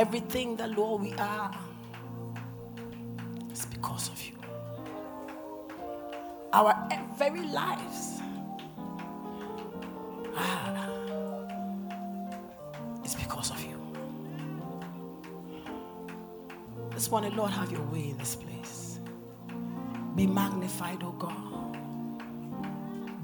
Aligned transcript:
Everything 0.00 0.56
that, 0.56 0.70
Lord, 0.70 1.02
we 1.02 1.12
are 1.18 1.54
is 3.52 3.66
because 3.66 4.08
of 4.08 4.18
you. 4.24 4.32
Our 6.54 6.74
very 7.18 7.42
lives 7.42 8.22
ah, 10.34 10.88
is 13.04 13.14
because 13.14 13.50
of 13.50 13.62
you. 13.62 13.78
This 16.94 17.10
morning, 17.10 17.36
Lord, 17.36 17.50
have 17.50 17.70
your 17.70 17.82
way 17.82 18.08
in 18.08 18.16
this 18.16 18.36
place. 18.36 19.00
Be 20.16 20.26
magnified, 20.26 21.02
O 21.02 21.12
God. 21.12 21.76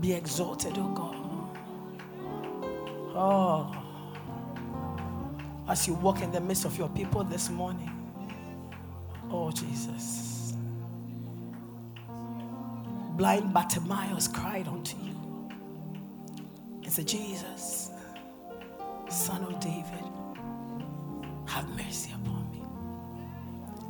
Be 0.02 0.12
exalted, 0.12 0.76
O 0.76 0.88
God. 0.88 1.16
Oh 3.16 3.85
as 5.68 5.86
you 5.86 5.94
walk 5.94 6.22
in 6.22 6.30
the 6.30 6.40
midst 6.40 6.64
of 6.64 6.76
your 6.78 6.88
people 6.90 7.24
this 7.24 7.50
morning. 7.50 7.90
Oh, 9.30 9.50
Jesus. 9.50 10.54
Blind 13.16 13.52
Bartimaeus 13.52 14.28
cried 14.28 14.68
unto 14.68 14.96
you 14.98 15.14
and 16.82 16.92
said, 16.92 17.08
Jesus, 17.08 17.90
Son 19.08 19.42
of 19.42 19.58
David, 19.58 20.04
have 21.46 21.68
mercy 21.70 22.12
upon 22.12 22.50
me. 22.52 22.62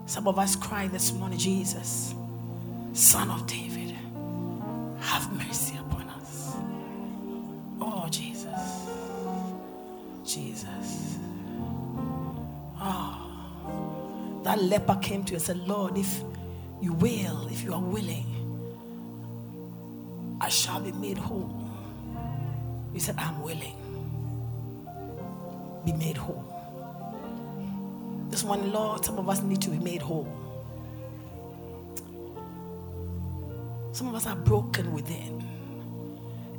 Some 0.06 0.28
of 0.28 0.38
us 0.38 0.56
cry 0.56 0.86
this 0.88 1.12
morning, 1.12 1.38
Jesus, 1.38 2.14
Son 2.92 3.28
of 3.30 3.46
David, 3.46 3.94
have 5.00 5.30
mercy 5.32 5.76
upon 5.76 6.08
us. 6.08 6.54
Oh, 7.80 8.06
Jesus. 8.10 8.88
Jesus. 10.24 11.18
That 14.46 14.62
leper 14.62 14.96
came 15.02 15.24
to 15.24 15.32
you 15.32 15.36
and 15.36 15.44
said, 15.44 15.58
Lord, 15.66 15.98
if 15.98 16.22
you 16.80 16.92
will, 16.92 17.48
if 17.48 17.64
you 17.64 17.74
are 17.74 17.80
willing, 17.80 18.26
I 20.40 20.48
shall 20.48 20.80
be 20.80 20.92
made 20.92 21.18
whole. 21.18 21.68
He 22.92 23.00
said, 23.00 23.16
I'm 23.18 23.42
willing. 23.42 23.74
Be 25.84 25.92
made 25.92 26.16
whole. 26.16 26.44
This 28.30 28.44
one, 28.44 28.72
Lord, 28.72 29.04
some 29.04 29.18
of 29.18 29.28
us 29.28 29.42
need 29.42 29.60
to 29.62 29.70
be 29.70 29.78
made 29.78 30.02
whole. 30.02 30.28
Some 33.92 34.08
of 34.08 34.14
us 34.14 34.26
are 34.26 34.36
broken 34.36 34.92
within, 34.92 35.42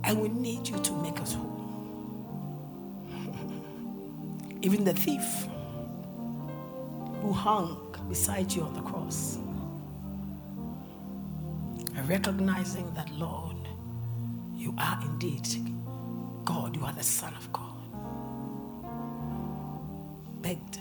and 0.03 0.19
we 0.19 0.29
need 0.29 0.67
you 0.67 0.77
to 0.79 0.93
make 1.01 1.21
us 1.21 1.33
whole. 1.33 1.53
Even 4.61 4.83
the 4.83 4.93
thief 4.93 5.47
who 7.27 7.33
hung 7.33 7.93
beside 8.07 8.53
you 8.53 8.61
on 8.61 8.73
the 8.73 8.81
cross. 8.81 9.37
And 11.93 12.07
recognizing 12.07 12.93
that, 12.93 13.11
Lord, 13.11 13.57
you 14.55 14.73
are 14.77 14.97
indeed 15.01 15.45
God, 16.45 16.73
you 16.77 16.85
are 16.85 16.93
the 16.93 17.03
Son 17.03 17.33
of 17.35 17.51
God. 17.51 17.63
Begged 20.41 20.79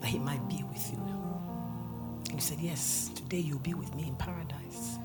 that 0.00 0.08
He 0.08 0.18
might 0.18 0.46
be 0.46 0.62
with 0.64 0.92
you. 0.92 0.98
And 2.26 2.34
you 2.34 2.40
said, 2.40 2.58
Yes, 2.60 3.10
today 3.14 3.38
you'll 3.38 3.60
be 3.60 3.72
with 3.72 3.94
me 3.94 4.08
in 4.08 4.16
paradise. 4.16 4.98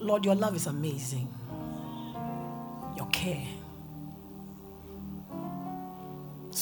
Lord, 0.00 0.24
your 0.24 0.34
love 0.34 0.56
is 0.56 0.66
amazing. 0.66 1.28
Your 2.96 3.06
care 3.12 3.46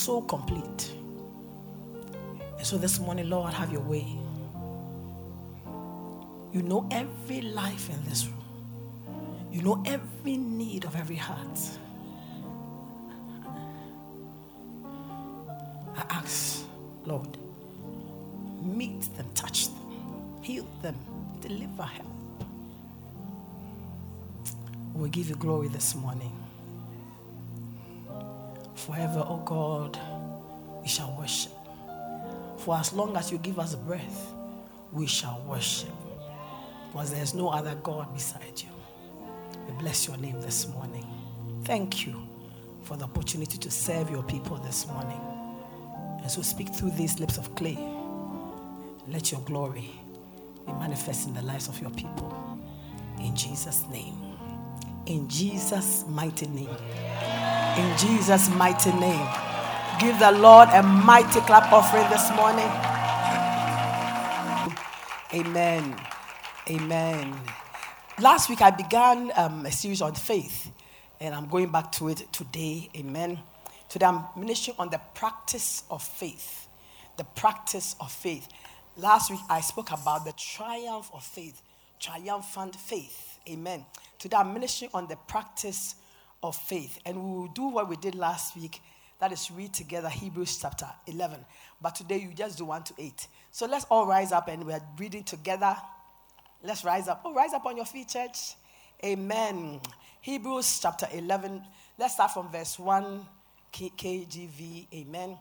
so 0.03 0.21
complete. 0.21 0.93
And 2.59 2.67
so 2.67 2.77
this 2.77 2.99
morning, 2.99 3.31
Lord, 3.31 3.53
have 3.55 3.71
your 3.73 3.83
way. 3.83 4.07
You 6.53 6.63
know 6.63 6.89
every 6.91 7.41
life 7.41 7.89
in 7.89 8.05
this 8.09 8.27
room, 8.27 8.45
you 9.53 9.63
know 9.63 9.83
every 9.87 10.37
need 10.37 10.85
of 10.85 10.97
every 10.97 11.17
heart. 11.17 11.59
I 15.97 16.05
ask, 16.11 16.65
Lord, 17.07 17.39
meet 18.61 19.01
them, 19.17 19.27
touch 19.34 19.69
them, 19.69 20.43
heal 20.43 20.67
them, 20.83 20.97
deliver 21.41 21.84
help. 21.84 22.07
We 24.95 25.09
give 25.09 25.29
you 25.29 25.37
glory 25.37 25.69
this 25.69 25.95
morning. 25.95 26.41
Forever, 28.87 29.25
oh 29.28 29.37
God, 29.44 29.97
we 30.82 30.88
shall 30.88 31.15
worship. 31.16 31.53
For 32.56 32.76
as 32.76 32.93
long 32.93 33.16
as 33.16 33.31
you 33.31 33.38
give 33.38 33.60
us 33.60 33.76
breath, 33.76 34.34
we 34.91 35.06
shall 35.06 35.41
worship. 35.47 35.93
Because 36.88 37.12
there 37.12 37.22
is 37.22 37.32
no 37.32 37.48
other 37.48 37.76
God 37.76 38.12
beside 38.12 38.60
you. 38.60 38.69
We 39.69 39.75
bless 39.75 40.09
your 40.09 40.16
name 40.16 40.41
this 40.41 40.66
morning. 40.66 41.06
Thank 41.62 42.06
you 42.06 42.26
for 42.82 42.97
the 42.97 43.04
opportunity 43.04 43.56
to 43.56 43.71
serve 43.71 44.10
your 44.10 44.25
people 44.25 44.56
this 44.56 44.87
morning. 44.88 45.21
And 46.21 46.28
so 46.28 46.42
speak 46.42 46.75
through 46.75 46.91
these 46.91 47.21
lips 47.21 47.38
of 47.38 47.54
clay. 47.54 47.78
Let 49.06 49.31
your 49.31 49.42
glory 49.42 49.91
be 50.66 50.72
manifest 50.72 51.28
in 51.28 51.34
the 51.34 51.42
lives 51.42 51.69
of 51.69 51.81
your 51.81 51.91
people. 51.91 52.59
In 53.21 53.37
Jesus' 53.37 53.87
name. 53.92 54.31
In 55.07 55.29
Jesus' 55.29 56.05
mighty 56.09 56.47
name. 56.47 56.69
In 57.77 57.99
Jesus' 57.99 58.49
mighty 58.51 58.93
name. 58.93 59.29
Give 59.99 60.17
the 60.19 60.33
Lord 60.33 60.69
a 60.73 60.83
mighty 60.83 61.41
clap 61.41 61.73
offering 61.73 62.09
this 62.09 62.31
morning. 62.37 62.71
Amen. 65.35 65.97
Amen. 66.71 67.35
Last 68.21 68.49
week 68.49 68.63
I 68.63 68.71
began 68.71 69.33
um, 69.35 69.67
a 69.67 69.73
series 69.73 70.03
on 70.03 70.15
faith, 70.15 70.71
and 71.21 71.34
I'm 71.34 71.49
going 71.49 71.73
back 71.73 71.91
to 71.93 72.09
it 72.09 72.33
today. 72.33 72.89
Amen. 72.97 73.41
Today 73.89 74.07
I'm 74.07 74.25
ministering 74.37 74.77
on 74.79 74.91
the 74.91 75.01
practice 75.15 75.83
of 75.91 76.03
faith. 76.03 76.69
The 77.17 77.25
practice 77.25 77.97
of 78.01 78.13
faith. 78.13 78.47
Last 78.97 79.31
week 79.31 79.41
I 79.51 79.63
spoke 79.63 79.91
about 79.91 80.25
the 80.25 80.33
triumph 80.33 81.11
of 81.13 81.25
faith, 81.25 81.61
triumphant 81.99 82.77
faith. 82.77 83.31
Amen. 83.48 83.84
Today 84.19 84.36
I'm 84.36 84.53
ministering 84.53 84.91
on 84.94 85.08
the 85.08 85.16
practice 85.16 85.97
of 86.42 86.56
faith. 86.56 86.98
And 87.04 87.16
we 87.16 87.38
will 87.41 87.48
do 87.48 87.69
what 87.69 87.88
we 87.88 87.97
did 87.97 88.14
last 88.14 88.56
week. 88.56 88.80
That 89.20 89.32
is 89.32 89.50
read 89.50 89.72
together 89.72 90.08
Hebrews 90.08 90.58
chapter 90.60 90.86
11. 91.06 91.38
But 91.80 91.94
today 91.94 92.19
you 92.19 92.32
just 92.34 92.58
do 92.58 92.64
1 92.64 92.84
to 92.84 92.94
8. 92.98 93.27
So 93.50 93.66
let's 93.66 93.84
all 93.91 94.06
rise 94.06 94.33
up 94.33 94.48
and 94.48 94.65
we're 94.65 94.80
reading 94.98 95.24
together. 95.24 95.77
Let's 96.62 96.84
rise 96.84 97.09
up. 97.09 97.22
Oh, 97.24 97.33
rise 97.33 97.53
up 97.53 97.66
on 97.66 97.77
your 97.77 97.86
feet, 97.86 98.09
church. 98.09 98.54
Amen. 99.04 99.80
Hebrews 100.21 100.80
chapter 100.80 101.09
11. 101.12 101.62
Let's 101.98 102.15
start 102.15 102.33
from 102.33 102.50
verse 102.50 102.78
1 102.78 103.27
KJV. 103.72 104.86
Amen. 104.95 105.36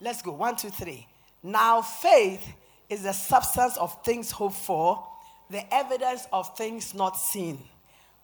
Let's 0.00 0.22
go. 0.22 0.32
1, 0.32 0.56
2, 0.56 0.70
3. 0.70 1.06
Now 1.42 1.82
faith 1.82 2.46
is 2.88 3.02
the 3.02 3.12
substance 3.12 3.76
of 3.76 4.02
things 4.02 4.30
hoped 4.30 4.56
for, 4.56 5.06
the 5.50 5.72
evidence 5.74 6.26
of 6.32 6.56
things 6.56 6.94
not 6.94 7.16
seen. 7.16 7.62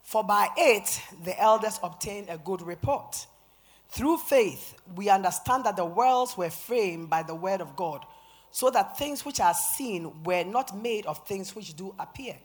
For 0.03 0.23
by 0.23 0.49
it 0.56 1.00
the 1.25 1.41
elders 1.41 1.81
obtained 1.82 2.29
a 2.29 2.38
good 2.38 2.62
report. 2.62 3.26
Through 3.88 4.19
faith, 4.19 4.75
we 4.97 5.09
understand 5.09 5.65
that 5.65 5.76
the 5.76 5.85
worlds 5.85 6.37
were 6.37 6.50
framed 6.50 7.09
by 7.09 7.23
the 7.23 7.35
word 7.35 7.61
of 7.61 7.76
God, 7.76 8.05
so 8.50 8.71
that 8.71 8.99
things 8.99 9.25
which 9.25 9.41
are 9.41 9.55
seen 9.55 10.23
were 10.25 10.44
not 10.44 10.76
made 10.76 11.06
of 11.06 11.26
things 11.26 11.55
which 11.55 11.75
do 11.76 11.94
appear. 11.99 12.37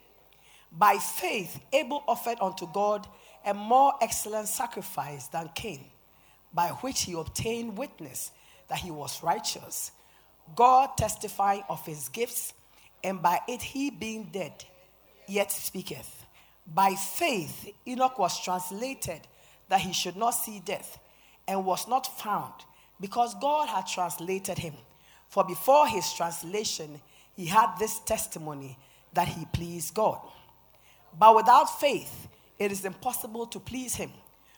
By 0.72 0.98
faith, 0.98 1.60
Abel 1.74 2.04
offered 2.08 2.38
unto 2.40 2.68
God 2.72 3.08
a 3.46 3.54
more 3.54 3.94
excellent 4.02 4.48
sacrifice 4.48 5.28
than 5.28 5.50
Cain, 5.56 5.86
by 6.54 6.70
which 6.70 7.04
he 7.04 7.14
obtained 7.14 7.78
witness 7.78 8.32
that 8.68 8.80
he 8.80 8.92
was 8.92 9.24
righteous, 9.24 9.92
God 10.56 10.98
testifying 10.98 11.64
of 11.70 11.86
his 11.86 12.10
gifts, 12.10 12.54
and 13.04 13.22
by 13.22 13.40
it 13.48 13.62
he 13.62 13.90
being 13.90 14.30
dead, 14.32 14.66
yet 15.28 15.52
speaketh. 15.52 16.26
By 16.72 16.94
faith, 16.96 17.70
Enoch 17.88 18.20
was 18.20 18.44
translated 18.44 19.22
that 19.70 19.82
he 19.82 19.94
should 19.94 20.16
not 20.16 20.32
see 20.32 20.60
death, 20.60 21.00
and 21.48 21.66
was 21.66 21.88
not 21.88 22.20
found, 22.20 22.54
because 23.00 23.34
God 23.36 23.70
had 23.70 23.88
translated 23.88 24.58
him. 24.58 24.74
For 25.30 25.44
before 25.44 25.88
his 25.88 26.12
translation, 26.14 27.02
he 27.36 27.46
had 27.46 27.76
this 27.80 28.00
testimony 28.00 28.78
that 29.14 29.28
he 29.28 29.46
pleased 29.46 29.94
God. 29.94 30.20
But 31.18 31.36
without 31.36 31.80
faith, 31.80 32.28
it 32.60 32.72
is 32.72 32.86
impossible 32.86 33.48
to 33.48 33.60
please 33.60 33.96
him. 33.96 34.12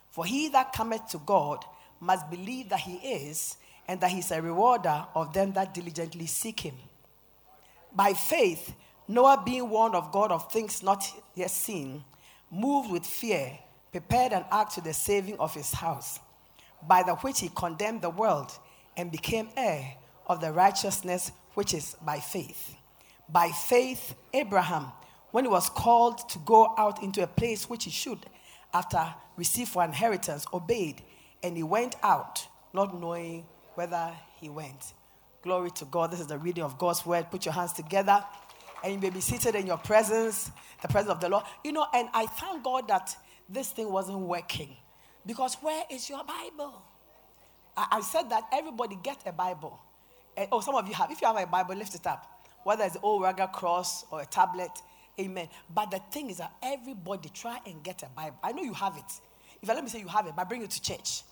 For 0.10 0.26
he 0.26 0.50
that 0.50 0.74
cometh 0.74 1.08
to 1.10 1.20
God 1.20 1.64
must 2.00 2.30
believe 2.30 2.70
that 2.70 2.80
he 2.80 2.96
is, 2.96 3.58
and 3.88 4.02
that 4.02 4.12
he 4.12 4.20
is 4.20 4.32
a 4.32 4.42
rewarder 4.42 5.06
of 5.16 5.34
them 5.34 5.54
that 5.54 5.74
diligently 5.74 6.26
seek 6.26 6.62
him. 6.62 6.76
By 7.94 8.14
faith, 8.14 8.74
Noah, 9.08 9.42
being 9.46 9.70
warned 9.70 9.96
of 9.96 10.12
God 10.12 10.32
of 10.32 10.52
things 10.52 10.82
not 10.82 11.04
yet 11.36 11.52
seen, 11.52 12.04
moved 12.50 12.92
with 12.92 13.06
fear, 13.06 13.58
prepared 13.92 14.32
an 14.32 14.46
ark 14.52 14.70
to 14.74 14.82
the 14.82 14.94
saving 14.94 15.38
of 15.38 15.54
his 15.54 15.72
house, 15.74 16.20
by 16.88 17.04
the 17.04 17.16
which 17.16 17.42
he 17.42 17.50
condemned 17.54 18.02
the 18.02 18.10
world 18.10 18.52
and 18.96 19.12
became 19.12 19.50
heir 19.58 19.96
of 20.28 20.40
the 20.40 20.52
righteousness 20.52 21.32
which 21.54 21.74
is 21.74 21.96
by 22.02 22.20
faith. 22.20 22.76
By 23.28 23.50
faith, 23.50 24.16
Abraham, 24.34 24.92
when 25.32 25.46
he 25.46 25.50
was 25.50 25.70
called 25.70 26.30
to 26.30 26.40
go 26.40 26.74
out 26.78 27.04
into 27.04 27.24
a 27.24 27.28
place 27.28 27.70
which 27.70 27.86
he 27.86 27.92
should, 27.92 28.20
after 28.74 29.14
receive 29.36 29.68
for 29.68 29.84
inheritance, 29.84 30.46
obeyed, 30.54 31.02
and 31.44 31.58
he 31.58 31.64
went 31.64 31.96
out, 32.04 32.48
not 32.74 33.00
knowing 33.00 33.46
whether 33.76 34.12
he 34.40 34.50
went. 34.50 34.94
Glory 35.42 35.72
to 35.72 35.86
God. 35.86 36.12
This 36.12 36.20
is 36.20 36.28
the 36.28 36.38
reading 36.38 36.64
of 36.64 36.78
God's 36.78 37.06
word. 37.06 37.32
Put 37.32 37.46
your 37.46 37.54
hands 37.54 37.74
together, 37.74 38.24
and 38.84 38.94
you 38.94 39.00
may 39.00 39.10
be 39.10 39.22
seated 39.22 39.56
in 39.56 39.66
your 39.66 39.78
presence, 39.78 40.52
the 40.82 40.88
presence 40.88 41.12
of 41.12 41.20
the 41.20 41.30
Lord. 41.30 41.44
You 41.64 41.72
know, 41.72 41.86
and 41.94 42.10
I 42.14 42.28
thank 42.28 42.64
God 42.64 42.88
that 42.90 43.16
this 43.50 43.72
thing 43.72 43.92
wasn't 43.92 44.20
working. 44.20 44.76
Because 45.26 45.56
where 45.56 45.84
is 45.90 46.10
your 46.10 46.24
Bible? 46.24 46.82
I, 47.76 47.88
I 47.92 48.02
said 48.02 48.30
that 48.30 48.44
everybody 48.54 48.98
get 49.02 49.18
a 49.26 49.32
Bible. 49.32 49.80
And, 50.38 50.48
oh, 50.52 50.62
some 50.62 50.76
of 50.76 50.88
you 50.88 50.94
have. 50.94 51.12
If 51.12 51.22
you 51.22 51.28
have 51.28 51.38
a 51.38 51.48
Bible, 51.48 51.76
lift 51.76 51.96
it 51.96 52.06
up. 52.06 52.48
Whether 52.64 52.84
it's 52.84 52.96
an 52.96 53.02
old 53.04 53.24
rugged 53.24 53.52
cross 53.52 54.06
or 54.12 54.22
a 54.22 54.26
tablet, 54.26 54.72
amen. 55.20 55.48
But 55.74 55.90
the 55.90 56.00
thing 56.12 56.30
is 56.30 56.38
that 56.38 56.54
everybody 56.62 57.30
try 57.30 57.60
and 57.66 57.84
get 57.84 58.04
a 58.04 58.10
Bible. 58.16 58.38
I 58.44 58.52
know 58.52 58.62
you 58.62 58.74
have 58.74 58.96
it. 58.96 59.12
If 59.62 59.70
I 59.70 59.74
let 59.74 59.84
me 59.84 59.90
say 59.90 60.00
you 60.00 60.08
have 60.08 60.28
it, 60.28 60.34
but 60.36 60.48
bring 60.48 60.62
it 60.62 60.70
to 60.72 60.82
church. 60.82 61.24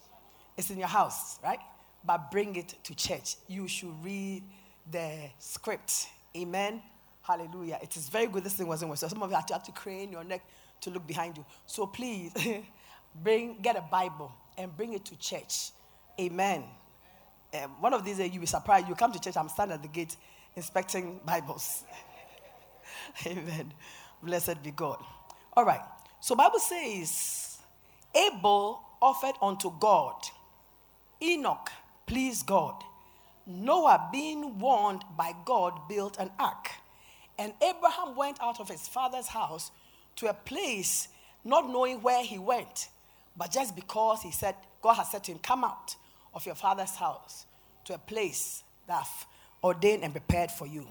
It's 0.57 0.69
in 0.71 0.79
your 0.79 0.88
house, 0.88 1.39
right? 1.44 1.59
But 2.03 2.31
bring 2.31 2.55
it 2.55 2.75
to 2.83 2.95
church. 2.95 3.35
You 3.47 3.67
should 3.67 3.93
read 4.03 4.43
the 4.89 5.29
script. 5.39 6.07
Amen. 6.35 6.81
Hallelujah. 7.21 7.79
It 7.81 7.95
is 7.95 8.09
very 8.09 8.27
good. 8.27 8.43
This 8.43 8.53
thing 8.53 8.67
wasn't 8.67 8.89
working. 8.89 8.99
So 8.99 9.07
some 9.07 9.21
of 9.21 9.29
you 9.29 9.35
have 9.35 9.45
to, 9.47 9.53
have 9.53 9.63
to 9.63 9.71
crane 9.71 10.11
your 10.11 10.23
neck 10.23 10.41
to 10.81 10.89
look 10.89 11.05
behind 11.05 11.37
you. 11.37 11.45
So 11.65 11.85
please 11.85 12.33
bring 13.23 13.57
get 13.61 13.75
a 13.75 13.81
Bible 13.81 14.31
and 14.57 14.75
bring 14.75 14.93
it 14.93 15.05
to 15.05 15.17
church. 15.17 15.71
Amen. 16.19 16.63
Um, 17.53 17.71
one 17.79 17.93
of 17.93 18.05
these 18.05 18.17
days 18.17 18.31
you'll 18.31 18.41
be 18.41 18.47
surprised. 18.47 18.87
You 18.87 18.95
come 18.95 19.11
to 19.11 19.19
church, 19.19 19.37
I'm 19.37 19.49
standing 19.49 19.75
at 19.75 19.81
the 19.81 19.87
gate 19.87 20.15
inspecting 20.55 21.19
Bibles. 21.25 21.83
Amen. 23.25 23.73
Blessed 24.21 24.61
be 24.63 24.71
God. 24.71 25.03
All 25.53 25.65
right. 25.65 25.81
So 26.19 26.35
Bible 26.35 26.59
says 26.59 27.59
Abel 28.15 28.81
offered 29.01 29.35
unto 29.41 29.71
God. 29.79 30.15
Enoch 31.21 31.69
pleased 32.09 32.47
God. 32.47 32.83
Noah, 33.45 34.09
being 34.11 34.59
warned 34.59 35.03
by 35.15 35.33
God, 35.45 35.88
built 35.88 36.17
an 36.17 36.31
ark. 36.39 36.71
And 37.38 37.53
Abraham 37.61 38.15
went 38.15 38.41
out 38.41 38.59
of 38.59 38.67
his 38.67 38.88
father's 38.88 39.27
house 39.27 39.71
to 40.17 40.27
a 40.27 40.33
place 40.33 41.07
not 41.45 41.69
knowing 41.69 42.01
where 42.01 42.23
he 42.23 42.38
went, 42.38 42.89
but 43.38 43.51
just 43.51 43.75
because 43.75 44.21
he 44.21 44.31
said, 44.31 44.56
God 44.81 44.95
has 44.95 45.11
said 45.11 45.23
to 45.25 45.31
him, 45.31 45.39
Come 45.39 45.63
out 45.63 45.95
of 46.33 46.45
your 46.45 46.56
father's 46.56 46.95
house 46.95 47.45
to 47.85 47.94
a 47.94 47.97
place 47.97 48.63
that 48.88 49.01
I've 49.01 49.25
ordained 49.63 50.03
and 50.03 50.11
prepared 50.11 50.51
for 50.51 50.67
you. 50.67 50.85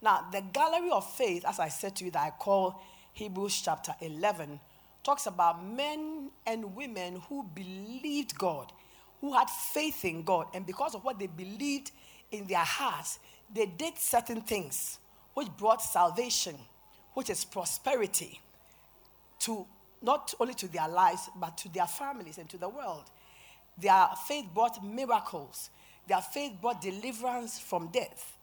Now, 0.00 0.26
the 0.32 0.40
gallery 0.40 0.90
of 0.90 1.10
faith, 1.14 1.44
as 1.46 1.58
I 1.58 1.68
said 1.68 1.96
to 1.96 2.04
you, 2.04 2.10
that 2.12 2.22
I 2.22 2.30
call 2.30 2.80
Hebrews 3.12 3.60
chapter 3.62 3.94
11, 4.00 4.60
talks 5.02 5.26
about 5.26 5.64
men 5.64 6.30
and 6.46 6.74
women 6.74 7.22
who 7.28 7.42
believed 7.42 8.38
God, 8.38 8.72
who 9.20 9.34
had 9.34 9.48
faith 9.50 10.04
in 10.04 10.22
God, 10.22 10.46
and 10.54 10.66
because 10.66 10.94
of 10.94 11.04
what 11.04 11.18
they 11.18 11.26
believed 11.26 11.92
in 12.32 12.46
their 12.46 12.58
hearts, 12.58 13.18
they 13.52 13.66
did 13.66 13.98
certain 13.98 14.40
things 14.40 14.98
which 15.34 15.48
brought 15.56 15.82
salvation, 15.82 16.56
which 17.14 17.30
is 17.30 17.44
prosperity, 17.44 18.40
to 19.40 19.66
not 20.02 20.32
only 20.40 20.54
to 20.54 20.68
their 20.68 20.88
lives, 20.88 21.28
but 21.36 21.58
to 21.58 21.68
their 21.68 21.86
families 21.86 22.38
and 22.38 22.48
to 22.48 22.56
the 22.56 22.68
world. 22.68 23.04
Their 23.78 24.08
faith 24.26 24.46
brought 24.54 24.82
miracles. 24.84 25.70
Their 26.08 26.20
faith 26.20 26.52
brought 26.60 26.80
deliverance 26.80 27.58
from 27.58 27.88
death 27.88 28.36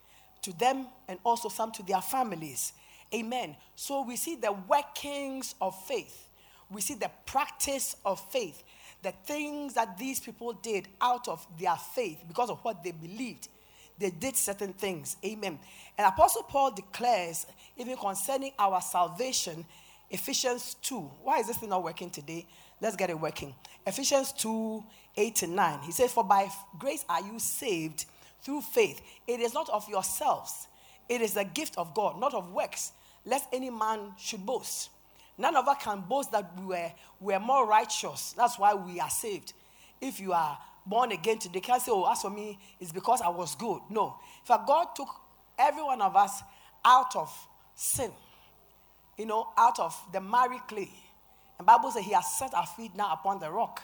to 0.44 0.58
them 0.58 0.88
and 1.08 1.20
also 1.24 1.50
some 1.50 1.72
to 1.74 1.84
their 1.84 2.02
families. 2.02 2.74
Amen. 3.14 3.56
So 3.76 4.02
we 4.04 4.16
see 4.16 4.36
the 4.36 4.52
workings 4.52 5.56
of 5.62 5.80
faith. 5.86 6.30
We 6.70 6.82
see 6.82 6.96
the 6.96 7.12
practice 7.26 7.96
of 8.06 8.20
faith. 8.32 8.64
The 9.08 9.14
things 9.24 9.76
that 9.76 9.98
these 9.98 10.20
people 10.20 10.52
did 10.52 10.90
out 11.00 11.30
of 11.30 11.48
their 11.58 11.78
faith 11.78 12.26
because 12.28 12.50
of 12.50 12.60
what 12.60 12.84
they 12.84 12.92
believed. 12.92 13.48
They 13.98 14.10
did 14.10 14.36
certain 14.36 14.74
things. 14.74 15.16
Amen. 15.24 15.58
And 15.98 16.08
Apostle 16.08 16.44
Paul 16.44 16.72
declares, 16.72 17.46
even 17.78 17.96
concerning 17.96 18.52
our 18.60 18.82
salvation, 18.82 19.66
Ephesians 20.10 20.76
2. 20.82 21.00
Why 21.24 21.40
is 21.40 21.48
this 21.48 21.56
thing 21.56 21.70
not 21.70 21.86
working 21.86 22.10
today? 22.10 22.46
Let's 22.82 22.98
get 22.98 23.10
it 23.10 23.18
working. 23.18 23.56
Ephesians 23.86 24.34
2 24.34 24.84
8 25.16 25.44
and 25.44 25.56
9. 25.56 25.80
He 25.84 25.94
says, 25.94 26.12
For 26.12 26.26
by 26.26 26.50
grace 26.78 27.06
are 27.08 27.22
you 27.22 27.40
saved 27.40 28.08
through 28.42 28.60
faith. 28.60 29.02
It 29.26 29.40
is 29.40 29.54
not 29.54 29.70
of 29.70 29.88
yourselves, 29.88 30.68
it 31.08 31.22
is 31.22 31.34
the 31.34 31.46
gift 31.46 31.78
of 31.78 31.94
God, 31.94 32.20
not 32.20 32.34
of 32.34 32.52
works, 32.52 32.92
lest 33.26 33.48
any 33.54 33.70
man 33.70 34.12
should 34.18 34.46
boast. 34.46 34.90
None 35.38 35.56
of 35.56 35.68
us 35.68 35.78
can 35.84 36.02
boast 36.02 36.32
that 36.32 36.52
we 36.60 36.66
were, 36.66 36.92
we 37.20 37.34
are 37.34 37.40
more 37.40 37.68
righteous. 37.68 38.34
That's 38.36 38.58
why 38.58 38.74
we 38.74 39.00
are 39.00 39.10
saved. 39.10 39.54
If 40.02 40.20
you 40.20 40.34
are 40.34 40.58
born 40.86 41.12
again 41.12 41.38
today, 41.38 41.60
can't 41.60 41.82
say, 41.82 41.92
Oh, 41.94 42.10
as 42.12 42.22
for 42.22 42.30
me, 42.30 42.58
it's 42.80 42.92
because 42.92 43.22
I 43.22 43.30
was 43.30 43.56
good. 43.56 43.82
No. 43.90 44.16
If 44.42 44.48
God 44.48 44.88
took 44.96 45.10
every 45.60 45.84
one 45.84 46.02
of 46.02 46.16
us 46.16 46.42
out 46.84 47.16
of 47.16 47.32
sin, 47.76 48.12
you 49.18 49.26
know, 49.26 49.50
out 49.58 49.80
of 49.80 49.96
the 50.12 50.22
miry 50.22 50.60
clay. 50.68 50.90
And 51.58 51.66
Bible 51.66 51.92
says 51.92 52.04
he 52.04 52.14
has 52.14 52.38
set 52.38 52.54
our 52.54 52.66
feet 52.66 52.96
now 52.96 53.14
upon 53.14 53.40
the 53.40 53.52
rock, 53.52 53.82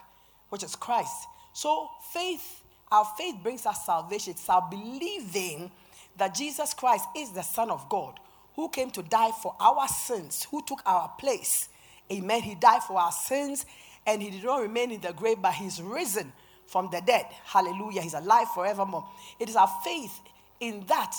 which 0.50 0.64
is 0.64 0.76
Christ. 0.76 1.28
So 1.54 1.90
faith, 2.12 2.62
our 2.92 3.06
faith 3.18 3.36
brings 3.42 3.66
us 3.66 3.86
salvation. 3.86 4.32
It's 4.32 4.48
our 4.50 4.68
believing 4.70 5.72
that 6.18 6.36
Jesus 6.36 6.74
Christ 6.74 7.06
is 7.18 7.32
the 7.32 7.42
Son 7.42 7.72
of 7.72 7.90
God 7.90 8.20
who 8.56 8.70
came 8.70 8.92
to 8.92 9.04
die 9.04 9.32
for 9.42 9.56
our 9.60 9.88
sins, 9.88 10.48
who 10.50 10.64
took 10.66 10.82
our 10.86 11.12
place. 11.20 11.70
Amen. 12.12 12.42
He 12.42 12.56
died 12.56 12.84
for 12.84 13.00
our 13.00 13.12
sins 13.12 13.66
and 14.06 14.22
he 14.22 14.30
did 14.30 14.44
not 14.44 14.62
remain 14.62 14.92
in 14.92 15.02
the 15.02 15.14
grave, 15.14 15.38
but 15.42 15.54
he's 15.54 15.82
risen 15.82 16.32
from 16.68 16.90
the 16.92 17.02
dead. 17.02 17.26
Hallelujah. 17.46 18.02
He's 18.02 18.14
alive 18.14 18.48
forevermore. 18.54 19.08
It 19.40 19.50
is 19.50 19.56
our 19.56 19.70
faith 19.84 20.20
in 20.60 20.86
that 20.88 21.16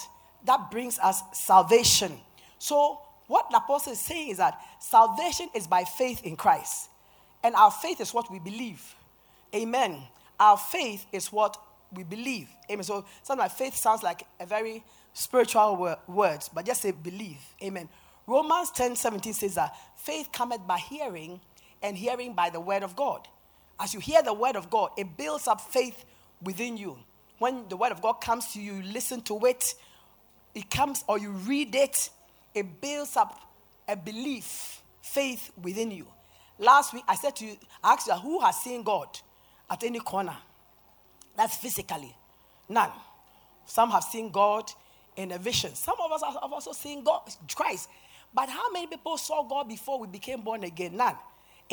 that 0.46 0.70
brings 0.70 0.98
us 0.98 1.22
salvation. 1.32 2.12
So 2.58 3.00
what 3.26 3.50
the 3.50 3.56
apostle 3.56 3.92
is 3.92 4.00
saying 4.00 4.30
is 4.30 4.36
that 4.38 4.60
salvation 4.78 5.48
is 5.54 5.66
by 5.66 5.84
faith 5.84 6.22
in 6.24 6.36
Christ. 6.36 6.90
And 7.42 7.54
our 7.54 7.70
faith 7.70 8.00
is 8.00 8.12
what 8.12 8.30
we 8.30 8.38
believe. 8.38 8.82
Amen. 9.54 10.02
Our 10.38 10.56
faith 10.56 11.06
is 11.12 11.32
what 11.32 11.56
we 11.92 12.04
believe. 12.04 12.48
Amen. 12.70 12.84
So 12.84 13.04
sometimes 13.22 13.52
faith 13.52 13.74
sounds 13.74 14.02
like 14.02 14.24
a 14.40 14.46
very 14.46 14.82
spiritual 15.14 15.96
words, 16.06 16.50
but 16.52 16.66
just 16.66 16.82
say 16.82 16.90
believe. 16.90 17.40
Amen. 17.62 17.88
Romans 18.26 18.70
10 18.72 18.96
17 18.96 19.32
says 19.32 19.54
that 19.54 19.74
faith 19.96 20.30
cometh 20.32 20.66
by 20.66 20.78
hearing, 20.78 21.40
and 21.82 21.96
hearing 21.96 22.34
by 22.34 22.50
the 22.50 22.60
word 22.60 22.82
of 22.82 22.96
God. 22.96 23.26
As 23.78 23.94
you 23.94 24.00
hear 24.00 24.22
the 24.22 24.32
word 24.32 24.56
of 24.56 24.70
God, 24.70 24.90
it 24.96 25.16
builds 25.16 25.46
up 25.46 25.60
faith 25.60 26.04
within 26.42 26.76
you. 26.76 26.98
When 27.38 27.68
the 27.68 27.76
word 27.76 27.92
of 27.92 28.00
God 28.00 28.14
comes 28.14 28.52
to 28.52 28.60
you, 28.60 28.74
you 28.74 28.82
listen 28.82 29.20
to 29.22 29.38
it, 29.46 29.74
it 30.54 30.70
comes, 30.70 31.04
or 31.08 31.18
you 31.18 31.30
read 31.30 31.74
it, 31.74 32.10
it 32.54 32.80
builds 32.80 33.16
up 33.16 33.38
a 33.88 33.96
belief, 33.96 34.80
faith 35.02 35.50
within 35.60 35.90
you. 35.90 36.06
Last 36.58 36.94
week, 36.94 37.02
I 37.08 37.16
said 37.16 37.36
to 37.36 37.44
you, 37.44 37.56
I 37.82 37.94
asked 37.94 38.06
you, 38.06 38.14
who 38.14 38.40
has 38.40 38.56
seen 38.56 38.82
God 38.82 39.08
at 39.68 39.82
any 39.82 39.98
corner? 39.98 40.36
That's 41.36 41.56
physically. 41.56 42.14
None. 42.68 42.90
Some 43.66 43.90
have 43.90 44.04
seen 44.04 44.30
God 44.30 44.70
in 45.16 45.32
a 45.32 45.38
vision. 45.38 45.74
Some 45.74 45.96
of 46.02 46.12
us 46.12 46.22
have 46.22 46.52
also 46.52 46.72
seen 46.72 47.04
God, 47.04 47.22
Christ. 47.54 47.88
But 48.34 48.48
how 48.48 48.70
many 48.72 48.86
people 48.86 49.16
saw 49.16 49.42
God 49.44 49.68
before 49.68 49.98
we 49.98 50.08
became 50.08 50.40
born 50.42 50.64
again? 50.64 50.96
None. 50.96 51.16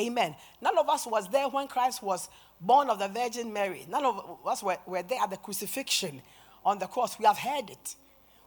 Amen. 0.00 0.34
None 0.60 0.78
of 0.78 0.88
us 0.88 1.06
was 1.06 1.28
there 1.28 1.48
when 1.48 1.66
Christ 1.68 2.02
was 2.02 2.28
born 2.60 2.88
of 2.88 2.98
the 2.98 3.08
Virgin 3.08 3.52
Mary. 3.52 3.84
None 3.88 4.04
of 4.04 4.38
us 4.46 4.62
were, 4.62 4.78
were 4.86 5.02
there 5.02 5.20
at 5.20 5.30
the 5.30 5.36
crucifixion 5.36 6.22
on 6.64 6.78
the 6.78 6.86
cross. 6.86 7.18
We 7.18 7.26
have 7.26 7.38
heard 7.38 7.68
it. 7.68 7.96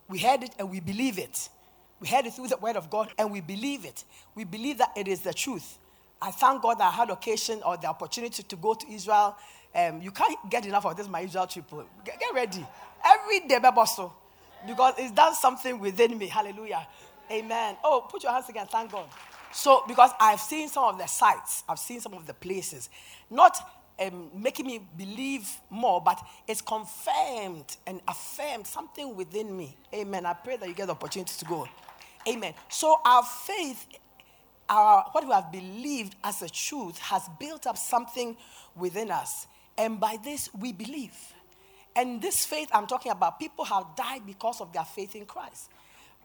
We 0.07 0.19
heard 0.19 0.43
it 0.43 0.51
and 0.57 0.71
we 0.71 0.79
believe 0.79 1.19
it. 1.19 1.49
We 1.99 2.07
heard 2.07 2.25
it 2.25 2.33
through 2.33 2.47
the 2.47 2.57
word 2.57 2.75
of 2.75 2.89
God 2.89 3.09
and 3.17 3.31
we 3.31 3.41
believe 3.41 3.85
it. 3.85 4.03
We 4.33 4.43
believe 4.43 4.77
that 4.79 4.91
it 4.95 5.07
is 5.07 5.21
the 5.21 5.33
truth. 5.33 5.77
I 6.21 6.31
thank 6.31 6.61
God 6.61 6.79
that 6.79 6.93
I 6.93 6.95
had 6.95 7.09
occasion 7.09 7.61
or 7.65 7.77
the 7.77 7.87
opportunity 7.87 8.43
to 8.43 8.55
go 8.55 8.73
to 8.73 8.91
Israel. 8.91 9.35
Um, 9.73 10.01
you 10.01 10.11
can't 10.11 10.37
get 10.49 10.65
enough 10.65 10.85
of 10.85 10.95
this, 10.95 11.07
my 11.07 11.21
Israel 11.21 11.47
trip. 11.47 11.65
Get, 12.03 12.19
get 12.19 12.33
ready. 12.33 12.65
Every 13.05 13.41
day, 13.41 13.59
Bebosto. 13.59 14.11
Because 14.67 14.95
it's 14.98 15.12
done 15.12 15.36
something 15.36 15.79
within 15.79 16.17
me. 16.17 16.27
Hallelujah. 16.27 16.88
Amen. 17.31 17.77
Oh, 17.84 18.07
put 18.10 18.24
your 18.24 18.31
hands 18.31 18.45
together. 18.45 18.69
Thank 18.72 18.91
God. 18.91 19.07
So, 19.51 19.84
because 19.88 20.12
I've 20.19 20.41
seen 20.41 20.67
some 20.67 20.84
of 20.84 20.98
the 20.98 21.07
sites, 21.07 21.63
I've 21.67 21.79
seen 21.79 22.01
some 22.01 22.13
of 22.13 22.27
the 22.27 22.34
places. 22.34 22.89
Not 23.29 23.57
um, 24.00 24.29
making 24.34 24.67
me 24.67 24.81
believe 24.98 25.50
more, 25.69 26.01
but 26.01 26.22
it's 26.48 26.62
confirmed 26.62 27.77
and 27.88 28.01
affirmed 28.07 28.67
something 28.67 29.15
within 29.15 29.55
me. 29.55 29.77
Amen. 29.93 30.25
I 30.25 30.34
pray 30.34 30.57
that 30.57 30.67
you 30.67 30.75
get 30.75 30.88
the 30.88 30.93
opportunity 30.93 31.34
to 31.38 31.45
go. 31.45 31.67
Amen. 32.27 32.53
So 32.69 33.00
our 33.05 33.24
faith, 33.24 33.88
our 34.67 35.05
what 35.12 35.25
we 35.25 35.31
have 35.31 35.51
believed 35.51 36.15
as 36.24 36.41
a 36.41 36.50
truth, 36.50 36.98
has 37.00 37.24
built 37.39 37.67
up 37.67 37.77
something 37.77 38.36
within 38.75 39.12
us, 39.12 39.48
and 39.77 40.00
by 40.00 40.17
this 40.24 40.50
we 40.53 40.74
believe. 40.74 41.13
And 41.95 42.21
this 42.21 42.45
faith 42.45 42.69
I'm 42.73 42.87
talking 42.87 43.11
about, 43.11 43.39
people 43.39 43.65
have 43.65 43.85
died 43.95 44.21
because 44.25 44.59
of 44.61 44.73
their 44.73 44.83
faith 44.83 45.15
in 45.15 45.25
Christ. 45.25 45.69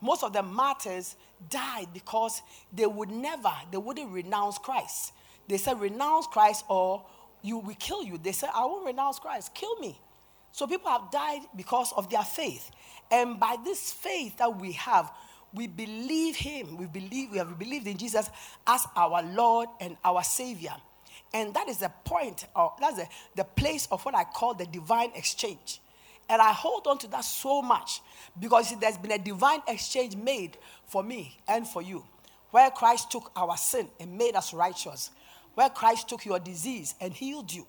Most 0.01 0.25
of 0.25 0.33
the 0.33 0.43
martyrs 0.43 1.17
died 1.49 1.89
because 1.93 2.43
they 2.73 2.87
would 2.87 3.11
never, 3.11 3.53
they 3.71 3.77
wouldn't 3.77 4.11
renounce 4.11 4.59
Christ. 4.59 5.13
They 5.47 5.59
said, 5.59 5.81
renounce 5.81 6.27
Christ 6.27 6.65
or 6.69 7.05
you 7.43 7.59
will 7.59 7.77
kill 7.79 8.03
you. 8.03 8.19
They 8.19 8.33
said, 8.33 8.51
I 8.55 8.65
won't 8.65 8.87
renounce 8.87 9.19
Christ, 9.19 9.55
kill 9.55 9.77
me. 9.79 9.99
So 10.53 10.67
people 10.67 10.91
have 10.91 11.11
died 11.11 11.43
because 11.57 11.93
of 11.97 12.11
their 12.11 12.23
faith. 12.23 12.71
And 13.11 13.39
by 13.39 13.57
this 13.65 13.93
faith 13.93 14.39
that 14.39 14.61
we 14.61 14.73
have, 14.73 15.13
we 15.53 15.67
believe 15.67 16.37
him. 16.37 16.77
We 16.77 16.87
believe 16.87 17.31
we 17.33 17.39
have 17.39 17.59
believed 17.59 17.87
in 17.87 17.97
Jesus 17.97 18.31
as 18.67 18.87
our 18.97 19.23
Lord 19.23 19.69
and 19.81 19.97
our 20.05 20.23
Savior. 20.23 20.75
And 21.33 21.55
that 21.55 21.69
is 21.69 21.79
the 21.79 21.93
point, 22.05 22.47
or 22.57 22.73
that's 22.81 22.97
the, 22.97 23.07
the 23.37 23.45
place 23.45 23.87
of 23.91 24.05
what 24.05 24.15
I 24.15 24.25
call 24.25 24.55
the 24.55 24.67
divine 24.67 25.13
exchange. 25.15 25.81
And 26.29 26.41
I 26.41 26.53
hold 26.53 26.87
on 26.87 26.99
to 26.99 27.09
that 27.09 27.25
so 27.25 27.63
much 27.63 28.01
because 28.39 28.73
there's 28.79 28.99
been 28.99 29.13
a 29.13 29.19
divine 29.19 29.63
exchange 29.69 30.17
made 30.17 30.57
for 30.87 31.03
me 31.03 31.39
and 31.49 31.67
for 31.67 31.83
you, 31.83 32.05
where 32.51 32.71
Christ 32.71 33.11
took 33.11 33.31
our 33.37 33.57
sin 33.57 33.89
and 33.99 34.17
made 34.17 34.35
us 34.35 34.53
righteous 34.53 35.11
where 35.55 35.69
Christ 35.69 36.09
took 36.09 36.25
your 36.25 36.39
disease 36.39 36.95
and 37.01 37.13
healed 37.13 37.53
you, 37.53 37.67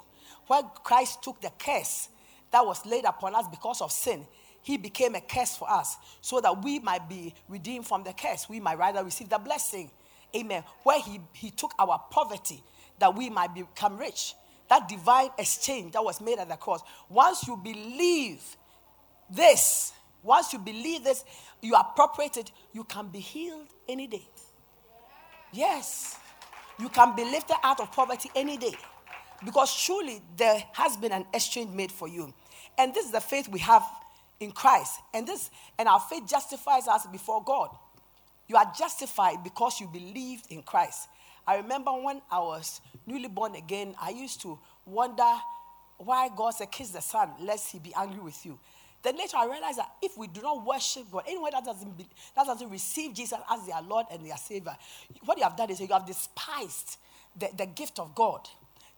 where 0.47 0.63
Christ 0.63 1.23
took 1.23 1.41
the 1.41 1.51
curse 1.59 2.09
that 2.51 2.65
was 2.65 2.85
laid 2.85 3.05
upon 3.05 3.35
us 3.35 3.45
because 3.49 3.81
of 3.81 3.91
sin, 3.91 4.25
he 4.61 4.77
became 4.77 5.15
a 5.15 5.21
curse 5.21 5.57
for 5.57 5.69
us 5.69 5.97
so 6.21 6.39
that 6.41 6.63
we 6.63 6.79
might 6.79 7.09
be 7.09 7.33
redeemed 7.49 7.87
from 7.87 8.03
the 8.03 8.13
curse. 8.13 8.47
We 8.47 8.59
might 8.59 8.77
rather 8.77 9.03
receive 9.03 9.29
the 9.29 9.39
blessing. 9.39 9.89
Amen. 10.35 10.63
Where 10.83 11.01
he, 11.01 11.19
he 11.33 11.49
took 11.49 11.73
our 11.79 11.99
poverty 12.11 12.63
that 13.01 13.15
we 13.15 13.29
might 13.29 13.53
become 13.53 13.97
rich. 13.97 14.33
That 14.69 14.87
divine 14.87 15.29
exchange 15.37 15.91
that 15.91 16.03
was 16.03 16.21
made 16.21 16.39
at 16.39 16.47
the 16.47 16.55
cross. 16.55 16.81
Once 17.09 17.45
you 17.45 17.57
believe 17.57 18.41
this, 19.29 19.91
once 20.23 20.53
you 20.53 20.59
believe 20.59 21.03
this, 21.03 21.25
you 21.61 21.75
appropriate 21.75 22.37
it, 22.37 22.51
you 22.71 22.85
can 22.85 23.09
be 23.09 23.19
healed 23.19 23.67
any 23.89 24.07
day. 24.07 24.25
Yes. 25.51 26.17
You 26.79 26.89
can 26.89 27.15
be 27.15 27.23
lifted 27.23 27.57
out 27.63 27.79
of 27.81 27.91
poverty 27.91 28.29
any 28.33 28.55
day. 28.55 28.73
Because 29.43 29.83
truly 29.83 30.21
there 30.37 30.63
has 30.73 30.95
been 30.95 31.11
an 31.11 31.25
exchange 31.33 31.71
made 31.75 31.91
for 31.91 32.07
you. 32.07 32.33
And 32.77 32.93
this 32.93 33.05
is 33.05 33.11
the 33.11 33.19
faith 33.19 33.49
we 33.49 33.59
have 33.59 33.83
in 34.39 34.51
Christ. 34.51 34.99
And 35.13 35.27
this 35.27 35.49
and 35.77 35.87
our 35.87 35.99
faith 35.99 36.27
justifies 36.27 36.87
us 36.87 37.07
before 37.07 37.43
God. 37.43 37.69
You 38.47 38.57
are 38.57 38.71
justified 38.77 39.43
because 39.43 39.79
you 39.79 39.87
believed 39.87 40.51
in 40.51 40.61
Christ. 40.61 41.07
I 41.47 41.57
remember 41.57 41.91
when 41.91 42.21
I 42.29 42.39
was 42.39 42.81
newly 43.05 43.27
born 43.27 43.55
again, 43.55 43.95
I 44.01 44.09
used 44.09 44.41
to 44.41 44.57
wonder 44.85 45.31
why 45.97 46.29
God 46.35 46.51
said, 46.51 46.71
Kiss 46.71 46.89
the 46.91 47.01
Son, 47.01 47.29
lest 47.39 47.71
he 47.71 47.79
be 47.79 47.93
angry 47.95 48.19
with 48.19 48.45
you. 48.45 48.57
Then 49.03 49.17
later 49.17 49.37
I 49.37 49.45
realized 49.45 49.79
that 49.79 49.91
if 50.01 50.17
we 50.17 50.27
do 50.27 50.41
not 50.41 50.65
worship 50.65 51.09
God, 51.11 51.23
anyone 51.27 51.51
that 51.53 51.65
doesn't, 51.65 51.97
be, 51.97 52.07
that 52.35 52.45
doesn't 52.45 52.69
receive 52.69 53.13
Jesus 53.13 53.39
as 53.49 53.65
their 53.65 53.81
Lord 53.81 54.05
and 54.11 54.25
their 54.25 54.37
Savior, 54.37 54.75
what 55.25 55.37
you 55.37 55.43
have 55.43 55.57
done 55.57 55.69
is 55.71 55.79
you 55.79 55.87
have 55.87 56.05
despised 56.05 56.97
the, 57.37 57.49
the 57.57 57.65
gift 57.65 57.99
of 57.99 58.13
God, 58.13 58.47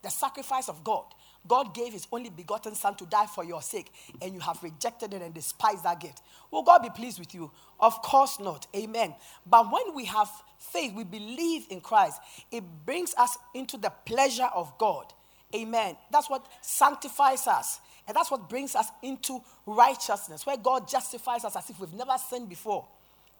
the 0.01 0.09
sacrifice 0.09 0.67
of 0.67 0.83
God. 0.83 1.05
God 1.47 1.73
gave 1.73 1.93
his 1.93 2.07
only 2.11 2.29
begotten 2.29 2.75
Son 2.75 2.95
to 2.95 3.05
die 3.05 3.25
for 3.25 3.43
your 3.43 3.61
sake, 3.61 3.91
and 4.21 4.33
you 4.33 4.39
have 4.39 4.63
rejected 4.63 5.13
it 5.13 5.21
and 5.21 5.33
despised 5.33 5.83
that 5.83 5.99
gift. 5.99 6.21
Will 6.51 6.63
God 6.63 6.79
be 6.79 6.89
pleased 6.89 7.19
with 7.19 7.33
you? 7.33 7.51
Of 7.79 8.01
course 8.01 8.39
not. 8.39 8.67
Amen. 8.75 9.13
But 9.45 9.71
when 9.71 9.95
we 9.95 10.05
have 10.05 10.29
faith, 10.57 10.93
we 10.93 11.03
believe 11.03 11.65
in 11.69 11.81
Christ, 11.81 12.21
it 12.51 12.63
brings 12.85 13.13
us 13.17 13.37
into 13.53 13.77
the 13.77 13.91
pleasure 14.05 14.49
of 14.53 14.77
God. 14.77 15.13
Amen. 15.53 15.97
That's 16.11 16.29
what 16.29 16.45
sanctifies 16.61 17.45
us. 17.47 17.79
And 18.07 18.15
that's 18.15 18.31
what 18.31 18.49
brings 18.49 18.75
us 18.75 18.87
into 19.01 19.41
righteousness, 19.65 20.45
where 20.45 20.57
God 20.57 20.87
justifies 20.87 21.45
us 21.45 21.55
as 21.55 21.69
if 21.69 21.79
we've 21.79 21.93
never 21.93 22.15
sinned 22.17 22.49
before. 22.49 22.85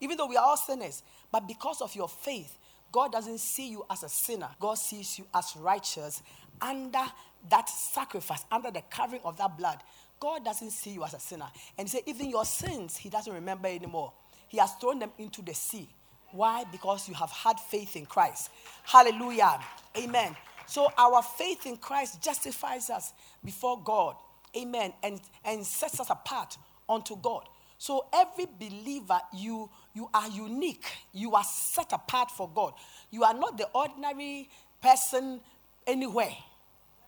Even 0.00 0.16
though 0.16 0.26
we 0.26 0.36
are 0.36 0.44
all 0.44 0.56
sinners, 0.56 1.02
but 1.30 1.46
because 1.46 1.80
of 1.80 1.94
your 1.94 2.08
faith, 2.08 2.58
God 2.94 3.10
doesn't 3.10 3.40
see 3.40 3.70
you 3.70 3.84
as 3.90 4.04
a 4.04 4.08
sinner. 4.08 4.48
God 4.60 4.74
sees 4.74 5.18
you 5.18 5.26
as 5.34 5.56
righteous 5.56 6.22
under 6.62 7.02
that 7.50 7.68
sacrifice, 7.68 8.44
under 8.52 8.70
the 8.70 8.82
covering 8.88 9.20
of 9.24 9.36
that 9.38 9.58
blood. 9.58 9.78
God 10.20 10.44
doesn't 10.44 10.70
see 10.70 10.90
you 10.90 11.02
as 11.02 11.12
a 11.12 11.18
sinner. 11.18 11.48
And 11.76 11.88
he 11.88 11.90
said, 11.90 12.02
even 12.06 12.30
your 12.30 12.44
sins, 12.44 12.96
he 12.96 13.08
doesn't 13.10 13.32
remember 13.32 13.66
anymore. 13.66 14.12
He 14.46 14.58
has 14.58 14.74
thrown 14.74 15.00
them 15.00 15.10
into 15.18 15.42
the 15.42 15.54
sea. 15.54 15.88
Why? 16.30 16.62
Because 16.70 17.08
you 17.08 17.14
have 17.14 17.30
had 17.30 17.58
faith 17.58 17.96
in 17.96 18.06
Christ. 18.06 18.50
Hallelujah. 18.84 19.58
Amen. 19.98 20.36
So 20.66 20.88
our 20.96 21.20
faith 21.20 21.66
in 21.66 21.76
Christ 21.78 22.22
justifies 22.22 22.90
us 22.90 23.12
before 23.44 23.82
God 23.82 24.14
amen, 24.56 24.92
and, 25.02 25.20
and 25.44 25.64
sets 25.64 26.00
us 26.00 26.10
apart 26.10 26.56
unto 26.88 27.16
God. 27.16 27.48
So 27.78 28.06
every 28.12 28.46
believer, 28.46 29.20
you, 29.32 29.68
you 29.94 30.08
are 30.14 30.28
unique. 30.28 30.86
You 31.12 31.34
are 31.34 31.44
set 31.44 31.92
apart 31.92 32.30
for 32.30 32.48
God. 32.48 32.74
You 33.10 33.24
are 33.24 33.34
not 33.34 33.58
the 33.58 33.68
ordinary 33.74 34.48
person 34.80 35.40
anywhere. 35.86 36.34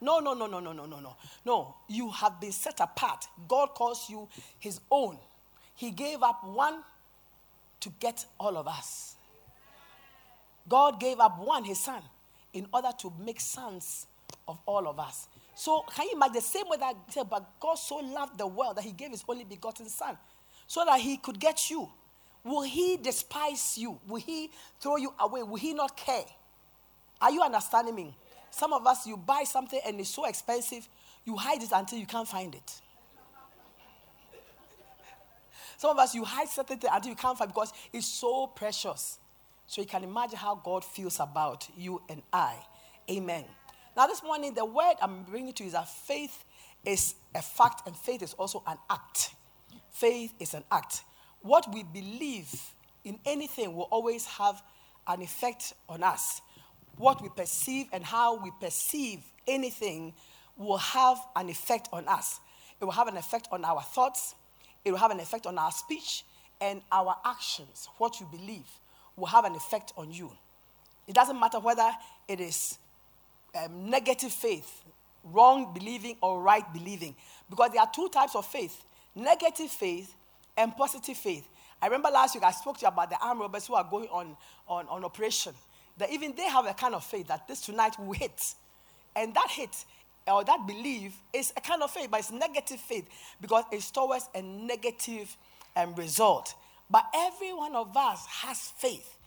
No, 0.01 0.19
no, 0.19 0.35
no, 0.35 0.47
no, 0.47 0.61
no, 0.61 0.73
no, 0.73 0.85
no, 0.85 1.01
no. 1.01 1.17
No, 1.45 1.75
you 1.89 2.11
have 2.11 2.41
been 2.41 2.53
set 2.53 2.81
apart. 2.81 3.27
God 3.49 3.69
calls 3.69 4.11
you 4.11 4.29
his 4.59 4.81
own. 4.91 5.19
He 5.75 5.91
gave 5.91 6.23
up 6.23 6.45
one 6.45 6.83
to 7.81 7.91
get 8.01 8.25
all 8.39 8.57
of 8.57 8.67
us. 8.67 9.17
God 10.69 11.01
gave 11.01 11.21
up 11.21 11.39
one, 11.39 11.65
his 11.65 11.79
son, 11.79 12.03
in 12.53 12.67
order 12.73 12.91
to 12.99 13.13
make 13.25 13.41
sons 13.41 14.07
of 14.49 14.59
all 14.67 14.89
of 14.89 14.99
us. 14.99 15.29
So 15.55 15.85
can 15.95 16.07
you 16.07 16.17
imagine 16.17 16.35
the 16.35 16.41
same 16.41 16.69
way 16.69 16.77
that 16.79 16.97
but 17.31 17.61
God 17.61 17.77
so 17.77 17.97
loved 17.97 18.37
the 18.37 18.47
world 18.47 18.77
that 18.77 18.85
he 18.85 18.93
gave 18.93 19.11
his 19.11 19.25
only 19.27 19.45
begotten 19.45 19.89
son 19.89 20.19
so 20.67 20.85
that 20.85 21.01
he 21.01 21.17
could 21.17 21.39
get 21.39 21.71
you. 21.71 21.89
Will 22.45 22.63
he 22.63 22.97
despise 22.97 23.77
you? 23.77 23.99
Will 24.07 24.21
he 24.21 24.51
throw 24.81 24.97
you 24.97 25.13
away? 25.19 25.43
Will 25.43 25.57
he 25.57 25.75
not 25.75 25.97
care? 25.97 26.25
Are 27.21 27.31
you 27.31 27.43
understanding 27.43 27.95
me? 27.95 28.17
Some 28.51 28.73
of 28.73 28.87
us, 28.87 29.07
you 29.07 29.17
buy 29.17 29.45
something 29.45 29.81
and 29.87 29.99
it's 30.01 30.11
so 30.11 30.25
expensive, 30.25 30.89
you 31.25 31.37
hide 31.37 31.63
it 31.63 31.71
until 31.73 31.99
you 31.99 32.07
can't 32.07 32.29
find 32.29 32.55
it. 32.55 32.81
Some 35.77 35.91
of 35.91 35.99
us, 35.99 36.15
you 36.15 36.25
hide 36.25 36.49
something 36.49 36.81
until 36.91 37.11
you 37.11 37.17
can't 37.17 37.37
find 37.37 37.51
it 37.51 37.55
because 37.55 37.73
it's 37.93 38.07
so 38.07 38.47
precious. 38.47 39.19
So 39.67 39.83
you 39.83 39.87
can 39.87 40.05
imagine 40.05 40.39
how 40.39 40.55
God 40.55 40.85
feels 40.85 41.21
about 41.21 41.69
you 41.77 42.01
and 42.09 42.23
I. 42.33 42.57
Amen. 43.11 43.45
Now, 43.97 44.07
this 44.07 44.23
morning, 44.23 44.55
the 44.55 44.65
word 44.65 44.95
I'm 45.03 45.25
bringing 45.25 45.53
to 45.55 45.65
you 45.65 45.69
is 45.69 45.73
that 45.73 45.89
faith 45.89 46.45
is 46.85 47.15
a 47.35 47.43
fact 47.43 47.87
and 47.87 47.97
faith 47.97 48.23
is 48.23 48.35
also 48.35 48.63
an 48.67 48.79
act. 48.89 49.35
Faith 49.97 50.35
is 50.39 50.53
an 50.53 50.63
act. 50.71 51.05
What 51.41 51.73
we 51.73 51.83
believe 51.83 52.53
in 53.03 53.19
anything 53.25 53.75
will 53.75 53.89
always 53.91 54.27
have 54.27 54.63
an 55.07 55.23
effect 55.23 55.73
on 55.89 56.03
us. 56.03 56.43
What 56.99 57.23
we 57.23 57.31
perceive 57.31 57.87
and 57.95 58.05
how 58.05 58.43
we 58.43 58.51
perceive 58.61 59.21
anything 59.47 60.13
will 60.59 60.77
have 60.77 61.17
an 61.35 61.49
effect 61.49 61.89
on 61.95 62.07
us. 62.09 62.41
It 62.79 62.85
will 62.85 62.93
have 62.93 63.09
an 63.09 63.17
effect 63.17 63.49
on 63.51 63.65
our 63.65 63.81
thoughts, 63.81 64.35
it 64.85 64.91
will 64.91 64.99
have 64.99 65.13
an 65.13 65.21
effect 65.21 65.47
on 65.47 65.57
our 65.57 65.73
speech, 65.73 66.27
and 66.61 66.83
our 66.93 67.17
actions. 67.25 67.89
What 67.97 68.21
you 68.21 68.27
believe 68.27 68.69
will 69.17 69.27
have 69.27 69.47
an 69.47 69.55
effect 69.55 69.95
on 69.97 70.11
you. 70.11 70.31
It 71.07 71.15
doesn't 71.15 71.41
matter 71.41 71.59
whether 71.59 71.91
it 72.29 72.41
is 72.41 72.77
um, 73.55 73.89
negative 73.89 74.33
faith, 74.33 74.83
wrong 75.25 75.73
believing 75.73 76.19
or 76.21 76.43
right 76.43 76.71
believing. 76.75 77.17
Because 77.49 77.71
there 77.71 77.81
are 77.81 77.91
two 77.91 78.11
types 78.11 78.35
of 78.35 78.45
faith 78.45 78.83
negative 79.17 79.71
faith 79.71 80.15
and 80.57 80.77
positive 80.77 81.17
faith. 81.17 81.49
I 81.83 81.87
remember 81.87 82.11
last 82.11 82.35
week 82.35 82.45
I 82.45 82.53
spoke 82.53 82.79
to 82.79 82.83
you 82.83 82.89
about 82.89 83.11
the 83.11 83.17
armed 83.21 83.41
robbers 83.41 83.67
who 83.67 83.75
are 83.75 83.85
going 83.85 84.09
on, 84.09 84.37
on, 84.69 84.87
on 84.89 85.05
operation. 85.05 85.55
That 85.99 86.11
even 86.13 86.35
they 86.37 86.45
have 86.45 86.67
a 86.67 86.75
kind 86.75 86.95
of 86.95 87.05
faith 87.05 87.29
that 87.29 87.49
this 87.49 87.63
tonight 87.63 87.99
will 87.99 88.13
hit. 88.13 88.55
And 89.17 89.35
that 89.35 89.49
hit 89.51 89.85
or 90.27 90.45
that 90.45 90.67
belief 90.67 91.13
is 91.33 91.53
a 91.57 91.61
kind 91.61 91.83
of 91.83 91.91
faith, 91.91 92.09
but 92.11 92.21
it's 92.21 92.33
negative 92.33 92.81
faith 92.81 93.07
because 93.41 93.65
it's 93.73 93.91
towards 93.91 94.29
a 94.35 94.43
negative 94.43 95.35
um, 95.77 95.95
result. 95.95 96.55
But 96.91 97.05
every 97.15 97.53
one 97.53 97.75
of 97.75 97.97
us 97.97 98.27
has 98.27 98.59
faith. 98.79 99.19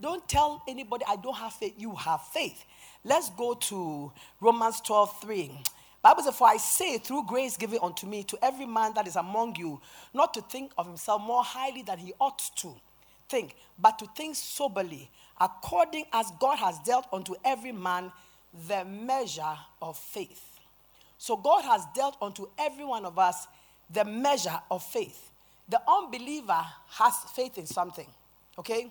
Don't 0.00 0.26
tell 0.28 0.62
anybody, 0.68 1.04
I 1.08 1.16
don't 1.16 1.36
have 1.36 1.52
faith. 1.54 1.74
You 1.76 1.94
have 1.94 2.22
faith. 2.32 2.64
Let's 3.04 3.30
go 3.30 3.54
to 3.54 4.12
Romans 4.40 4.80
12 4.80 5.20
3. 5.22 5.62
Bible 6.02 6.22
says, 6.22 6.36
For 6.36 6.46
I 6.48 6.56
say, 6.56 6.98
through 6.98 7.24
grace 7.26 7.56
given 7.56 7.78
unto 7.82 8.06
me, 8.06 8.22
to 8.24 8.38
every 8.42 8.66
man 8.66 8.94
that 8.94 9.06
is 9.06 9.16
among 9.16 9.56
you, 9.56 9.80
not 10.14 10.32
to 10.34 10.42
think 10.42 10.72
of 10.78 10.86
himself 10.86 11.20
more 11.22 11.42
highly 11.42 11.82
than 11.82 11.98
he 11.98 12.12
ought 12.20 12.38
to 12.56 12.74
think, 13.28 13.56
but 13.78 13.98
to 13.98 14.06
think 14.16 14.36
soberly, 14.36 15.10
according 15.40 16.04
as 16.12 16.30
God 16.38 16.56
has 16.58 16.78
dealt 16.80 17.06
unto 17.12 17.34
every 17.44 17.72
man 17.72 18.12
the 18.68 18.84
measure 18.84 19.56
of 19.82 19.98
faith. 19.98 20.60
So 21.18 21.36
God 21.36 21.64
has 21.64 21.82
dealt 21.94 22.16
unto 22.22 22.48
every 22.56 22.84
one 22.84 23.04
of 23.04 23.18
us 23.18 23.48
the 23.92 24.04
measure 24.04 24.60
of 24.70 24.82
faith. 24.82 25.30
The 25.68 25.80
unbeliever 25.86 26.64
has 26.90 27.14
faith 27.34 27.58
in 27.58 27.66
something, 27.66 28.06
okay? 28.58 28.90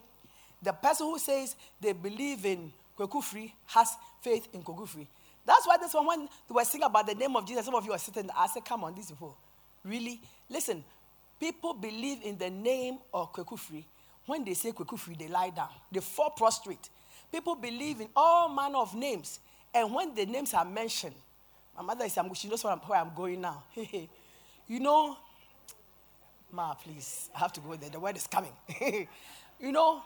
The 0.61 0.73
person 0.73 1.07
who 1.07 1.17
says 1.17 1.55
they 1.79 1.93
believe 1.93 2.45
in 2.45 2.71
Kwekufri 2.97 3.53
has 3.67 3.95
faith 4.21 4.47
in 4.53 4.61
Kwekufri. 4.61 5.07
That's 5.47 5.65
why 5.65 5.77
this 5.77 5.93
one, 5.93 6.05
when 6.05 6.21
they 6.21 6.53
were 6.53 6.65
singing 6.65 6.85
about 6.85 7.07
the 7.07 7.15
name 7.15 7.35
of 7.35 7.47
Jesus, 7.47 7.65
some 7.65 7.73
of 7.75 7.85
you 7.85 7.93
are 7.93 7.97
sitting 7.97 8.27
there, 8.27 8.35
I 8.37 8.47
said, 8.47 8.65
come 8.65 8.83
on, 8.83 8.93
these 8.93 9.09
people. 9.09 9.35
Really? 9.83 10.19
Listen, 10.49 10.83
people 11.39 11.73
believe 11.73 12.21
in 12.23 12.37
the 12.37 12.49
name 12.49 12.99
of 13.13 13.31
Kwekufri. 13.33 13.83
When 14.25 14.43
they 14.43 14.53
say 14.53 14.71
Kwekufri, 14.71 15.17
they 15.17 15.29
lie 15.29 15.51
down. 15.51 15.69
They 15.91 16.01
fall 16.01 16.31
prostrate. 16.31 16.89
People 17.31 17.55
believe 17.55 18.01
in 18.01 18.09
all 18.15 18.49
manner 18.49 18.79
of 18.79 18.93
names. 18.93 19.39
And 19.73 19.93
when 19.93 20.13
the 20.13 20.25
names 20.25 20.53
are 20.53 20.65
mentioned, 20.65 21.15
my 21.75 21.83
mother 21.83 22.05
is, 22.05 22.17
she 22.33 22.47
knows 22.49 22.63
where 22.63 22.73
I'm, 22.73 22.79
where 22.79 22.99
I'm 22.99 23.11
going 23.15 23.39
now. 23.39 23.63
you 24.67 24.79
know, 24.79 25.15
Ma, 26.51 26.73
please, 26.73 27.29
I 27.35 27.39
have 27.39 27.53
to 27.53 27.59
go 27.59 27.75
there. 27.75 27.89
The 27.89 27.99
word 27.99 28.15
is 28.15 28.27
coming. 28.27 28.53
you 29.59 29.71
know, 29.71 30.01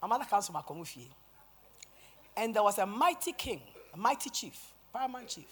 my 0.00 0.08
mother 0.08 0.24
comes 0.24 0.46
from 0.46 0.56
Akwamufie. 0.56 1.08
And 2.36 2.54
there 2.54 2.62
was 2.62 2.78
a 2.78 2.86
mighty 2.86 3.32
king, 3.32 3.60
a 3.92 3.96
mighty 3.96 4.30
chief, 4.30 4.58
paramount 4.92 5.28
chief. 5.28 5.46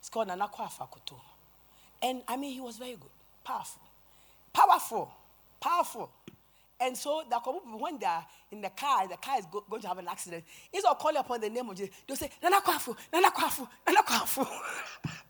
It's 0.00 0.08
called 0.08 0.28
Nana 0.28 0.48
Kwafo 0.48 0.88
Akoto. 0.88 1.16
And 2.02 2.22
I 2.28 2.36
mean, 2.36 2.52
he 2.52 2.60
was 2.60 2.76
very 2.76 2.92
good, 2.92 3.10
powerful, 3.44 3.82
powerful, 4.52 5.10
powerful. 5.60 6.10
And 6.80 6.96
so 6.96 7.22
the 7.28 7.36
when 7.76 7.98
they're 7.98 8.24
in 8.52 8.60
the 8.60 8.70
car, 8.70 9.08
the 9.08 9.16
car 9.16 9.38
is 9.38 9.46
go, 9.46 9.64
going 9.68 9.82
to 9.82 9.88
have 9.88 9.98
an 9.98 10.06
accident. 10.08 10.44
Instead 10.72 10.90
of 10.90 10.98
calling 10.98 11.16
upon 11.16 11.40
the 11.40 11.50
name 11.50 11.68
of 11.68 11.76
Jesus, 11.76 11.94
they'll 12.06 12.16
say, 12.16 12.30
Nana 12.42 12.60
Kwafo, 12.60 12.96
Nana 13.12 13.30
Kwafo, 13.30 13.68
Nana 13.86 14.02
Kwafo. 14.02 14.46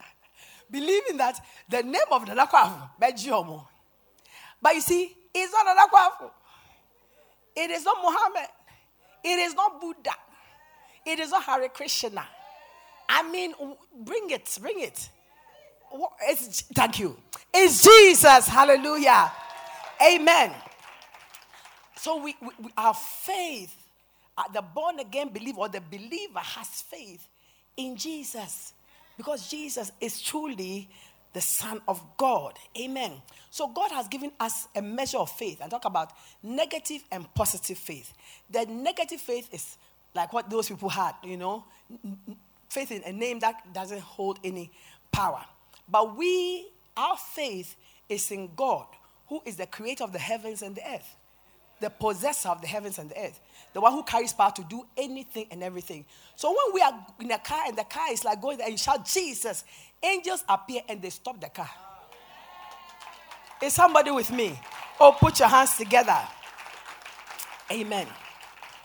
Believing 0.71 1.16
that 1.16 1.40
the 1.71 1.83
name 1.83 2.02
of 2.12 2.26
Nana 2.28 2.47
Kwafo. 2.47 2.90
But 4.61 4.75
you 4.75 4.80
see, 4.83 5.16
it's 5.35 5.52
not 5.52 5.64
Nana 5.64 5.88
Kwafo. 5.88 6.30
It 7.57 7.71
is 7.71 7.85
not 7.85 7.97
Muhammad. 8.02 8.49
It 9.25 9.38
is 9.38 9.54
not 9.54 9.80
Buddha. 9.80 10.12
It 11.09 11.21
is 11.21 11.31
not 11.31 11.45
Hare 11.45 11.69
Krishna. 11.71 12.23
I 13.09 13.23
mean, 13.31 13.55
bring 14.05 14.29
it, 14.29 14.59
bring 14.61 14.81
it. 14.81 15.09
It's, 16.29 16.61
thank 16.61 16.99
you. 16.99 17.17
It's 17.53 17.83
Jesus. 17.83 18.47
Hallelujah. 18.47 19.33
Amen. 20.07 20.53
So 21.97 22.23
we, 22.23 22.37
we, 22.43 22.49
we 22.62 22.71
our 22.77 22.93
faith, 22.93 23.75
uh, 24.37 24.43
the 24.53 24.61
born 24.61 25.00
again 25.00 25.31
believer 25.31 25.61
or 25.61 25.69
the 25.71 25.81
believer 25.81 26.41
has 26.41 26.83
faith 26.83 27.27
in 27.79 27.97
Jesus 27.97 28.75
because 29.17 29.49
Jesus 29.49 29.91
is 30.03 30.21
truly 30.21 30.91
the 31.33 31.41
Son 31.41 31.81
of 31.88 32.03
God. 32.19 32.59
Amen. 32.79 33.12
So 33.50 33.69
God 33.69 33.91
has 33.93 34.09
given 34.09 34.31
us 34.38 34.69
a 34.77 34.83
measure 34.83 35.19
of 35.19 35.31
faith 35.31 35.61
and 35.62 35.71
talk 35.71 35.87
about 35.87 36.12
negative 36.43 37.03
and 37.11 37.33
positive 37.35 37.79
faith. 37.79 38.12
The 38.51 38.66
negative 38.66 39.21
faith 39.23 39.49
is 39.53 39.79
like 40.14 40.33
what 40.33 40.51
those 40.51 40.68
people 40.68 40.88
had, 40.88 41.14
you 41.23 41.37
know, 41.37 41.64
faith 42.68 42.90
in 42.90 43.03
a 43.05 43.12
name 43.12 43.40
that 43.40 43.73
doesn't 43.73 44.01
hold 44.01 44.38
any 44.44 44.71
power. 45.12 45.44
But 45.88 46.16
we, 46.16 46.68
our 46.97 47.16
faith 47.16 47.77
is 48.09 48.31
in 48.31 48.51
God, 48.57 48.87
who 49.29 49.42
is 49.44 49.57
the 49.57 49.66
creator 49.66 50.05
of 50.05 50.12
the 50.12 50.18
heavens 50.18 50.62
and 50.62 50.75
the 50.75 50.83
earth 50.87 51.16
the 51.81 51.90
possessor 51.90 52.49
of 52.49 52.61
the 52.61 52.66
heavens 52.66 52.99
and 52.99 53.11
the 53.11 53.18
earth, 53.18 53.40
the 53.73 53.81
one 53.81 53.92
who 53.92 54.03
carries 54.03 54.33
power 54.33 54.51
to 54.53 54.64
do 54.64 54.85
anything 54.97 55.47
and 55.51 55.62
everything. 55.62 56.05
So 56.37 56.51
when 56.51 56.75
we 56.75 56.81
are 56.81 57.07
in 57.21 57.31
a 57.31 57.38
car 57.38 57.64
and 57.66 57.77
the 57.77 57.85
car 57.85 58.12
is 58.12 58.25
like 58.25 58.40
going 58.40 58.59
there 58.59 58.68
and 58.68 58.79
shout 58.79 59.05
Jesus, 59.07 59.64
angels 60.03 60.44
appear 60.49 60.83
and 60.88 61.01
they 61.01 61.11
stop 61.11 61.40
the 61.40 61.49
car. 61.49 61.71
Is 63.62 63.75
somebody 63.75 64.11
with 64.11 64.31
me? 64.31 64.59
Oh, 65.01 65.16
put 65.18 65.38
your 65.38 65.49
hands 65.49 65.77
together. 65.77 66.18
Amen. 67.71 68.07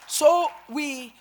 So 0.08 0.48
we, 0.70 1.14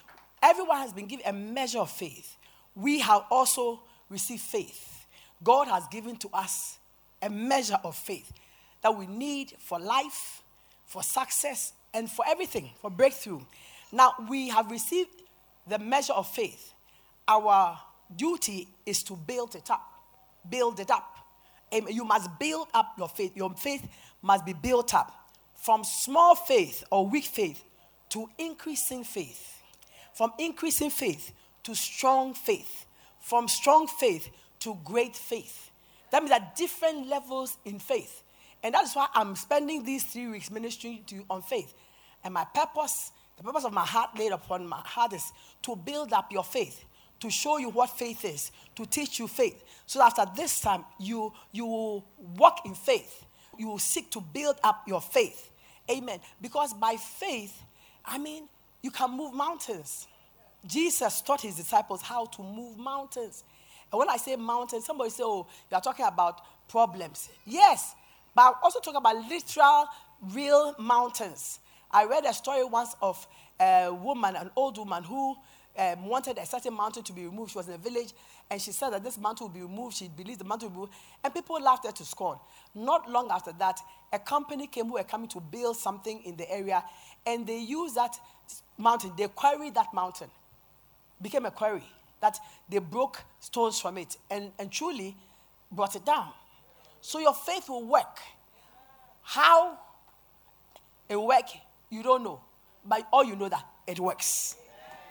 everyone 0.42 0.78
has 0.78 0.92
been 0.92 1.06
given 1.06 1.26
a 1.26 1.32
measure 1.32 1.78
of 1.78 1.90
faith. 1.90 2.36
We 2.74 3.00
have 3.00 3.24
also 3.30 3.82
received 4.08 4.42
faith. 4.42 5.06
God 5.42 5.68
has 5.68 5.86
given 5.88 6.16
to 6.16 6.28
us 6.32 6.78
a 7.20 7.30
measure 7.30 7.78
of 7.84 7.96
faith 7.96 8.32
that 8.82 8.96
we 8.96 9.06
need 9.06 9.52
for 9.58 9.78
life 9.78 10.42
for 10.92 11.02
success, 11.02 11.72
and 11.94 12.10
for 12.10 12.22
everything, 12.28 12.70
for 12.82 12.90
breakthrough. 12.90 13.40
Now, 13.90 14.12
we 14.28 14.50
have 14.50 14.70
received 14.70 15.22
the 15.66 15.78
measure 15.78 16.12
of 16.12 16.28
faith. 16.28 16.74
Our 17.26 17.78
duty 18.14 18.68
is 18.84 19.02
to 19.04 19.16
build 19.16 19.54
it 19.54 19.70
up. 19.70 19.82
Build 20.50 20.80
it 20.80 20.90
up. 20.90 21.16
You 21.72 22.04
must 22.04 22.38
build 22.38 22.68
up 22.74 22.92
your 22.98 23.08
faith. 23.08 23.34
Your 23.34 23.54
faith 23.54 23.88
must 24.20 24.44
be 24.44 24.52
built 24.52 24.92
up 24.92 25.30
from 25.54 25.82
small 25.82 26.34
faith 26.34 26.84
or 26.90 27.06
weak 27.08 27.24
faith 27.24 27.64
to 28.12 28.28
increasing 28.38 29.04
faith. 29.04 29.62
From 30.12 30.32
increasing 30.38 30.90
faith 30.90 31.32
to 31.62 31.74
strong 31.74 32.34
faith. 32.34 32.84
From 33.20 33.48
strong 33.48 33.86
faith 33.86 34.28
to 34.60 34.78
great 34.84 35.16
faith. 35.16 35.70
That 36.10 36.22
means 36.22 36.30
that 36.30 36.54
different 36.54 37.08
levels 37.08 37.56
in 37.64 37.78
faith. 37.78 38.22
And 38.62 38.74
that's 38.74 38.94
why 38.94 39.08
I'm 39.14 39.34
spending 39.34 39.82
these 39.82 40.04
three 40.04 40.28
weeks 40.28 40.50
ministering 40.50 41.02
to 41.06 41.16
you 41.16 41.24
on 41.30 41.40
faith. 41.40 41.72
And 42.22 42.34
my 42.34 42.44
purpose, 42.44 43.12
the 43.38 43.42
purpose 43.42 43.64
of 43.64 43.72
my 43.72 43.84
heart 43.84 44.10
laid 44.18 44.32
upon 44.32 44.68
my 44.68 44.80
heart 44.84 45.14
is 45.14 45.32
to 45.62 45.74
build 45.74 46.12
up 46.12 46.30
your 46.30 46.44
faith, 46.44 46.84
to 47.20 47.30
show 47.30 47.56
you 47.56 47.70
what 47.70 47.90
faith 47.90 48.26
is, 48.26 48.52
to 48.76 48.84
teach 48.84 49.18
you 49.18 49.26
faith. 49.26 49.64
So 49.86 50.00
that 50.00 50.18
after 50.18 50.30
this 50.36 50.60
time, 50.60 50.84
you, 51.00 51.32
you 51.50 51.64
will 51.64 52.04
walk 52.36 52.66
in 52.66 52.74
faith. 52.74 53.24
You 53.58 53.68
will 53.68 53.78
seek 53.78 54.10
to 54.10 54.20
build 54.20 54.56
up 54.62 54.82
your 54.86 55.00
faith. 55.00 55.50
Amen. 55.90 56.20
Because 56.40 56.74
by 56.74 56.96
faith, 56.96 57.58
I 58.04 58.18
mean, 58.18 58.48
you 58.82 58.90
can 58.90 59.10
move 59.16 59.34
mountains. 59.34 60.06
Jesus 60.66 61.20
taught 61.22 61.40
his 61.40 61.56
disciples 61.56 62.02
how 62.02 62.26
to 62.26 62.42
move 62.42 62.78
mountains. 62.78 63.44
And 63.90 63.98
when 63.98 64.08
I 64.08 64.16
say 64.16 64.36
mountains, 64.36 64.86
somebody 64.86 65.10
say, 65.10 65.22
oh, 65.24 65.46
you're 65.70 65.80
talking 65.80 66.06
about 66.06 66.40
problems. 66.68 67.28
Yes, 67.44 67.94
but 68.34 68.42
I'm 68.42 68.54
also 68.62 68.80
talk 68.80 68.96
about 68.96 69.16
literal, 69.28 69.86
real 70.32 70.74
mountains. 70.78 71.60
I 71.90 72.04
read 72.04 72.24
a 72.24 72.32
story 72.32 72.64
once 72.64 72.94
of 73.02 73.26
a 73.60 73.90
woman, 73.92 74.36
an 74.36 74.50
old 74.56 74.78
woman, 74.78 75.04
who 75.04 75.36
um, 75.78 76.06
wanted 76.06 76.38
a 76.38 76.46
certain 76.46 76.74
mountain 76.74 77.02
to 77.02 77.12
be 77.12 77.24
removed. 77.24 77.52
She 77.52 77.58
was 77.58 77.68
in 77.68 77.74
a 77.74 77.78
village, 77.78 78.12
and 78.50 78.60
she 78.60 78.72
said 78.72 78.90
that 78.90 79.02
this 79.02 79.18
mountain 79.18 79.46
will 79.46 79.54
be 79.54 79.62
removed. 79.62 79.96
She 79.96 80.08
believed 80.08 80.40
the 80.40 80.44
mountain 80.44 80.68
would 80.68 80.74
be 80.74 80.80
removed, 80.80 80.94
and 81.24 81.34
people 81.34 81.60
laughed 81.60 81.86
her 81.86 81.92
to 81.92 82.04
scorn. 82.04 82.38
Not 82.74 83.10
long 83.10 83.30
after 83.30 83.52
that, 83.58 83.80
a 84.12 84.18
company 84.18 84.66
came 84.66 84.86
who 84.86 84.94
were 84.94 85.02
coming 85.04 85.28
to 85.28 85.40
build 85.40 85.76
something 85.76 86.22
in 86.24 86.36
the 86.36 86.50
area, 86.50 86.84
and 87.26 87.46
they 87.46 87.58
used 87.58 87.94
that 87.96 88.16
mountain. 88.76 89.12
They 89.16 89.28
quarried 89.28 89.74
that 89.74 89.94
mountain, 89.94 90.30
became 91.20 91.46
a 91.46 91.50
quarry 91.50 91.84
that 92.20 92.38
they 92.68 92.78
broke 92.78 93.22
stones 93.40 93.80
from 93.80 93.98
it, 93.98 94.16
and, 94.30 94.52
and 94.58 94.70
truly 94.70 95.16
brought 95.70 95.96
it 95.96 96.04
down. 96.04 96.28
So 97.00 97.18
your 97.18 97.34
faith 97.34 97.68
will 97.68 97.84
work. 97.84 98.20
How 99.22 99.78
it 101.08 101.16
work, 101.16 101.46
you 101.90 102.02
don't 102.02 102.22
know. 102.22 102.40
But 102.84 103.06
all 103.12 103.24
you 103.24 103.36
know 103.36 103.48
that 103.48 103.64
it 103.86 103.98
works. 103.98 104.56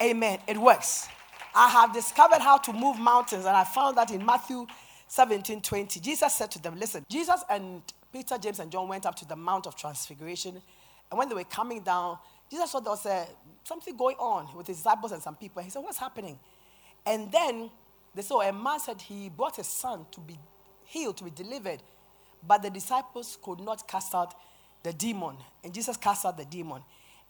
Amen. 0.01 0.39
It 0.47 0.57
works. 0.57 1.07
I 1.53 1.69
have 1.69 1.93
discovered 1.93 2.39
how 2.39 2.57
to 2.57 2.73
move 2.73 2.97
mountains, 2.97 3.45
and 3.45 3.55
I 3.55 3.63
found 3.63 3.97
that 3.97 4.09
in 4.11 4.25
Matthew 4.25 4.65
17 5.07 5.61
20. 5.61 5.99
Jesus 5.99 6.33
said 6.33 6.49
to 6.51 6.61
them, 6.61 6.79
Listen, 6.79 7.05
Jesus 7.09 7.43
and 7.49 7.81
Peter, 8.11 8.37
James, 8.37 8.59
and 8.59 8.71
John 8.71 8.87
went 8.87 9.05
up 9.05 9.15
to 9.17 9.25
the 9.27 9.35
Mount 9.35 9.67
of 9.67 9.75
Transfiguration. 9.75 10.61
And 11.11 11.17
when 11.17 11.29
they 11.29 11.35
were 11.35 11.43
coming 11.43 11.81
down, 11.81 12.17
Jesus 12.49 12.71
saw 12.71 12.79
there 12.79 12.91
was 12.91 13.05
a, 13.05 13.27
something 13.63 13.95
going 13.95 14.15
on 14.17 14.47
with 14.55 14.67
his 14.67 14.77
disciples 14.77 15.11
and 15.11 15.21
some 15.21 15.35
people. 15.35 15.61
He 15.61 15.69
said, 15.69 15.83
What's 15.83 15.97
happening? 15.97 16.39
And 17.05 17.31
then 17.31 17.69
they 18.15 18.21
saw 18.21 18.41
a 18.41 18.51
man 18.51 18.79
said 18.79 19.01
he 19.01 19.29
brought 19.29 19.57
his 19.57 19.67
son 19.67 20.05
to 20.11 20.19
be 20.19 20.37
healed, 20.85 21.17
to 21.17 21.25
be 21.25 21.31
delivered. 21.31 21.81
But 22.47 22.63
the 22.63 22.69
disciples 22.69 23.37
could 23.41 23.59
not 23.59 23.87
cast 23.87 24.15
out 24.15 24.33
the 24.81 24.93
demon. 24.93 25.35
And 25.63 25.73
Jesus 25.73 25.95
cast 25.97 26.25
out 26.25 26.37
the 26.37 26.45
demon. 26.45 26.81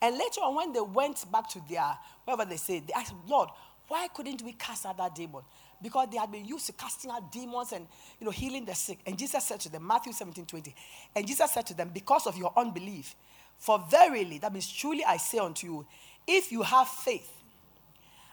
And 0.02 0.18
later 0.18 0.40
on, 0.42 0.56
when 0.56 0.72
they 0.72 0.80
went 0.80 1.30
back 1.32 1.48
to 1.50 1.62
their, 1.70 1.96
whatever 2.24 2.48
they 2.50 2.56
said, 2.58 2.88
they 2.88 2.92
asked, 2.92 3.14
Lord, 3.26 3.48
why 3.88 4.08
couldn't 4.08 4.42
we 4.42 4.52
cast 4.52 4.84
out 4.84 4.98
that 4.98 5.14
demon? 5.14 5.42
Because 5.80 6.08
they 6.10 6.18
had 6.18 6.30
been 6.30 6.44
used 6.44 6.66
to 6.66 6.72
casting 6.72 7.10
out 7.10 7.32
demons 7.32 7.72
and 7.72 7.86
you 8.20 8.24
know 8.24 8.30
healing 8.30 8.64
the 8.64 8.74
sick. 8.74 8.98
And 9.06 9.18
Jesus 9.18 9.44
said 9.44 9.60
to 9.60 9.70
them, 9.70 9.86
Matthew 9.86 10.12
17, 10.12 10.46
20. 10.46 10.74
And 11.16 11.26
Jesus 11.26 11.50
said 11.52 11.66
to 11.66 11.74
them, 11.74 11.90
Because 11.94 12.26
of 12.26 12.36
your 12.36 12.52
unbelief, 12.56 13.14
For 13.62 13.78
verily, 13.88 14.38
that 14.38 14.52
means 14.52 14.70
truly 14.72 15.04
I 15.04 15.18
say 15.18 15.38
unto 15.38 15.66
you, 15.66 15.86
if 16.26 16.50
you 16.50 16.62
have 16.62 16.88
faith 16.88 17.30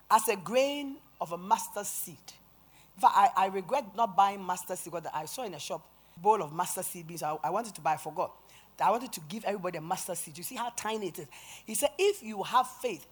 as 0.10 0.28
a 0.28 0.36
grain 0.36 0.96
of 1.22 1.32
a 1.32 1.38
mustard 1.38 1.86
seed. 1.86 2.18
In 2.96 3.02
fact, 3.02 3.14
I, 3.16 3.30
I 3.38 3.46
regret 3.48 3.96
not 3.96 4.16
buying 4.16 4.42
mustard 4.42 4.80
seed 4.80 4.92
because 4.92 5.08
I 5.14 5.26
saw 5.26 5.44
in 5.44 5.54
a 5.54 5.60
shop 5.60 5.86
bowl 6.18 6.42
of 6.42 6.52
mustard 6.52 6.86
seed 6.86 7.08
beans. 7.08 7.22
I, 7.22 7.38
I 7.44 7.52
wanted 7.52 7.76
to 7.76 7.82
buy, 7.82 7.94
I 7.94 7.98
forgot. 7.98 8.32
I 8.82 8.92
wanted 8.92 9.12
to 9.14 9.22
give 9.28 9.44
everybody 9.46 9.78
a 9.78 9.82
mustard 9.82 10.18
seed. 10.18 10.38
You 10.38 10.44
see 10.44 10.56
how 10.56 10.72
tiny 10.76 11.08
it 11.08 11.20
is. 11.20 11.28
He 11.66 11.76
said, 11.76 11.90
if 11.98 12.24
you 12.24 12.44
have 12.44 12.68
faith 12.82 13.06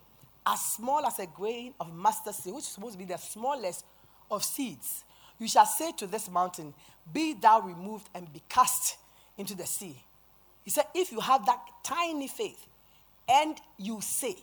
as 0.45 0.61
small 0.61 1.05
as 1.05 1.19
a 1.19 1.27
grain 1.27 1.73
of 1.79 1.93
mustard 1.93 2.35
seed, 2.35 2.53
which 2.53 2.63
is 2.63 2.69
supposed 2.69 2.93
to 2.93 2.99
be 2.99 3.05
the 3.05 3.17
smallest 3.17 3.85
of 4.31 4.43
seeds, 4.43 5.03
you 5.39 5.47
shall 5.47 5.65
say 5.65 5.91
to 5.93 6.07
this 6.07 6.29
mountain, 6.29 6.73
Be 7.11 7.33
thou 7.33 7.61
removed 7.61 8.09
and 8.15 8.31
be 8.31 8.41
cast 8.49 8.97
into 9.37 9.55
the 9.55 9.65
sea. 9.65 10.01
He 10.63 10.71
said, 10.71 10.85
If 10.95 11.11
you 11.11 11.19
have 11.19 11.45
that 11.45 11.59
tiny 11.83 12.27
faith 12.27 12.67
and 13.29 13.57
you 13.77 13.99
say, 14.01 14.35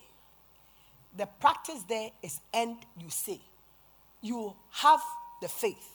the 1.16 1.26
practice 1.26 1.82
there 1.88 2.10
is 2.22 2.40
and 2.52 2.76
you 3.00 3.08
say. 3.08 3.40
You 4.20 4.54
have 4.72 5.00
the 5.40 5.48
faith. 5.48 5.90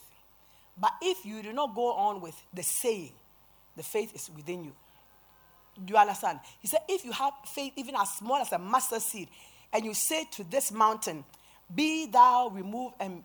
But 0.77 0.91
if 1.01 1.25
you 1.25 1.41
do 1.43 1.51
not 1.51 1.75
go 1.75 1.93
on 1.93 2.21
with 2.21 2.35
the 2.53 2.63
saying, 2.63 3.11
the 3.75 3.83
faith 3.83 4.13
is 4.15 4.29
within 4.35 4.63
you. 4.63 4.73
Do 5.85 5.93
you 5.93 5.97
understand? 5.97 6.39
He 6.59 6.67
said, 6.67 6.81
if 6.87 7.05
you 7.05 7.11
have 7.11 7.33
faith 7.45 7.73
even 7.75 7.95
as 7.95 8.09
small 8.13 8.37
as 8.37 8.51
a 8.51 8.59
mustard 8.59 9.01
seed, 9.01 9.29
and 9.71 9.85
you 9.85 9.93
say 9.93 10.25
to 10.31 10.43
this 10.43 10.71
mountain, 10.71 11.23
Be 11.73 12.07
thou 12.07 12.49
removed 12.49 12.95
and 12.99 13.23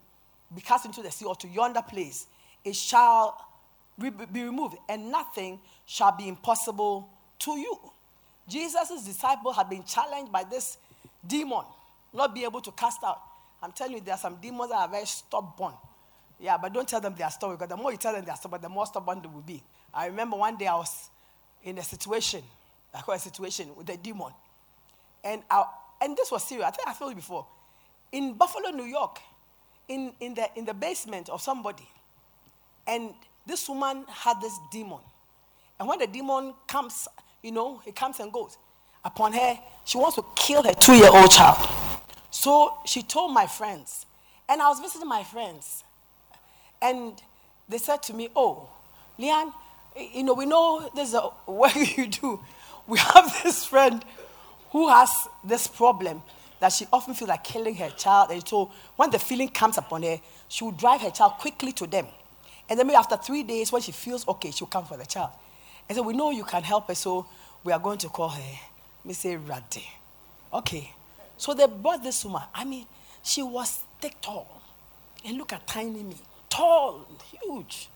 be 0.55 0.61
cast 0.61 0.87
into 0.87 1.03
the 1.03 1.11
sea 1.11 1.25
or 1.25 1.35
to 1.37 1.49
yonder 1.49 1.83
place, 1.83 2.27
it 2.65 2.77
shall 2.77 3.37
be 3.99 4.11
removed, 4.33 4.77
and 4.89 5.11
nothing 5.11 5.61
shall 5.87 6.13
be 6.17 6.29
impossible 6.29 7.09
to 7.41 7.53
you. 7.53 7.79
Jesus' 8.49 9.05
disciples 9.05 9.57
had 9.57 9.71
been 9.71 9.85
challenged 9.85 10.31
by 10.31 10.45
this 10.45 10.79
demon, 11.27 11.65
not 12.13 12.35
be 12.35 12.45
able 12.45 12.61
to 12.61 12.73
cast 12.73 13.03
out. 13.05 13.21
I'm 13.63 13.73
telling 13.73 13.95
you, 13.95 14.01
there 14.01 14.15
are 14.15 14.19
some 14.19 14.37
demons 14.37 14.71
that 14.71 14.77
are 14.77 14.89
very 14.89 15.07
stubborn. 15.07 15.73
Yeah, 16.39 16.59
but 16.59 16.73
don't 16.75 16.87
tell 16.87 17.01
them 17.01 17.15
they 17.17 17.25
are 17.25 17.31
stubborn 17.31 17.57
because 17.57 17.71
the 17.71 17.77
more 17.77 17.93
you 17.93 17.99
tell 17.99 18.13
them 18.13 18.25
they 18.25 18.31
are 18.31 18.37
stubborn, 18.37 18.61
the 18.61 18.69
more 18.69 18.87
stubborn 18.87 19.23
they 19.23 19.29
will 19.29 19.41
be. 19.41 19.63
I 19.93 20.07
remember 20.07 20.37
one 20.37 20.57
day 20.57 20.67
I 20.67 20.75
was 20.75 21.09
in 21.65 21.79
a 21.79 21.83
situation, 21.83 22.43
I 22.95 23.01
call 23.01 23.15
a 23.15 23.19
situation 23.19 23.75
with 23.77 23.89
a 23.89 23.97
demon. 23.97 24.33
And, 25.25 25.43
I, 25.51 25.65
and 26.01 26.17
this 26.17 26.31
was 26.31 26.45
serious. 26.45 26.67
I 26.67 26.71
think 26.71 26.87
I 26.87 26.93
told 26.93 27.11
you 27.11 27.17
before. 27.17 27.47
In 28.13 28.35
Buffalo, 28.35 28.71
New 28.71 28.85
York, 28.85 29.19
in, 29.89 30.13
in, 30.21 30.35
the, 30.35 30.49
in 30.57 30.65
the 30.65 30.75
basement 30.75 31.29
of 31.29 31.41
somebody. 31.43 31.89
And 32.87 33.15
this 33.47 33.69
woman 33.69 34.05
had 34.09 34.41
this 34.41 34.57
demon. 34.71 35.01
And 35.81 35.89
when 35.89 35.99
the 35.99 36.07
demon 36.07 36.55
comes, 36.67 37.09
you 37.43 37.51
know, 37.51 37.83
it 37.87 37.97
comes 37.97 38.21
and 38.21 38.33
goes 38.33 38.57
upon 39.05 39.33
her, 39.33 39.59
she 39.85 39.99
wants 39.99 40.17
to 40.17 40.25
kill 40.37 40.63
her 40.63 40.73
two 40.73 40.95
year 40.95 41.11
old 41.11 41.31
child. 41.31 41.69
So 42.31 42.79
she 42.87 43.03
told 43.03 43.33
my 43.33 43.47
friends, 43.47 44.07
and 44.49 44.61
I 44.61 44.69
was 44.69 44.81
visiting 44.81 45.09
my 45.09 45.25
friends, 45.25 45.83
and 46.81 47.21
they 47.69 47.79
said 47.79 48.03
to 48.05 48.15
me, 48.15 48.29
Oh, 48.37 48.69
Leanne, 49.19 49.53
you 49.97 50.23
know, 50.23 50.35
we 50.35 50.47
know 50.47 50.89
there's 50.95 51.15
a 51.15 51.31
work 51.47 51.75
you 51.97 52.07
do. 52.07 52.41
We 52.87 52.99
have 52.99 53.43
this 53.43 53.65
friend 53.65 54.05
who 54.71 54.89
has 54.89 55.29
this 55.43 55.67
problem 55.67 56.23
that 56.61 56.73
she 56.73 56.87
often 56.93 57.15
feels 57.15 57.29
like 57.29 57.45
killing 57.45 57.75
her 57.77 57.91
child. 57.91 58.31
And 58.31 58.47
so 58.47 58.73
when 58.97 59.11
the 59.11 59.19
feeling 59.19 59.49
comes 59.49 59.79
upon 59.79 60.03
her, 60.03 60.21
she 60.49 60.65
will 60.65 60.73
drive 60.73 61.01
her 61.01 61.11
child 61.11 61.33
quickly 61.35 61.73
to 61.73 61.87
them. 61.87 62.07
And 62.69 62.79
then 62.79 62.87
maybe 62.87 62.97
after 62.97 63.17
three 63.17 63.43
days, 63.43 63.71
when 63.71 63.83
she 63.83 63.93
feels 63.93 64.27
okay, 64.27 64.51
she'll 64.51 64.67
come 64.67 64.85
for 64.85 64.97
the 64.97 65.07
child. 65.07 65.31
And 65.89 65.97
so 65.97 66.03
we 66.03 66.15
know 66.15 66.31
you 66.31 66.45
can 66.45 66.63
help 66.63 66.89
her, 66.89 66.95
so 66.95 67.27
we 67.63 67.73
are 67.73 67.79
going 67.79 67.99
to 67.99 68.09
call 68.09 68.31
her 68.31 68.59
Missy 69.05 69.37
Radde. 69.37 69.85
Okay. 70.53 70.91
So 71.37 71.53
they 71.53 71.67
brought 71.67 72.03
this 72.03 72.25
woman. 72.25 72.43
I 72.55 72.65
mean, 72.65 72.87
she 73.23 73.43
was 73.43 73.83
thick, 74.01 74.21
tall. 74.21 74.63
And 75.25 75.37
look 75.37 75.53
at 75.53 75.67
tiny 75.67 76.03
me. 76.03 76.17
Tall, 76.49 77.07
huge. 77.43 77.89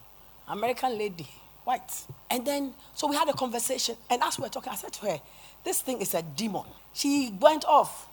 American 0.48 0.98
lady, 0.98 1.28
white. 1.68 2.06
And 2.30 2.46
then, 2.46 2.72
so 2.94 3.06
we 3.06 3.14
had 3.14 3.28
a 3.28 3.34
conversation. 3.34 3.94
And 4.08 4.22
as 4.22 4.38
we 4.38 4.42
were 4.42 4.48
talking, 4.48 4.72
I 4.72 4.76
said 4.76 4.92
to 4.94 5.00
her, 5.06 5.20
This 5.62 5.82
thing 5.82 6.00
is 6.00 6.14
a 6.14 6.22
demon. 6.22 6.64
She 6.94 7.34
went 7.38 7.66
off. 7.66 8.08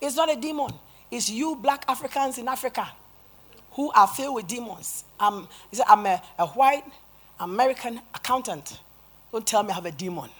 It's 0.00 0.16
not 0.16 0.32
a 0.32 0.36
demon. 0.40 0.70
It's 1.10 1.28
you, 1.28 1.56
black 1.56 1.84
Africans 1.88 2.38
in 2.38 2.48
Africa, 2.48 2.88
who 3.72 3.92
are 3.92 4.06
filled 4.06 4.36
with 4.36 4.46
demons. 4.46 5.04
I'm, 5.20 5.46
I'm 5.86 6.06
a, 6.06 6.22
a 6.38 6.46
white 6.46 6.84
American 7.38 8.00
accountant. 8.14 8.78
Don't 9.30 9.46
tell 9.46 9.62
me 9.62 9.70
I 9.72 9.74
have 9.74 9.86
a 9.86 9.92
demon. 9.92 10.30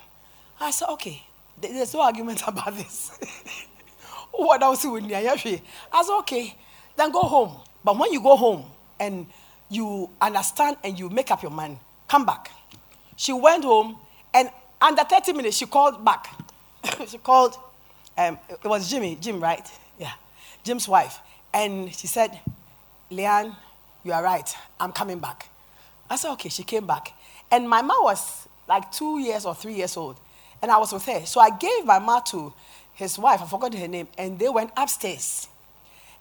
I 0.59 0.71
said, 0.71 0.89
okay, 0.93 1.23
there's 1.61 1.93
no 1.93 2.01
argument 2.01 2.43
about 2.47 2.75
this. 2.75 3.19
what 4.33 4.63
else 4.63 4.85
would 4.87 5.05
you 5.05 5.15
I 5.15 5.37
said, 5.37 6.19
okay, 6.21 6.57
then 6.97 7.13
go 7.13 7.21
home. 7.21 7.61
But 7.85 7.99
when 7.99 8.11
you 8.15 8.23
go 8.23 8.35
home 8.35 8.65
and 8.99 9.27
you 9.69 10.09
understand 10.23 10.79
and 10.83 10.99
you 10.99 11.11
make 11.11 11.31
up 11.31 11.43
your 11.43 11.53
mind, 11.53 11.79
come 12.09 12.27
back. 12.27 12.51
She 13.17 13.33
went 13.33 13.65
home 13.65 13.97
and 14.35 14.51
under 14.81 15.03
30 15.05 15.33
minutes 15.33 15.57
she 15.57 15.67
called 15.67 16.05
back. 16.05 16.29
she 17.09 17.19
called 17.19 17.57
um, 18.19 18.39
it 18.49 18.67
was 18.67 18.89
Jimmy, 18.89 19.19
Jim, 19.21 19.43
right? 19.43 19.69
Yeah, 19.99 20.13
Jim's 20.65 20.89
wife. 20.89 21.19
And 21.53 21.95
she 21.95 22.07
said, 22.07 22.39
Leanne, 23.11 23.55
you 24.05 24.13
are 24.13 24.23
right. 24.23 24.49
I'm 24.81 24.93
coming 24.93 25.19
back. 25.19 25.49
I 26.09 26.17
said, 26.17 26.33
okay. 26.33 26.49
She 26.49 26.63
came 26.63 26.87
back. 26.87 27.13
And 27.51 27.69
my 27.69 27.83
mom 27.83 28.03
was 28.03 28.49
like 28.69 28.91
two 28.91 29.19
years 29.19 29.45
or 29.45 29.55
three 29.55 29.75
years 29.75 29.97
old. 29.97 30.17
And 30.63 30.71
I 30.71 30.79
was 30.79 30.93
with 30.93 31.05
her. 31.07 31.25
So 31.27 31.41
I 31.41 31.51
gave 31.51 31.85
my 31.85 31.99
mom 31.99 32.23
to 32.29 32.53
his 32.95 33.19
wife. 33.19 33.43
I 33.43 33.47
forgot 33.47 33.75
her 33.75 33.89
name. 33.89 34.09
And 34.17 34.39
they 34.39 34.49
went 34.49 34.71
upstairs. 34.77 35.49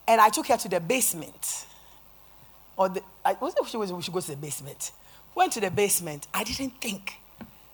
And 0.07 0.19
I 0.19 0.29
took 0.29 0.47
her 0.47 0.57
to 0.57 0.69
the 0.69 0.79
basement. 0.79 1.65
Or 2.77 2.89
the, 2.89 3.01
I 3.23 3.33
wasn't 3.33 3.67
sure 3.67 3.79
we 3.79 4.01
should 4.01 4.13
go 4.13 4.19
to 4.19 4.31
the 4.31 4.35
basement. 4.35 4.91
Went 5.35 5.51
to 5.53 5.59
the 5.59 5.69
basement. 5.69 6.27
I 6.33 6.43
didn't 6.43 6.81
think. 6.81 7.13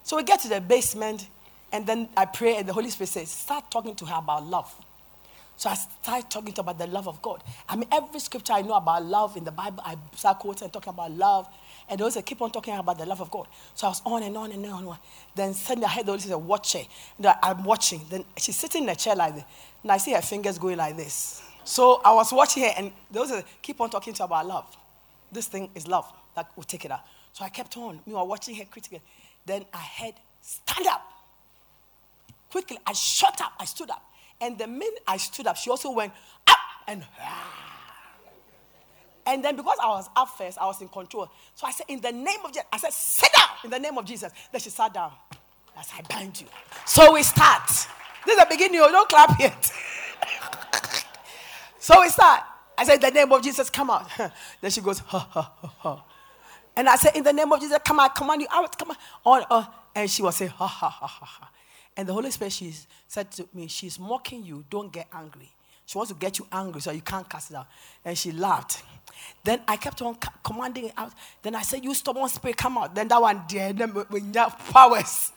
So 0.04 0.18
we 0.18 0.24
get 0.24 0.40
to 0.42 0.50
the 0.50 0.60
basement. 0.60 1.28
And 1.72 1.88
then 1.88 2.10
I 2.18 2.26
pray, 2.26 2.58
and 2.58 2.68
the 2.68 2.74
Holy 2.74 2.90
Spirit 2.90 3.10
says, 3.10 3.30
Start 3.30 3.72
talking 3.72 3.96
to 3.96 4.06
her 4.06 4.18
about 4.18 4.46
love. 4.46 4.74
So 5.56 5.70
I 5.70 5.76
started 5.76 6.30
talking 6.30 6.54
to 6.54 6.64
her 6.64 6.72
about 6.72 6.80
the 6.80 6.88
love 6.88 7.08
of 7.08 7.22
God. 7.22 7.44
I 7.70 7.76
mean, 7.76 7.88
every 7.92 8.20
scripture 8.20 8.54
I 8.54 8.64
know 8.64 8.74
about 8.74 9.06
love 9.06 9.38
in 9.38 9.44
the 9.44 9.52
Bible, 9.52 9.82
I 9.86 9.96
start 10.16 10.40
quoting 10.40 10.66
and 10.66 10.74
talking 10.74 10.90
about 10.90 11.12
love. 11.12 11.48
And 11.88 12.00
they 12.00 12.04
always 12.04 12.18
keep 12.26 12.42
on 12.42 12.52
talking 12.52 12.76
about 12.76 12.98
the 12.98 13.06
love 13.06 13.22
of 13.22 13.30
God. 13.30 13.48
So 13.76 13.88
I 13.88 13.90
was 13.92 14.02
on 14.06 14.24
and 14.24 14.36
on 14.36 14.52
and 14.52 14.66
on 14.66 14.80
and 14.80 14.88
on. 14.88 14.98
Then 15.36 15.54
suddenly 15.54 15.86
I 15.86 15.90
heard 15.90 16.06
the 16.08 16.14
Holy 16.14 16.22
Spirit 16.22 16.40
watch 16.40 16.74
her. 16.74 17.36
I'm 17.44 17.64
watching. 17.64 18.02
Then 18.10 18.26
she's 18.38 18.58
sitting 18.58 18.84
in 18.84 18.90
a 18.90 18.96
chair 18.96 19.16
like 19.16 19.36
this. 19.36 19.44
And 19.84 19.92
I 19.92 19.98
see 19.98 20.14
her 20.14 20.22
fingers 20.22 20.58
going 20.58 20.78
like 20.78 20.98
this. 20.98 21.44
So 21.64 22.02
I 22.04 22.12
was 22.14 22.34
watching 22.34 22.64
her, 22.64 22.72
and 22.76 22.92
those 23.12 23.32
keep 23.62 23.80
on 23.82 23.90
talking 23.90 24.14
to 24.14 24.24
her 24.24 24.26
about 24.26 24.48
love. 24.48 24.78
This 25.32 25.48
thing 25.48 25.70
is 25.76 25.88
love 25.88 26.12
that 26.36 26.50
will 26.56 26.64
take 26.64 26.86
it 26.86 26.92
out. 26.92 27.02
So 27.34 27.46
I 27.46 27.50
kept 27.50 27.78
on. 27.78 28.00
We 28.06 28.14
were 28.14 28.24
watching 28.24 28.56
her 28.56 28.66
critically. 28.66 29.02
Then 29.46 29.66
I 29.74 29.78
heard, 29.78 30.14
stand 30.42 30.88
up. 30.88 31.02
Quickly, 32.50 32.78
I 32.86 32.94
shot 32.94 33.40
up. 33.42 33.54
I 33.60 33.66
stood 33.66 33.90
up. 33.90 34.04
And 34.40 34.58
the 34.58 34.68
minute 34.68 35.02
I 35.08 35.18
stood 35.18 35.48
up, 35.48 35.56
she 35.56 35.70
also 35.70 35.92
went 35.92 36.14
up 36.48 36.58
and 36.88 37.04
ah. 37.20 37.72
And 39.26 39.46
then 39.46 39.56
because 39.56 39.78
I 39.82 39.88
was 39.88 40.10
up 40.16 40.30
first, 40.38 40.58
I 40.58 40.66
was 40.66 40.82
in 40.82 40.88
control. 40.88 41.30
So 41.56 41.68
I 41.68 41.72
said, 41.72 41.86
in 41.88 42.02
the 42.02 42.12
name 42.12 42.40
of 42.44 42.52
Jesus, 42.52 42.66
I 42.74 42.78
said, 42.78 42.92
sit 42.92 43.30
down 43.34 43.50
in 43.64 43.70
the 43.70 43.80
name 43.80 43.98
of 43.98 44.06
Jesus. 44.06 44.32
Then 44.52 44.60
she 44.60 44.70
sat 44.70 44.94
down. 44.94 45.12
I 45.78 45.84
said, 45.84 46.06
I 46.10 46.14
bind 46.14 46.42
you. 46.42 46.48
So 46.86 47.14
we 47.14 47.24
start. 47.24 47.68
This 48.26 48.36
is 48.36 48.40
the 48.40 48.48
beginning. 48.50 48.82
Oh, 48.84 48.92
don't 48.92 49.08
clap 49.08 49.40
yet. 49.40 49.72
so 51.80 52.02
we 52.02 52.10
start. 52.10 52.42
I 52.78 52.84
said, 52.84 52.96
in 52.96 53.02
the 53.02 53.12
name 53.12 53.32
of 53.32 53.44
Jesus, 53.44 53.70
come 53.70 53.92
out. 53.92 54.10
then 54.62 54.72
she 54.72 54.82
goes, 54.82 55.00
ha, 55.00 55.20
ha, 55.20 55.54
ha, 55.62 55.74
ha. 55.78 56.04
And 56.76 56.88
I 56.88 56.96
said, 56.96 57.16
in 57.16 57.24
the 57.24 57.34
name 57.34 57.52
of 57.52 57.60
Jesus, 57.60 57.78
come 57.84 58.00
out, 58.00 58.16
command 58.16 58.42
you 58.42 58.48
out, 58.52 58.78
come 58.78 58.92
on. 58.92 58.98
on 59.26 59.46
uh, 59.50 59.66
and 59.94 60.10
she 60.10 60.22
was 60.22 60.36
saying, 60.36 60.52
ha, 60.52 60.68
ha, 60.68 60.90
ha, 60.90 61.08
ha, 61.08 61.26
ha. 61.26 61.52
And 61.96 62.08
the 62.08 62.14
Holy 62.14 62.32
Spirit 62.32 62.54
she 62.54 62.74
said 63.08 63.32
to 63.32 63.48
me, 63.54 63.68
She's 63.68 64.00
mocking 64.00 64.44
you. 64.44 64.66
Don't 64.70 64.92
get 64.92 65.08
angry. 65.14 65.52
She 65.86 65.98
wants 65.98 66.12
to 66.12 66.18
get 66.18 66.40
you 66.40 66.48
angry 66.52 66.80
so 66.82 66.92
you 66.92 67.02
can't 67.02 67.30
cast 67.30 67.52
it 67.52 67.58
out. 67.58 67.68
And 68.06 68.18
she 68.18 68.32
laughed. 68.32 68.84
Then 69.44 69.62
I 69.68 69.78
kept 69.78 70.02
on 70.02 70.18
commanding 70.44 70.86
it 70.86 70.94
out. 70.98 71.12
Then 71.42 71.56
I 71.56 71.62
said, 71.62 71.84
You 71.84 71.94
stubborn 71.94 72.30
spirit, 72.30 72.58
come 72.58 72.78
out. 72.78 72.96
Then 72.96 73.08
that 73.10 73.22
one 73.22 73.44
did. 73.48 73.78
Then 73.78 73.94
you 73.96 74.32
have 74.36 74.58
powers. 74.72 75.32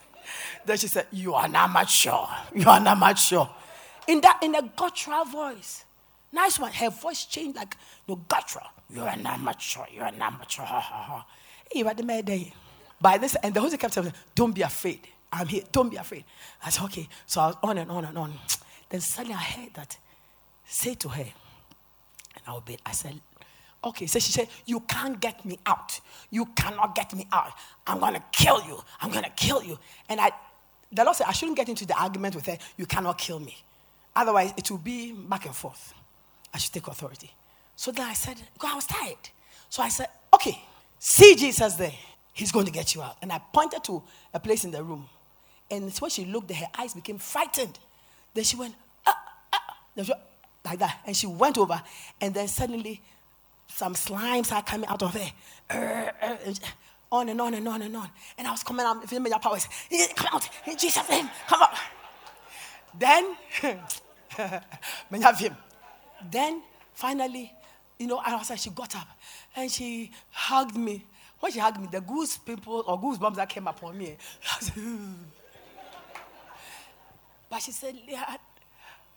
Then 0.65 0.77
she 0.77 0.87
said, 0.87 1.07
You 1.11 1.33
are 1.33 1.47
not 1.47 1.71
mature. 1.71 2.27
You 2.53 2.67
are 2.69 2.79
not 2.79 2.97
mature. 2.97 3.49
In 4.07 4.21
that, 4.21 4.39
in 4.41 4.55
a 4.55 4.61
guttural 4.61 5.25
voice. 5.25 5.84
Nice 6.35 6.59
one. 6.59 6.73
Her 6.73 6.89
voice 6.89 7.23
changed 7.25 7.55
like 7.55 7.77
no 8.09 8.17
guttural. 8.17 8.67
You 8.89 9.03
are 9.03 9.07
an 9.07 9.25
amateur. 9.25 9.83
You 9.89 10.01
are 10.01 10.07
an 10.07 10.21
amateur. 10.21 10.63
Ha 10.63 10.79
ha. 10.81 11.25
Hey, 11.71 11.81
what 11.81 11.95
the 11.95 12.51
By 12.99 13.17
this, 13.17 13.37
and 13.41 13.53
the 13.53 13.61
Holy 13.61 13.77
kept 13.77 13.93
saying, 13.93 14.11
Don't 14.35 14.53
be 14.53 14.61
afraid. 14.61 14.99
I'm 15.31 15.47
here. 15.47 15.63
Don't 15.71 15.89
be 15.89 15.95
afraid. 15.95 16.25
I 16.63 16.69
said, 16.69 16.83
okay. 16.85 17.07
So 17.25 17.39
I 17.39 17.47
was 17.47 17.55
on 17.63 17.77
and 17.77 17.89
on 17.89 18.03
and 18.03 18.17
on. 18.17 18.33
Then 18.89 18.99
suddenly 18.99 19.35
I 19.35 19.43
heard 19.43 19.73
that. 19.75 19.97
Say 20.65 20.95
to 20.95 21.09
her, 21.09 21.21
and 21.21 22.43
I 22.45 22.55
obeyed. 22.55 22.81
I 22.85 22.91
said, 22.91 23.19
okay. 23.83 24.05
So 24.05 24.19
she 24.19 24.33
said, 24.33 24.49
you 24.65 24.81
can't 24.81 25.19
get 25.21 25.45
me 25.45 25.57
out. 25.65 25.99
You 26.31 26.47
cannot 26.47 26.95
get 26.95 27.13
me 27.13 27.27
out. 27.31 27.51
I'm 27.87 27.99
going 27.99 28.15
to 28.15 28.23
kill 28.33 28.61
you. 28.65 28.81
I'm 28.99 29.11
going 29.11 29.23
to 29.23 29.29
kill 29.31 29.63
you. 29.63 29.79
And 30.09 30.19
I, 30.19 30.31
the 30.91 31.03
Lord 31.03 31.15
said, 31.15 31.27
I 31.27 31.33
shouldn't 31.33 31.57
get 31.57 31.69
into 31.69 31.85
the 31.85 31.97
argument 31.97 32.35
with 32.35 32.45
her. 32.47 32.57
You 32.77 32.85
cannot 32.87 33.17
kill 33.17 33.39
me. 33.39 33.57
Otherwise, 34.15 34.53
it 34.57 34.69
will 34.71 34.79
be 34.79 35.13
back 35.13 35.45
and 35.45 35.55
forth. 35.55 35.93
I 36.55 36.57
should 36.57 36.71
take 36.71 36.87
authority. 36.87 37.29
So 37.75 37.91
then 37.91 38.07
I 38.07 38.13
said, 38.13 38.37
God, 38.57 38.71
I 38.71 38.75
was 38.75 38.85
tired. 38.85 39.29
So 39.69 39.83
I 39.83 39.89
said, 39.89 40.07
okay, 40.33 40.57
see 40.97 41.35
Jesus 41.35 41.73
there. 41.73 41.91
He's 42.31 42.49
going 42.49 42.65
to 42.65 42.71
get 42.71 42.95
you 42.95 43.01
out. 43.01 43.17
And 43.21 43.29
I 43.29 43.41
pointed 43.51 43.83
to 43.83 44.01
a 44.33 44.39
place 44.39 44.63
in 44.63 44.71
the 44.71 44.81
room. 44.81 45.09
And 45.69 45.91
when 45.99 46.09
she 46.09 46.23
looked, 46.23 46.49
her 46.53 46.67
eyes 46.77 46.93
became 46.93 47.17
frightened. 47.17 47.77
Then 48.33 48.45
she 48.45 48.55
went, 48.55 48.73
ah, 49.05 49.17
ah, 49.51 49.77
like 50.63 50.79
that. 50.79 50.99
And 51.05 51.13
she 51.13 51.27
went 51.27 51.57
over. 51.57 51.81
And 52.21 52.33
then 52.33 52.47
suddenly, 52.47 53.01
some 53.67 53.93
slimes 53.93 54.53
are 54.53 54.63
coming 54.63 54.87
out 54.87 55.03
of 55.03 55.13
her. 55.13 55.31
Uh, 55.69 56.25
uh, 56.25 56.53
on 57.11 57.27
and 57.27 57.41
on 57.41 57.53
and 57.53 57.67
on 57.67 57.81
and 57.81 57.97
on. 57.97 58.09
And 58.37 58.47
I 58.47 58.51
was 58.51 58.63
coming 58.63 58.85
out, 58.85 59.09
feeling 59.09 59.29
my 59.29 59.37
powers. 59.39 59.67
Come 60.15 60.29
out 60.31 60.47
in 60.65 60.77
Jesus' 60.77 61.09
name. 61.09 61.29
Come 61.49 61.63
out. 61.63 61.75
Then, 62.97 63.35
then 66.31 66.61
finally, 66.93 67.51
you 67.99 68.07
know, 68.07 68.21
I 68.23 68.35
was 68.35 68.49
like, 68.49 68.59
she 68.59 68.69
got 68.69 68.95
up 68.95 69.07
and 69.55 69.71
she 69.71 70.11
hugged 70.31 70.75
me. 70.77 71.05
When 71.39 71.51
she 71.51 71.59
hugged 71.59 71.79
me, 71.79 71.87
the 71.91 72.01
goose 72.01 72.37
people 72.37 72.83
or 72.87 72.99
goose 72.99 73.17
goosebumps 73.17 73.35
that 73.35 73.49
came 73.49 73.67
upon 73.67 73.97
me. 73.97 74.17
but 77.49 77.61
she 77.61 77.71
said, 77.71 77.95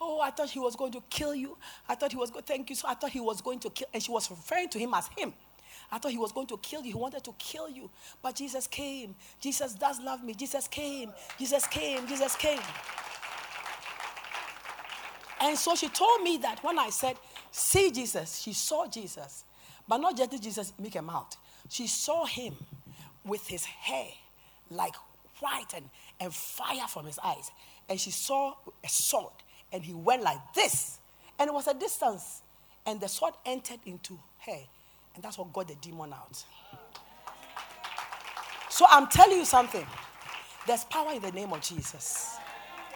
Oh, 0.01 0.21
I 0.21 0.31
thought 0.31 0.51
he 0.51 0.61
was 0.61 0.77
going 0.77 0.93
to 0.93 1.03
kill 1.11 1.35
you. 1.35 1.57
I 1.89 1.95
thought 1.95 2.13
he 2.13 2.17
was 2.17 2.31
going, 2.31 2.45
to 2.45 2.53
thank 2.53 2.71
you. 2.71 2.77
So 2.77 2.87
I 2.89 2.95
thought 2.95 3.11
he 3.11 3.21
was 3.21 3.41
going 3.41 3.59
to 3.61 3.71
kill, 3.71 3.89
and 3.93 4.01
she 4.03 4.13
was 4.13 4.31
referring 4.31 4.69
to 4.71 4.79
him 4.79 4.95
as 4.95 5.09
him. 5.17 5.33
I 5.91 5.99
thought 5.99 6.13
he 6.13 6.19
was 6.19 6.33
going 6.33 6.47
to 6.49 6.59
kill 6.59 6.83
you. 6.83 6.93
He 6.93 6.99
wanted 6.99 7.25
to 7.25 7.35
kill 7.39 7.69
you. 7.69 7.91
But 8.23 8.37
Jesus 8.37 8.67
came. 8.67 9.17
Jesus 9.41 9.75
does 9.75 10.01
love 10.01 10.23
me. 10.23 10.35
Jesus 10.35 10.69
came. 10.69 11.13
Jesus 11.39 11.67
came. 11.67 12.07
Jesus 12.07 12.37
came. 12.37 12.61
And 15.41 15.57
so 15.57 15.75
she 15.75 15.89
told 15.89 16.23
me 16.23 16.37
that 16.39 16.63
when 16.65 16.79
I 16.79 16.91
said, 16.91 17.17
see 17.51 17.91
Jesus, 17.91 18.41
she 18.41 18.53
saw 18.53 18.87
Jesus. 18.87 19.45
But 19.87 19.99
not 19.99 20.17
just 20.17 20.43
Jesus 20.43 20.73
make 20.79 20.95
him 20.95 21.09
out. 21.09 21.37
She 21.69 21.87
saw 21.87 22.25
him 22.25 22.55
with 23.25 23.47
his 23.47 23.65
hair 23.65 24.09
like 24.71 24.95
white 25.41 25.73
and, 25.75 25.89
and 26.21 26.35
fire 26.35 26.87
from 26.89 27.07
his 27.07 27.19
eyes. 27.23 27.51
And 27.89 27.99
she 27.99 28.11
saw 28.11 28.55
a 28.85 28.89
sword 28.89 29.33
and 29.73 29.83
he 29.83 29.95
went 29.95 30.23
like 30.23 30.39
this. 30.55 30.99
And 31.39 31.49
it 31.49 31.53
was 31.53 31.67
a 31.69 31.75
distance. 31.75 32.43
And 32.87 33.01
the 33.01 33.09
sword 33.09 33.35
entered 33.47 33.81
into 33.87 34.19
her. 34.47 34.61
And 35.15 35.23
that's 35.23 35.39
what 35.39 35.53
got 35.53 35.69
the 35.69 35.75
demon 35.77 36.13
out. 36.13 36.43
So 38.69 38.87
I'm 38.91 39.07
telling 39.07 39.39
you 39.39 39.45
something. 39.45 39.87
There's 40.67 40.85
power 40.85 41.13
in 41.13 41.23
the 41.23 41.33
name 41.33 41.53
of 41.53 41.63
Jesus. 41.63 42.37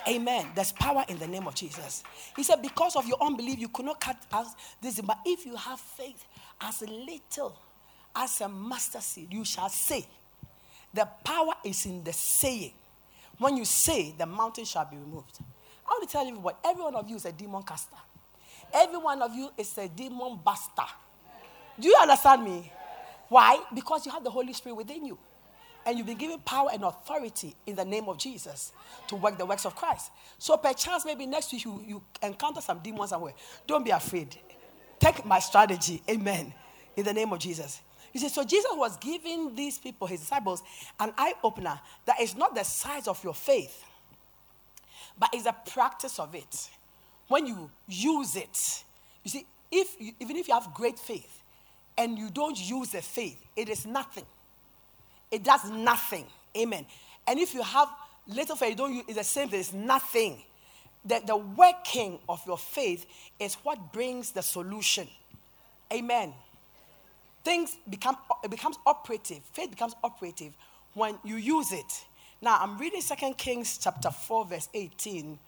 Amen. 0.08 0.48
There's 0.54 0.72
power 0.72 1.04
in 1.08 1.18
the 1.18 1.28
name 1.28 1.46
of 1.46 1.54
Jesus. 1.54 2.02
He 2.34 2.42
said, 2.42 2.60
Because 2.60 2.96
of 2.96 3.06
your 3.06 3.18
unbelief, 3.20 3.58
you 3.58 3.68
could 3.68 3.84
not 3.86 4.00
cut 4.00 4.16
out 4.32 4.46
this. 4.80 5.00
But 5.00 5.18
if 5.24 5.46
you 5.46 5.56
have 5.56 5.80
faith 5.80 6.24
as 6.60 6.82
little 6.82 7.58
as 8.14 8.40
a 8.40 8.48
mustard 8.48 9.02
seed, 9.02 9.32
you 9.32 9.44
shall 9.44 9.68
say. 9.68 10.04
The 10.94 11.08
power 11.24 11.54
is 11.64 11.86
in 11.86 12.04
the 12.04 12.12
saying. 12.12 12.72
When 13.38 13.56
you 13.56 13.64
say, 13.64 14.14
the 14.16 14.26
mountain 14.26 14.64
shall 14.64 14.84
be 14.84 14.96
removed. 14.96 15.38
I 15.86 15.90
want 15.90 16.08
to 16.08 16.12
tell 16.12 16.26
you 16.26 16.38
what 16.38 16.58
every 16.64 16.82
one 16.82 16.94
of 16.94 17.08
you 17.08 17.16
is 17.16 17.24
a 17.24 17.32
demon 17.32 17.62
caster. 17.62 17.96
Every 18.72 18.98
one 18.98 19.20
of 19.22 19.34
you 19.34 19.50
is 19.56 19.76
a 19.78 19.88
demon 19.88 20.38
buster. 20.44 20.84
Do 21.78 21.88
you 21.88 21.96
understand 22.00 22.44
me? 22.44 22.70
Why? 23.28 23.58
Because 23.74 24.04
you 24.06 24.12
have 24.12 24.22
the 24.22 24.30
Holy 24.30 24.52
Spirit 24.52 24.76
within 24.76 25.06
you. 25.06 25.18
And 25.84 25.98
you've 25.98 26.06
been 26.06 26.18
given 26.18 26.38
power 26.40 26.70
and 26.72 26.84
authority 26.84 27.54
in 27.66 27.74
the 27.74 27.84
name 27.84 28.08
of 28.08 28.18
Jesus 28.18 28.72
to 29.08 29.16
work 29.16 29.36
the 29.36 29.46
works 29.46 29.66
of 29.66 29.74
Christ. 29.74 30.10
So 30.38 30.56
perchance 30.56 31.04
maybe 31.04 31.26
next 31.26 31.52
week 31.52 31.64
you, 31.64 31.82
you 31.86 32.02
encounter 32.22 32.60
some 32.60 32.78
demons 32.78 33.10
somewhere. 33.10 33.34
Don't 33.66 33.84
be 33.84 33.90
afraid. 33.90 34.36
Take 35.00 35.24
my 35.24 35.40
strategy. 35.40 36.02
Amen. 36.08 36.54
In 36.96 37.04
the 37.04 37.12
name 37.12 37.32
of 37.32 37.38
Jesus. 37.40 37.80
You 38.12 38.20
see, 38.20 38.28
so 38.28 38.44
Jesus 38.44 38.70
was 38.74 38.96
giving 38.98 39.54
these 39.54 39.78
people, 39.78 40.06
his 40.06 40.20
disciples, 40.20 40.62
an 41.00 41.12
eye 41.16 41.34
opener 41.42 41.80
that 42.04 42.20
is 42.20 42.36
not 42.36 42.54
the 42.54 42.62
size 42.62 43.08
of 43.08 43.22
your 43.24 43.34
faith 43.34 43.84
but 45.18 45.30
it's 45.32 45.46
a 45.46 45.54
practice 45.70 46.18
of 46.18 46.34
it. 46.34 46.70
When 47.28 47.46
you 47.46 47.70
use 47.86 48.36
it, 48.36 48.84
you 49.22 49.30
see, 49.30 49.46
if 49.70 49.96
you, 50.00 50.12
even 50.20 50.36
if 50.36 50.48
you 50.48 50.54
have 50.54 50.72
great 50.74 50.98
faith 50.98 51.42
and 51.96 52.18
you 52.18 52.30
don't 52.30 52.58
use 52.58 52.90
the 52.90 53.02
faith, 53.02 53.40
it 53.56 53.68
is 53.68 53.86
nothing. 53.86 54.26
It 55.32 55.42
does 55.42 55.68
nothing. 55.70 56.26
Amen. 56.56 56.86
And 57.26 57.40
if 57.40 57.54
you 57.54 57.62
have 57.62 57.88
little 58.28 58.54
faith, 58.54 58.76
don't 58.76 58.94
use 58.94 59.04
it's 59.08 59.18
the 59.18 59.24
same 59.24 59.48
thing, 59.48 59.60
it's 59.60 59.72
nothing. 59.72 60.42
The, 61.04 61.20
the 61.26 61.36
working 61.36 62.20
of 62.28 62.40
your 62.46 62.58
faith 62.58 63.06
is 63.40 63.54
what 63.54 63.92
brings 63.92 64.30
the 64.30 64.42
solution. 64.42 65.08
Amen. 65.92 66.32
Things 67.42 67.76
become 67.90 68.16
it 68.44 68.50
becomes 68.50 68.76
operative. 68.86 69.40
Faith 69.52 69.70
becomes 69.70 69.94
operative 70.04 70.52
when 70.94 71.18
you 71.24 71.36
use 71.36 71.72
it. 71.72 72.04
Now, 72.40 72.58
I'm 72.60 72.76
reading 72.76 73.00
2 73.00 73.34
Kings 73.34 73.78
chapter 73.78 74.10
4, 74.10 74.44
verse 74.46 74.68
18. 74.74 75.38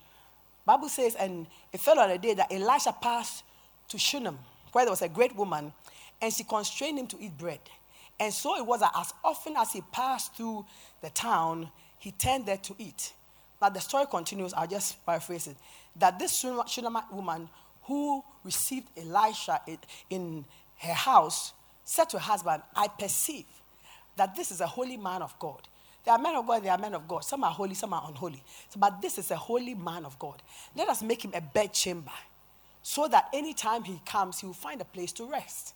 Bible 0.64 0.88
says, 0.88 1.14
and 1.16 1.46
it 1.72 1.80
fell 1.80 1.98
on 1.98 2.10
a 2.10 2.18
day 2.18 2.34
that 2.34 2.52
Elisha 2.52 2.92
passed 2.92 3.42
to 3.88 3.98
Shunem, 3.98 4.38
where 4.72 4.84
there 4.84 4.92
was 4.92 5.02
a 5.02 5.08
great 5.08 5.34
woman, 5.36 5.72
and 6.22 6.32
she 6.32 6.44
constrained 6.44 6.98
him 6.98 7.06
to 7.08 7.16
eat 7.20 7.36
bread. 7.36 7.58
And 8.24 8.32
so 8.32 8.56
it 8.56 8.66
was 8.66 8.80
that 8.80 8.92
as 8.96 9.12
often 9.22 9.54
as 9.56 9.72
he 9.72 9.82
passed 9.92 10.34
through 10.34 10.64
the 11.00 11.10
town, 11.10 11.70
he 11.98 12.10
turned 12.10 12.46
there 12.46 12.56
to 12.58 12.74
eat. 12.78 13.12
But 13.60 13.74
the 13.74 13.80
story 13.80 14.06
continues, 14.10 14.52
I'll 14.54 14.66
just 14.66 15.04
paraphrase 15.06 15.46
it. 15.46 15.56
That 15.96 16.18
this 16.18 16.44
Shunammite 16.66 17.12
woman 17.12 17.48
who 17.82 18.24
received 18.42 18.88
Elisha 18.96 19.60
in 20.10 20.44
her 20.78 20.92
house 20.92 21.52
said 21.84 22.08
to 22.10 22.18
her 22.18 22.24
husband, 22.24 22.62
I 22.74 22.88
perceive 22.88 23.46
that 24.16 24.34
this 24.34 24.50
is 24.50 24.60
a 24.60 24.66
holy 24.66 24.96
man 24.96 25.22
of 25.22 25.38
God 25.38 25.68
there 26.04 26.12
are 26.12 26.18
men 26.18 26.36
of 26.36 26.46
God, 26.46 26.62
there 26.62 26.72
are 26.72 26.78
men 26.78 26.94
of 26.94 27.08
God. 27.08 27.24
Some 27.24 27.44
are 27.44 27.50
holy, 27.50 27.74
some 27.74 27.92
are 27.94 28.04
unholy. 28.06 28.42
So, 28.68 28.78
but 28.78 29.00
this 29.00 29.16
is 29.18 29.30
a 29.30 29.36
holy 29.36 29.74
man 29.74 30.04
of 30.04 30.18
God. 30.18 30.42
Let 30.76 30.88
us 30.88 31.02
make 31.02 31.24
him 31.24 31.32
a 31.34 31.40
bed 31.40 31.72
chamber 31.72 32.12
so 32.82 33.08
that 33.08 33.28
anytime 33.32 33.84
he 33.84 34.00
comes, 34.04 34.40
he 34.40 34.46
will 34.46 34.52
find 34.52 34.80
a 34.82 34.84
place 34.84 35.12
to 35.12 35.24
rest. 35.24 35.74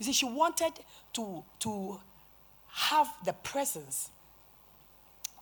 You 0.00 0.06
see, 0.06 0.12
she 0.12 0.24
wanted 0.24 0.72
to, 1.12 1.44
to 1.60 2.00
have 2.68 3.06
the 3.22 3.34
presence 3.34 4.10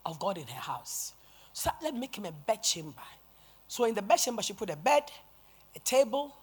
of 0.04 0.18
God 0.18 0.36
in 0.36 0.48
her 0.48 0.60
house. 0.60 1.12
So 1.52 1.70
let 1.80 1.94
me 1.94 2.00
make 2.00 2.16
him 2.18 2.24
a 2.24 2.32
bed 2.32 2.62
chamber. 2.64 3.02
So 3.68 3.84
in 3.84 3.94
the 3.94 4.02
bed 4.02 4.16
chamber, 4.16 4.42
she 4.42 4.54
put 4.54 4.68
a 4.68 4.76
bed, 4.76 5.04
a 5.76 5.78
table, 5.78 6.34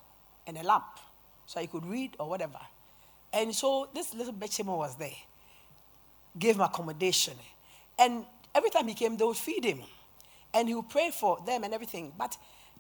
and 0.47 0.57
a 0.57 0.63
lamp 0.63 0.85
so 1.45 1.59
he 1.59 1.67
could 1.67 1.85
read 1.85 2.15
or 2.17 2.29
whatever. 2.29 2.59
And 3.33 3.53
so 3.53 3.89
this 3.93 4.13
little 4.13 4.31
bed 4.31 4.49
chamber 4.49 4.75
was 4.75 4.95
there. 4.95 5.09
Gave 6.39 6.55
him 6.55 6.61
accommodation. 6.61 7.33
And 7.99 8.25
every 8.53 8.69
time 8.69 8.87
he 8.87 8.93
came, 8.93 9.17
they 9.17 9.25
would 9.25 9.35
feed 9.35 9.65
him. 9.65 9.81
And 10.53 10.69
he 10.69 10.75
would 10.75 10.89
pray 10.89 11.11
for 11.11 11.43
them 11.45 11.65
and 11.65 11.73
everything. 11.73 12.13
But 12.17 12.37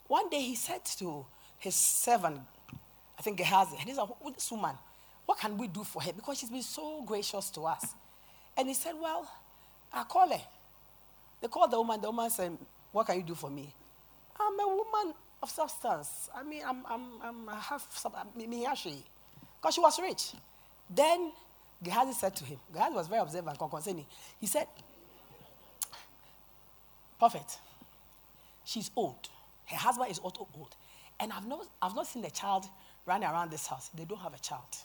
one 0.07 0.29
day 0.29 0.39
he 0.39 0.55
said 0.55 0.85
to 0.97 1.25
his 1.57 1.75
servant, 1.75 2.39
I 3.17 3.21
think 3.21 3.37
Gehazi, 3.37 3.75
and 3.77 3.89
he's 3.89 3.97
like, 3.97 4.09
this 4.33 4.49
woman, 4.49 4.75
what 5.25 5.39
can 5.39 5.57
we 5.57 5.67
do 5.67 5.83
for 5.83 6.01
her? 6.01 6.13
Because 6.13 6.39
she's 6.39 6.49
been 6.49 6.61
so 6.61 7.03
gracious 7.03 7.49
to 7.51 7.61
us. 7.65 7.93
And 8.57 8.67
he 8.67 8.73
said, 8.73 8.93
Well, 8.99 9.29
I 9.91 10.03
call 10.03 10.29
her. 10.29 10.41
They 11.41 11.47
called 11.47 11.71
the 11.71 11.77
woman. 11.77 12.01
The 12.01 12.07
woman 12.07 12.29
said, 12.29 12.57
What 12.91 13.07
can 13.07 13.17
you 13.17 13.23
do 13.23 13.35
for 13.35 13.49
me? 13.49 13.73
I'm 14.39 14.59
a 14.59 14.67
woman 14.67 15.13
of 15.41 15.49
substance. 15.49 16.29
I 16.35 16.43
mean, 16.43 16.61
I'm, 16.65 16.85
I'm, 16.87 17.01
I'm 17.23 17.49
I 17.49 17.59
have 17.59 17.87
because 19.65 19.73
she 19.73 19.81
was 19.81 19.99
rich. 19.99 20.33
Then 20.89 21.31
Gehazi 21.81 22.13
said 22.13 22.35
to 22.35 22.43
him, 22.43 22.59
Gehazi 22.73 22.95
was 22.95 23.07
very 23.07 23.21
observant 23.21 23.57
concerning. 23.57 24.05
He 24.39 24.47
said, 24.47 24.67
Prophet, 27.17 27.59
she's 28.63 28.91
old. 28.95 29.29
Her 29.65 29.77
husband 29.77 30.11
is 30.11 30.19
also 30.19 30.47
old. 30.57 30.75
And 31.19 31.31
I've 31.31 31.47
not, 31.47 31.67
I've 31.81 31.95
not 31.95 32.07
seen 32.07 32.23
a 32.25 32.29
child 32.29 32.65
running 33.05 33.27
around 33.27 33.51
this 33.51 33.65
house. 33.67 33.89
They 33.95 34.05
don't 34.05 34.19
have 34.19 34.33
a 34.33 34.39
child. 34.39 34.77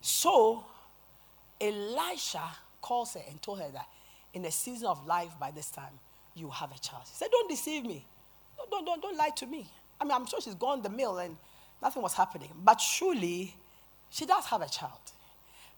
So 0.00 0.64
Elisha 1.60 2.42
calls 2.80 3.14
her 3.14 3.20
and 3.28 3.40
told 3.42 3.60
her 3.60 3.70
that 3.72 3.86
in 4.34 4.42
the 4.42 4.50
season 4.50 4.86
of 4.86 5.06
life 5.06 5.32
by 5.40 5.50
this 5.50 5.70
time, 5.70 5.92
you 6.34 6.48
have 6.50 6.70
a 6.70 6.78
child. 6.78 7.02
He 7.06 7.14
said, 7.14 7.28
Don't 7.30 7.48
deceive 7.48 7.84
me. 7.84 8.06
Don't, 8.56 8.70
don't, 8.70 8.84
don't, 8.84 9.02
don't 9.02 9.16
lie 9.16 9.30
to 9.36 9.46
me. 9.46 9.66
I 10.00 10.04
mean, 10.04 10.12
I'm 10.12 10.26
sure 10.26 10.40
she's 10.40 10.54
gone 10.54 10.82
the 10.82 10.88
mill 10.88 11.18
and 11.18 11.36
nothing 11.82 12.02
was 12.02 12.14
happening. 12.14 12.50
But 12.62 12.80
surely 12.80 13.54
she 14.10 14.26
does 14.26 14.44
have 14.46 14.62
a 14.62 14.68
child. 14.68 15.00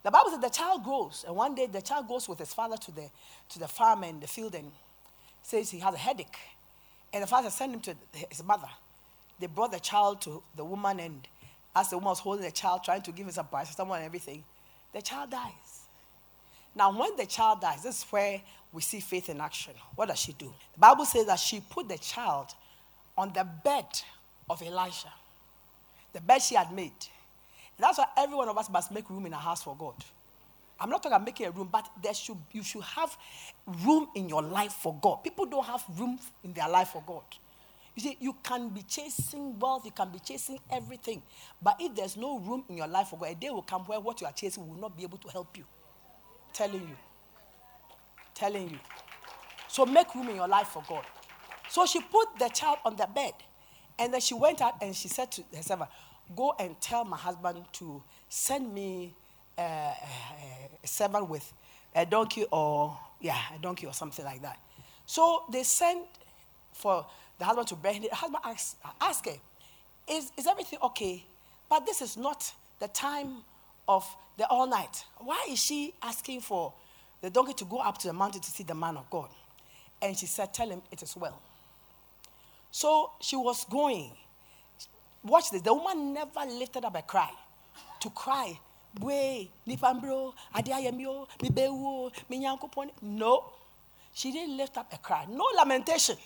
The 0.03 0.11
Bible 0.11 0.31
says 0.31 0.41
the 0.41 0.49
child 0.49 0.83
grows, 0.83 1.25
and 1.27 1.37
one 1.37 1.55
day 1.55 1.67
the 1.67 1.83
child 1.83 2.09
goes 2.09 2.27
with 2.29 2.39
his 2.39 2.55
father 2.55 2.77
to 2.79 2.93
the, 2.93 3.11
to 3.51 3.59
the 3.59 3.69
farm 3.69 4.03
and 4.03 4.23
the 4.23 4.27
field 4.27 4.55
and 4.55 4.71
says 5.43 5.71
he 5.71 5.79
has 5.81 5.95
a 5.95 5.99
headache. 5.99 6.39
And 7.13 7.23
the 7.23 7.27
father 7.27 7.51
sent 7.51 7.75
him 7.75 7.81
to 7.81 7.95
his 8.31 8.43
mother. 8.43 8.69
They 9.39 9.47
brought 9.47 9.73
the 9.73 9.81
child 9.81 10.23
to 10.23 10.43
the 10.57 10.65
woman, 10.65 11.01
and 11.01 11.29
as 11.75 11.91
the 11.91 11.97
woman 11.97 12.11
was 12.11 12.21
holding 12.21 12.45
the 12.45 12.51
child, 12.51 12.83
trying 12.85 13.03
to 13.03 13.13
give 13.13 13.27
him 13.27 13.33
some 13.33 13.47
paracetamol 13.47 13.97
and 13.97 14.05
everything, 14.05 14.45
the 14.93 15.01
child 15.03 15.31
dies. 15.31 15.85
Now, 16.75 16.97
when 16.97 17.17
the 17.17 17.27
child 17.27 17.61
dies, 17.61 17.83
this 17.83 17.99
is 17.99 18.05
where 18.11 18.41
we 18.73 18.83
see 18.83 19.01
faith 19.01 19.29
in 19.29 19.41
action. 19.41 19.75
What 19.95 20.09
does 20.09 20.19
she 20.19 20.33
do? 20.33 20.53
The 20.75 20.81
Bible 20.81 21.05
says 21.05 21.27
that 21.27 21.39
she 21.39 21.61
put 21.61 21.89
the 21.89 21.99
child 21.99 22.55
on 23.17 23.33
the 23.33 23.47
bed 23.65 23.87
of 24.49 24.63
Elisha, 24.63 25.13
the 26.13 26.21
bed 26.21 26.43
she 26.43 26.55
had 26.55 26.73
made. 26.73 26.93
And 27.77 27.85
that's 27.85 27.99
why 27.99 28.07
every 28.17 28.37
one 28.37 28.49
of 28.49 28.57
us 28.57 28.71
must 28.71 28.93
make 28.93 29.09
room 29.11 29.27
in 29.27 29.35
our 29.35 29.41
house 29.41 29.63
for 29.63 29.77
God. 29.77 29.95
I'm 30.81 30.89
not 30.89 31.03
talking 31.03 31.15
about 31.15 31.27
making 31.27 31.47
a 31.47 31.51
room, 31.51 31.69
but 31.71 31.89
there 32.03 32.15
should, 32.15 32.39
you 32.53 32.63
should 32.63 32.83
have 32.83 33.17
room 33.85 34.09
in 34.15 34.29
your 34.29 34.43
life 34.43 34.73
for 34.73 34.97
God. 35.01 35.23
People 35.23 35.45
don't 35.47 35.67
have 35.67 35.85
room 35.99 36.19
in 36.43 36.53
their 36.53 36.69
life 36.69 36.89
for 36.89 37.03
God. 37.07 37.25
You 38.01 38.11
see, 38.13 38.17
you 38.19 38.35
can 38.43 38.71
be 38.71 38.83
chasing 38.83 39.59
wealth, 39.59 39.85
you 39.85 39.91
can 39.91 40.11
be 40.11 40.21
chasing 40.21 40.59
everything. 40.71 41.21
But 41.61 41.77
if 41.81 41.95
there's 41.95 42.17
no 42.17 42.39
room 42.39 42.65
in 42.71 42.79
your 42.79 42.87
life 42.87 43.09
for 43.09 43.19
God, 43.19 43.29
a 43.29 43.35
day 43.35 43.51
will 43.51 43.61
come 43.61 43.83
where 43.83 44.01
what 44.01 44.23
you 44.23 44.27
are 44.27 44.33
chasing 44.33 44.67
will 44.67 44.81
not 44.81 44.97
be 44.97 45.03
able 45.03 45.19
to 45.19 45.29
help 45.29 45.55
you. 45.59 45.65
Telling 46.55 46.81
you. 46.81 46.97
Telling 48.35 48.71
you. 48.71 48.79
So 49.69 49.85
make 49.85 50.15
room 50.15 50.31
in 50.31 50.37
your 50.37 50.49
life 50.49 50.69
for 50.69 50.83
God. 50.89 51.05
So 51.69 51.85
she 51.85 52.01
put 52.01 52.39
the 52.39 52.49
child 52.49 52.79
on 52.87 52.97
the 52.97 53.07
bed. 53.15 53.35
And 53.99 54.15
then 54.15 54.23
she 54.23 54.33
went 54.33 54.63
out 54.63 54.77
and 54.81 54.97
she 54.97 55.09
said 55.09 55.31
to 55.33 55.43
herself, 55.55 55.83
Go 56.35 56.55
and 56.59 56.81
tell 56.81 57.05
my 57.05 57.19
husband 57.19 57.65
to 57.73 58.03
send 58.31 58.73
me 58.73 59.15
uh, 59.59 59.93
a 60.83 60.87
servant 60.87 61.29
with 61.29 61.53
a 61.95 62.07
donkey 62.07 62.47
or, 62.51 62.99
yeah, 63.21 63.37
a 63.55 63.59
donkey 63.59 63.87
or 63.87 63.93
something 63.93 64.25
like 64.25 64.41
that. 64.41 64.59
So 65.05 65.45
they 65.53 65.65
sent 65.65 66.07
for 66.73 67.05
the 67.41 67.47
husband 67.47 67.67
to 67.69 67.75
bring. 67.75 68.03
The 68.03 68.15
husband 68.15 68.43
asked, 68.45 68.77
asked 69.01 69.27
her, 69.27 69.33
is, 70.09 70.31
is 70.37 70.47
everything 70.47 70.79
okay? 70.85 71.25
But 71.69 71.87
this 71.87 72.03
is 72.03 72.17
not 72.17 72.53
the 72.79 72.89
time 72.89 73.39
of 73.89 74.07
the 74.37 74.47
all 74.47 74.69
night. 74.69 75.05
Why 75.19 75.47
is 75.51 75.59
she 75.59 75.95
asking 76.03 76.43
for 76.43 76.73
the 77.21 77.31
donkey 77.31 77.55
to 77.55 77.65
go 77.65 77.79
up 77.79 77.99
to 77.99 78.09
the 78.09 78.13
mountain 78.13 78.43
to 78.43 78.51
see 78.51 78.63
the 78.63 78.75
man 78.75 78.97
of 78.97 79.09
God? 79.11 79.31
And 80.03 80.17
she 80.17 80.27
said, 80.27 80.53
Tell 80.55 80.69
him 80.69 80.83
it 80.93 81.03
is 81.03 81.17
well. 81.17 81.41
So 82.71 83.11
she 83.21 83.37
was 83.37 83.65
going. 83.65 84.13
Watch 85.25 85.51
this. 85.51 85.63
The 85.63 85.75
woman 85.75 86.13
never 86.15 86.41
lifted 86.47 86.85
up 86.85 86.97
a 86.97 87.03
cry 87.03 87.31
to 88.01 88.11
cry. 88.11 88.59
No. 93.03 93.45
She 94.13 94.33
didn't 94.33 94.57
lift 94.57 94.77
up 94.77 94.93
a 94.93 94.99
cry. 94.99 95.27
No 95.31 95.45
lamentation. 95.57 96.17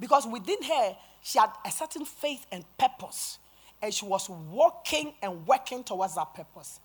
Because 0.00 0.26
within 0.26 0.62
her, 0.62 0.96
she 1.22 1.38
had 1.38 1.50
a 1.64 1.70
certain 1.70 2.06
faith 2.06 2.46
and 2.50 2.64
purpose. 2.78 3.38
And 3.82 3.92
she 3.92 4.06
was 4.06 4.28
walking 4.28 5.12
and 5.22 5.46
working 5.46 5.84
towards 5.84 6.14
that 6.14 6.34
purpose. 6.34 6.80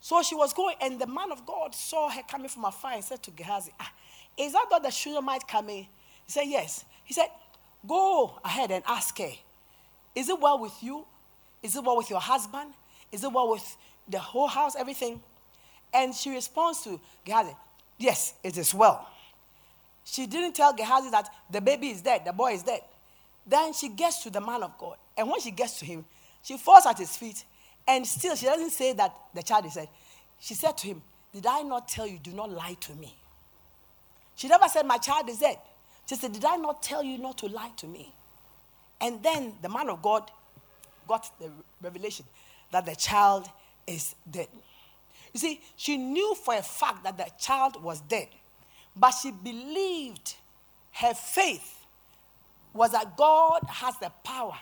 So 0.00 0.22
she 0.22 0.36
was 0.36 0.52
going, 0.52 0.76
and 0.80 1.00
the 1.00 1.06
man 1.06 1.32
of 1.32 1.44
God 1.44 1.74
saw 1.74 2.08
her 2.08 2.22
coming 2.22 2.48
from 2.48 2.64
afar 2.64 2.92
and 2.92 3.04
said 3.04 3.22
to 3.24 3.30
Gehazi, 3.32 3.72
ah, 3.80 3.92
Is 4.36 4.52
that 4.52 4.66
not 4.70 4.82
the 4.82 4.90
Shunammite 4.90 5.46
coming? 5.48 5.88
He 6.26 6.32
said, 6.32 6.44
Yes. 6.44 6.84
He 7.04 7.14
said, 7.14 7.28
Go 7.86 8.38
ahead 8.44 8.70
and 8.70 8.84
ask 8.86 9.18
her, 9.18 9.30
Is 10.14 10.28
it 10.28 10.40
well 10.40 10.60
with 10.60 10.74
you? 10.80 11.04
Is 11.62 11.74
it 11.74 11.82
well 11.82 11.96
with 11.96 12.10
your 12.10 12.20
husband? 12.20 12.70
Is 13.10 13.24
it 13.24 13.32
well 13.32 13.50
with 13.50 13.76
the 14.08 14.18
whole 14.20 14.46
house, 14.46 14.76
everything? 14.76 15.20
And 15.92 16.14
she 16.14 16.30
responds 16.30 16.82
to 16.82 17.00
Gehazi, 17.24 17.56
Yes, 17.98 18.34
it 18.44 18.56
is 18.56 18.72
well. 18.72 19.08
She 20.10 20.26
didn't 20.26 20.54
tell 20.54 20.72
Gehazi 20.72 21.10
that 21.10 21.28
the 21.50 21.60
baby 21.60 21.90
is 21.90 22.00
dead, 22.00 22.22
the 22.24 22.32
boy 22.32 22.52
is 22.52 22.62
dead. 22.62 22.80
Then 23.46 23.74
she 23.74 23.90
gets 23.90 24.22
to 24.22 24.30
the 24.30 24.40
man 24.40 24.62
of 24.62 24.76
God. 24.78 24.96
And 25.16 25.28
when 25.28 25.40
she 25.40 25.50
gets 25.50 25.78
to 25.80 25.84
him, 25.84 26.04
she 26.42 26.56
falls 26.56 26.86
at 26.86 26.98
his 26.98 27.14
feet. 27.14 27.44
And 27.86 28.06
still, 28.06 28.34
she 28.34 28.46
doesn't 28.46 28.70
say 28.70 28.94
that 28.94 29.14
the 29.34 29.42
child 29.42 29.66
is 29.66 29.74
dead. 29.74 29.88
She 30.40 30.54
said 30.54 30.78
to 30.78 30.86
him, 30.86 31.02
Did 31.32 31.46
I 31.46 31.60
not 31.60 31.88
tell 31.88 32.06
you, 32.06 32.18
do 32.18 32.32
not 32.32 32.50
lie 32.50 32.76
to 32.80 32.94
me? 32.94 33.14
She 34.34 34.48
never 34.48 34.66
said, 34.68 34.86
My 34.86 34.96
child 34.96 35.28
is 35.28 35.40
dead. 35.40 35.58
She 36.06 36.14
said, 36.14 36.32
Did 36.32 36.44
I 36.44 36.56
not 36.56 36.82
tell 36.82 37.02
you 37.02 37.18
not 37.18 37.36
to 37.38 37.46
lie 37.46 37.72
to 37.76 37.86
me? 37.86 38.14
And 39.00 39.22
then 39.22 39.54
the 39.60 39.68
man 39.68 39.90
of 39.90 40.00
God 40.00 40.30
got 41.06 41.38
the 41.38 41.50
revelation 41.82 42.24
that 42.72 42.86
the 42.86 42.96
child 42.96 43.48
is 43.86 44.14
dead. 44.30 44.48
You 45.34 45.40
see, 45.40 45.60
she 45.76 45.98
knew 45.98 46.34
for 46.34 46.54
a 46.54 46.62
fact 46.62 47.04
that 47.04 47.18
the 47.18 47.26
child 47.38 47.82
was 47.82 48.00
dead. 48.00 48.28
But 48.96 49.12
she 49.12 49.30
believed 49.30 50.34
her 50.92 51.14
faith 51.14 51.86
was 52.72 52.92
that 52.92 53.16
God 53.16 53.60
has 53.68 53.96
the 53.98 54.10
power 54.24 54.56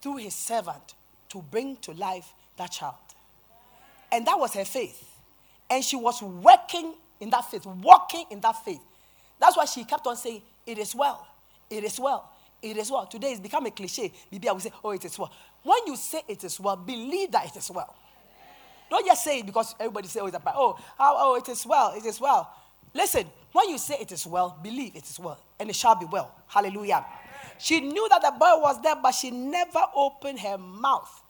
through 0.00 0.16
his 0.16 0.34
servant 0.34 0.94
to 1.30 1.42
bring 1.42 1.76
to 1.78 1.92
life 1.92 2.32
that 2.56 2.72
child. 2.72 2.94
And 4.12 4.26
that 4.26 4.38
was 4.38 4.54
her 4.54 4.64
faith. 4.64 5.02
And 5.68 5.84
she 5.84 5.96
was 5.96 6.22
working 6.22 6.94
in 7.20 7.30
that 7.30 7.50
faith, 7.50 7.66
walking 7.66 8.24
in 8.30 8.40
that 8.40 8.64
faith. 8.64 8.80
That's 9.40 9.56
why 9.56 9.64
she 9.64 9.84
kept 9.84 10.06
on 10.06 10.16
saying, 10.16 10.42
It 10.66 10.78
is 10.78 10.94
well, 10.94 11.26
it 11.68 11.84
is 11.84 11.98
well, 11.98 12.30
it 12.62 12.76
is 12.76 12.90
well. 12.90 13.06
Today 13.06 13.32
it's 13.32 13.40
become 13.40 13.66
a 13.66 13.70
cliche. 13.70 14.12
Maybe 14.30 14.48
I 14.48 14.52
will 14.52 14.60
say, 14.60 14.72
Oh, 14.84 14.90
it 14.90 15.04
is 15.04 15.18
well. 15.18 15.32
When 15.62 15.78
you 15.86 15.96
say 15.96 16.22
it 16.28 16.44
is 16.44 16.60
well, 16.60 16.76
believe 16.76 17.32
that 17.32 17.46
it 17.46 17.56
is 17.56 17.70
well. 17.70 17.94
Don't 18.88 19.04
just 19.04 19.24
say 19.24 19.40
it 19.40 19.46
because 19.46 19.74
everybody 19.80 20.06
says, 20.08 20.22
Oh, 20.22 20.26
it's 20.26 20.38
oh, 20.54 20.76
oh, 21.00 21.34
it 21.36 21.48
is 21.48 21.66
well, 21.66 21.92
it 21.96 22.04
is 22.04 22.20
well. 22.20 22.50
Listen, 22.96 23.26
when 23.52 23.68
you 23.68 23.76
say 23.76 23.96
it 24.00 24.10
is 24.10 24.26
well, 24.26 24.58
believe 24.62 24.96
it 24.96 25.04
is 25.04 25.20
well, 25.20 25.38
and 25.60 25.68
it 25.68 25.76
shall 25.76 25.94
be 25.94 26.06
well. 26.06 26.34
Hallelujah. 26.46 27.04
She 27.58 27.80
knew 27.80 28.08
that 28.08 28.22
the 28.22 28.30
boy 28.30 28.58
was 28.60 28.80
there, 28.80 28.96
but 28.96 29.12
she 29.12 29.30
never 29.30 29.82
opened 29.94 30.40
her 30.40 30.56
mouth 30.56 31.22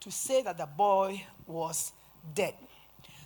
to 0.00 0.10
say 0.10 0.42
that 0.42 0.56
the 0.56 0.66
boy 0.66 1.22
was 1.46 1.92
dead. 2.34 2.54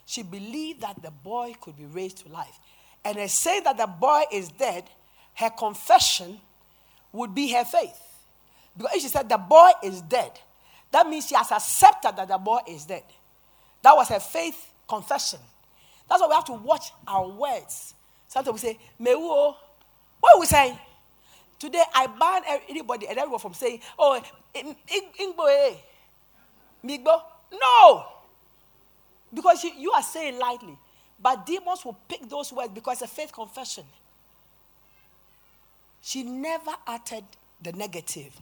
She 0.07 0.25
believed 0.25 0.81
that 0.81 1.01
the 1.01 1.13
boy 1.13 1.55
could 1.61 1.77
be 1.77 1.87
raised 1.87 2.19
to 2.27 2.33
life. 2.33 2.59
And 3.05 3.17
in 3.17 3.29
saying 3.29 3.63
that 3.65 3.77
the 3.77 3.87
boy 3.87 4.23
is 4.33 4.49
dead, 4.49 4.85
her 5.35 5.51
confession 5.51 6.41
would 7.13 7.33
be 7.33 7.53
her 7.53 7.65
faith. 7.65 8.01
Because 8.77 8.97
if 8.97 9.03
she 9.03 9.09
said 9.09 9.29
the 9.29 9.39
boy 9.39 9.71
is 9.85 10.03
dead, 10.03 10.33
that 10.91 11.09
means 11.09 11.29
she 11.29 11.37
has 11.37 11.53
accepted 11.53 12.17
that 12.17 12.27
the 12.27 12.39
boy 12.39 12.59
is 12.69 12.87
dead. 12.87 13.05
That 13.83 13.95
was 13.95 14.09
her 14.09 14.21
faith 14.21 14.73
confession. 14.89 15.39
That's 16.09 16.21
why 16.21 16.29
we 16.29 16.35
have 16.35 16.45
to 16.47 16.53
watch 16.53 16.93
our 17.07 17.29
words. 17.29 17.95
Sometimes 18.29 18.63
we 18.63 18.69
say, 18.71 18.79
Mewo. 19.01 19.55
What 20.21 20.37
are 20.37 20.41
we 20.41 20.47
saying? 20.47 20.79
Today, 21.59 21.83
I 21.95 22.07
ban 22.07 22.61
anybody 22.69 23.07
and 23.09 23.17
everyone 23.19 23.41
from 23.41 23.55
saying, 23.55 23.81
oh, 23.99 24.21
Ingbo, 24.55 25.49
eh? 25.49 25.75
Migbo. 26.85 27.23
No. 27.53 28.07
Because 29.33 29.65
you, 29.65 29.73
you 29.79 29.93
are 29.93 30.03
saying 30.03 30.39
lightly. 30.39 30.77
But 31.21 31.47
demons 31.47 31.85
will 31.85 31.97
pick 32.09 32.29
those 32.29 32.53
words 32.53 32.71
because 32.75 33.03
it's 33.03 33.11
a 33.11 33.15
faith 33.15 33.33
confession. 33.33 33.85
She 36.03 36.23
never 36.23 36.73
uttered 36.87 37.25
the 37.63 37.73
negative. 37.73 38.39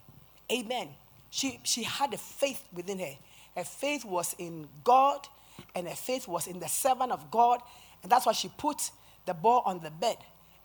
Amen. 0.50 0.88
She, 1.30 1.60
she 1.62 1.84
had 1.84 2.12
a 2.12 2.18
faith 2.18 2.66
within 2.72 2.98
her. 2.98 3.14
Her 3.56 3.64
faith 3.64 4.04
was 4.04 4.34
in 4.38 4.66
God 4.82 5.28
and 5.74 5.88
her 5.88 5.94
faith 5.94 6.28
was 6.28 6.46
in 6.46 6.60
the 6.60 6.68
servant 6.68 7.12
of 7.12 7.30
God. 7.30 7.60
And 8.02 8.10
that's 8.10 8.26
why 8.26 8.32
she 8.32 8.50
put 8.56 8.90
the 9.26 9.34
ball 9.34 9.62
on 9.64 9.80
the 9.80 9.90
bed. 9.90 10.16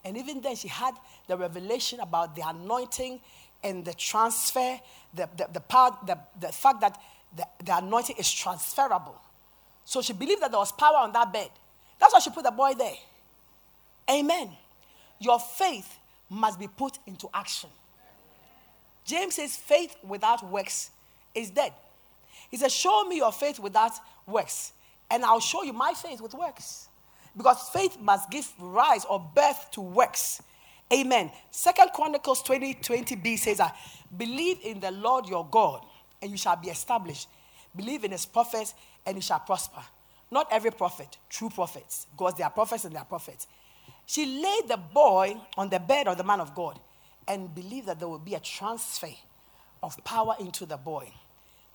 And 0.04 0.17
even 0.17 0.41
then, 0.41 0.56
she 0.56 0.67
had 0.67 0.93
the 1.28 1.38
revelation 1.38 2.00
about 2.00 2.36
the 2.36 2.43
anointing 2.46 3.20
and 3.63 3.84
the 3.84 3.93
transfer, 3.93 4.80
the, 5.13 5.30
the, 5.36 5.48
the, 5.54 5.60
part, 5.60 6.06
the, 6.06 6.17
the 6.39 6.50
fact 6.50 6.82
that 6.82 7.00
the, 7.36 7.46
the 7.63 7.78
anointing 7.78 8.15
is 8.17 8.32
transferable. 8.32 9.20
So 9.84 10.02
she 10.02 10.13
believed 10.13 10.41
that 10.41 10.52
there 10.52 10.60
was 10.60 10.72
power 10.72 10.98
on 10.98 11.12
that 11.13 11.32
bed. 11.32 11.50
That's 12.00 12.13
why 12.13 12.20
she 12.20 12.30
put 12.30 12.43
the 12.43 12.52
boy 12.52 12.74
there. 12.78 12.96
Amen. 14.10 14.52
Your 15.20 15.39
faith 15.39 15.98
must 16.30 16.60
be 16.60 16.67
put 16.67 17.00
into 17.08 17.30
action. 17.34 17.70
James 19.06 19.36
says, 19.36 19.56
faith 19.56 19.96
without 20.04 20.46
works 20.50 20.91
is 21.34 21.50
dead. 21.50 21.74
He 22.50 22.58
says, 22.58 22.74
Show 22.74 23.06
me 23.06 23.17
your 23.17 23.32
faith 23.32 23.60
without 23.60 23.93
works, 24.26 24.74
and 25.10 25.24
I'll 25.24 25.39
show 25.39 25.64
you 25.64 25.74
my 25.74 25.93
faith 25.93 26.22
with 26.22 26.34
works. 26.34 26.88
Because 27.36 27.70
faith 27.70 27.99
must 27.99 28.30
give 28.32 28.51
rise 28.60 29.05
or 29.05 29.20
birth 29.36 29.70
to 29.72 29.82
works. 29.82 30.41
Amen. 30.91 31.32
Second 31.51 31.89
Chronicles 31.93 32.41
20 32.43 32.76
20b 32.76 33.38
says 33.38 33.58
that 33.58 33.78
believe 34.18 34.58
in 34.64 34.80
the 34.80 34.91
Lord 34.91 35.28
your 35.28 35.45
God, 35.45 35.86
and 36.22 36.32
you 36.32 36.38
shall 36.38 36.55
be 36.55 36.70
established. 36.70 37.28
Believe 37.76 38.03
in 38.03 38.12
his 38.12 38.26
prophets, 38.26 38.74
and 39.05 39.16
you 39.16 39.22
shall 39.22 39.39
prosper. 39.39 39.82
Not 40.32 40.47
every 40.51 40.72
prophet, 40.72 41.18
true 41.30 41.49
prophets, 41.49 42.08
because 42.12 42.34
they 42.36 42.43
are 42.43 42.49
prophets 42.49 42.86
and 42.86 42.93
they 42.93 42.99
are 42.99 43.05
prophets. 43.05 43.47
She 44.05 44.26
laid 44.26 44.68
the 44.68 44.78
boy 44.78 45.38
on 45.58 45.70
the 45.70 45.80
bed 45.80 46.08
of 46.08 46.18
the 46.18 46.24
man 46.24 46.39
of 46.39 46.55
God 46.55 46.80
and 47.28 47.53
believed 47.53 47.88
that 47.88 47.99
there 47.99 48.08
would 48.08 48.26
be 48.26 48.36
a 48.36 48.39
transfer 48.39 49.10
of 49.84 50.01
power 50.03 50.36
into 50.39 50.66
the 50.66 50.78
boy. 50.78 51.12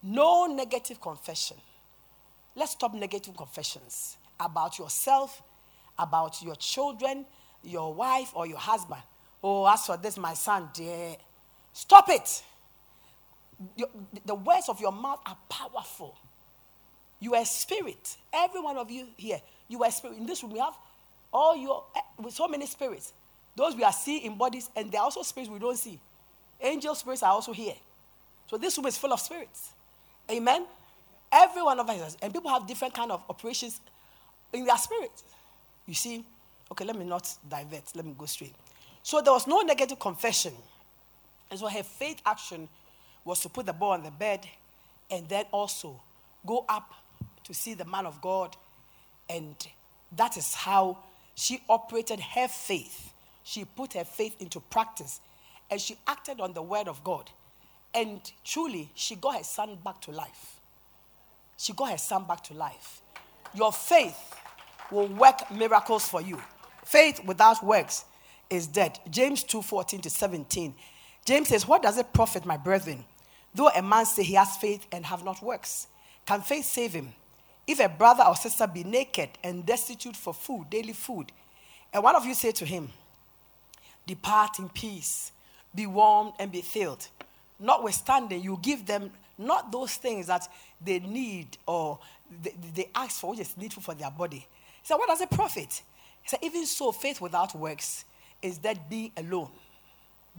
No 0.03 0.47
negative 0.47 1.01
confession. 1.01 1.59
Let's 2.55 2.73
stop 2.73 2.95
negative 2.95 3.37
confessions 3.37 4.17
about 4.39 4.79
yourself, 4.79 5.43
about 5.99 6.43
your 6.43 6.57
children, 6.57 7.25
your 7.63 7.95
wife, 7.95 8.33
or 8.35 8.47
your 8.47 8.59
husband. 8.59 9.03
Oh, 9.43 9.67
as 9.67 9.87
for 9.87 9.97
this, 9.97 10.19
my 10.19 10.35
son, 10.35 10.69
dear. 10.75 11.17
Stop 11.73 12.09
it. 12.09 12.43
the 14.27 14.35
words 14.35 14.69
of 14.69 14.81
your 14.81 14.93
mouth 14.93 15.21
are 15.27 15.37
powerful. 15.49 16.17
You 17.21 17.35
are 17.35 17.45
spirit. 17.45 18.17
Every 18.33 18.61
one 18.61 18.77
of 18.77 18.91
you 18.91 19.07
here, 19.17 19.41
you 19.69 19.83
are 19.85 19.91
spirit. 19.91 20.19
In 20.19 20.27
this 20.27 20.43
room, 20.43 20.53
we 20.53 20.59
have 20.59 20.75
all 21.33 21.57
your 21.57 21.85
eh, 21.97 22.01
with 22.19 22.35
so 22.35 22.49
many 22.49 22.67
spirits. 22.67 23.13
Those 23.55 23.77
we 23.77 23.85
are 23.85 23.93
seeing 23.93 24.23
in 24.23 24.37
bodies, 24.37 24.69
and 24.75 24.91
there 24.91 25.01
are 25.01 25.05
also 25.05 25.23
spirits 25.23 25.51
we 25.51 25.59
don't 25.59 25.79
see. 25.79 26.01
Angel 26.61 26.95
spirits 26.95 27.23
are 27.23 27.31
also 27.31 27.53
here. 27.53 27.75
So 28.49 28.57
this 28.57 28.77
room 28.77 28.87
is 28.87 28.97
full 28.99 29.13
of 29.13 29.21
spirits. 29.21 29.71
Amen. 30.31 30.67
Every 31.33 31.63
one 31.63 31.81
of 31.81 31.89
us, 31.89 32.17
and 32.21 32.33
people 32.33 32.51
have 32.51 32.67
different 32.67 32.95
kind 32.95 33.11
of 33.11 33.23
operations 33.29 33.81
in 34.53 34.67
their 34.67 34.77
spirit. 34.77 35.11
You 35.87 35.95
see, 35.95 36.25
okay, 36.71 36.85
let 36.85 36.97
me 36.97 37.05
not 37.07 37.33
divert. 37.49 37.85
Let 37.95 38.05
me 38.05 38.15
go 38.17 38.27
straight. 38.27 38.55
So 39.03 39.21
there 39.23 39.33
was 39.33 39.47
no 39.47 39.61
negative 39.63 39.99
confession, 39.99 40.53
and 41.51 41.59
so 41.59 41.67
her 41.69 41.83
faith 41.83 42.21
action 42.27 42.69
was 43.25 43.41
to 43.41 43.49
put 43.49 43.67
the 43.67 43.73
boy 43.73 43.91
on 43.93 44.03
the 44.03 44.11
bed, 44.11 44.47
and 45.11 45.29
then 45.29 45.47
also 45.53 46.01
go 46.47 46.65
up 46.69 46.93
to 47.45 47.55
see 47.55 47.75
the 47.75 47.85
man 47.85 48.07
of 48.07 48.21
God, 48.21 48.57
and 49.29 49.57
that 50.17 50.37
is 50.37 50.55
how 50.55 50.99
she 51.35 51.63
operated 51.69 52.21
her 52.21 52.49
faith. 52.49 53.13
She 53.43 53.65
put 53.65 53.95
her 53.95 54.05
faith 54.05 54.41
into 54.41 54.61
practice, 54.61 55.21
and 55.71 55.81
she 55.81 55.97
acted 56.07 56.41
on 56.41 56.53
the 56.53 56.63
word 56.63 56.89
of 56.89 57.03
God. 57.03 57.31
And 57.95 58.21
truly, 58.45 58.91
she 58.95 59.17
got 59.17 59.39
her 59.39 59.45
son 59.45 59.79
back 59.85 60.01
to 60.03 60.13
life. 60.13 60.61
She 61.63 61.73
got 61.73 61.93
her 61.93 61.97
son 61.99 62.25
back 62.25 62.43
to 62.45 62.55
life. 62.55 63.03
Your 63.55 63.71
faith 63.73 64.35
will 64.91 65.07
work 65.07 65.49
miracles 65.53 66.09
for 66.09 66.21
you. 66.21 66.43
Faith 66.85 67.25
without 67.25 67.65
works 67.65 68.05
is 68.51 68.67
dead. 68.67 68.99
James 69.09 69.45
2 69.45 69.63
14 69.63 70.01
to 70.01 70.11
17. 70.11 70.75
James 71.25 71.49
says, 71.49 71.69
What 71.69 71.85
does 71.85 71.99
it 71.99 72.13
profit, 72.13 72.45
my 72.45 72.57
brethren, 72.57 73.05
though 73.55 73.69
a 73.69 73.81
man 73.81 74.07
say 74.07 74.25
he 74.25 74.35
has 74.35 74.57
faith 74.57 74.89
and 74.91 75.07
have 75.07 75.25
not 75.25 75.41
works? 75.41 75.87
Can 76.27 76.41
faith 76.41 76.65
save 76.65 76.95
him? 76.95 77.13
If 77.65 77.79
a 77.79 77.89
brother 77.89 78.25
or 78.25 78.35
sister 78.35 78.67
be 78.67 78.83
naked 78.83 79.31
and 79.45 79.65
destitute 79.65 80.17
for 80.17 80.35
food, 80.35 80.69
daily 80.69 80.95
food, 80.95 81.31
and 81.93 82.03
one 82.03 82.17
of 82.17 82.27
you 82.27 82.35
say 82.35 82.51
to 82.51 82.67
him, 82.67 82.91
Depart 84.05 84.59
in 84.59 84.69
peace, 84.69 85.31
be 85.73 85.87
warmed 85.87 86.33
and 86.41 86.51
be 86.51 86.61
filled, 86.61 87.07
notwithstanding, 87.61 88.43
you 88.43 88.59
give 88.61 88.85
them 88.85 89.13
not 89.39 89.73
those 89.73 89.95
things 89.95 90.27
that 90.27 90.49
they 90.85 90.99
need 91.01 91.59
or 91.67 91.99
they, 92.43 92.55
they 92.75 92.91
ask 92.95 93.21
for, 93.21 93.31
which 93.31 93.41
is 93.41 93.57
needful 93.57 93.83
for 93.83 93.95
their 93.95 94.11
body. 94.11 94.39
He 94.39 94.87
said, 94.87 94.97
What 94.97 95.09
does 95.09 95.21
it 95.21 95.31
profit? 95.31 95.83
He 96.23 96.29
said, 96.29 96.41
Even 96.43 96.67
so, 96.67 96.93
faith 96.93 97.21
without 97.21 97.55
works 97.55 98.05
is 98.41 98.59
dead 98.59 98.81
being 98.89 99.13
alone. 99.17 99.51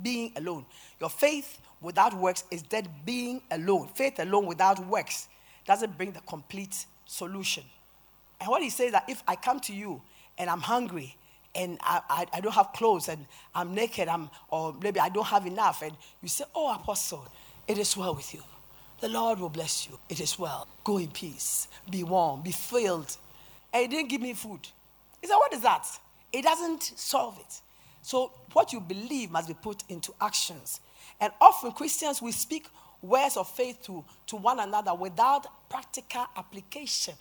Being 0.01 0.33
alone. 0.35 0.65
Your 0.99 1.09
faith 1.09 1.59
without 1.81 2.13
works 2.13 2.43
is 2.51 2.61
dead 2.61 2.89
being 3.05 3.41
alone. 3.51 3.89
Faith 3.95 4.19
alone 4.19 4.45
without 4.45 4.85
works 4.87 5.27
doesn't 5.65 5.97
bring 5.97 6.11
the 6.11 6.21
complete 6.21 6.85
solution. 7.05 7.63
And 8.39 8.49
what 8.49 8.61
he 8.61 8.69
says 8.69 8.91
that 8.91 9.05
if 9.07 9.23
I 9.27 9.35
come 9.35 9.59
to 9.61 9.73
you 9.73 10.01
and 10.37 10.49
I'm 10.49 10.59
hungry 10.59 11.15
and 11.55 11.77
I, 11.81 12.01
I, 12.09 12.25
I, 12.33 12.41
don't 12.41 12.53
have 12.53 12.73
clothes 12.73 13.07
and 13.07 13.25
I'm 13.53 13.73
naked, 13.75 14.07
I'm, 14.07 14.29
or 14.49 14.75
maybe 14.81 14.99
I 14.99 15.09
don't 15.09 15.27
have 15.27 15.45
enough, 15.45 15.83
and 15.83 15.93
you 16.21 16.27
say, 16.27 16.45
Oh, 16.55 16.73
Apostle, 16.73 17.27
it 17.67 17.77
is 17.77 17.95
well 17.95 18.15
with 18.15 18.33
you. 18.33 18.41
The 19.03 19.09
Lord 19.09 19.39
will 19.39 19.49
bless 19.49 19.85
you. 19.85 19.99
It 20.07 20.21
is 20.21 20.39
well. 20.39 20.65
Go 20.81 20.97
in 20.97 21.09
peace. 21.09 21.67
Be 21.91 22.05
warm. 22.05 22.41
Be 22.41 22.53
filled. 22.53 23.17
And 23.73 23.81
he 23.81 23.87
didn't 23.89 24.07
give 24.07 24.21
me 24.21 24.31
food. 24.31 24.61
He 25.19 25.27
said, 25.27 25.35
What 25.35 25.51
is 25.51 25.59
that? 25.59 25.85
It 26.31 26.43
doesn't 26.43 26.83
solve 26.95 27.37
it. 27.37 27.59
So, 28.01 28.31
what 28.53 28.71
you 28.71 28.79
believe 28.79 29.29
must 29.29 29.49
be 29.49 29.55
put 29.55 29.83
into 29.89 30.13
actions. 30.21 30.79
And 31.19 31.33
often 31.41 31.73
Christians, 31.73 32.21
we 32.21 32.31
speak 32.31 32.67
words 33.01 33.35
of 33.35 33.49
faith 33.49 33.83
to, 33.87 34.05
to 34.27 34.37
one 34.37 34.61
another 34.61 34.93
without 34.93 35.47
practical 35.69 36.25
application. 36.37 37.15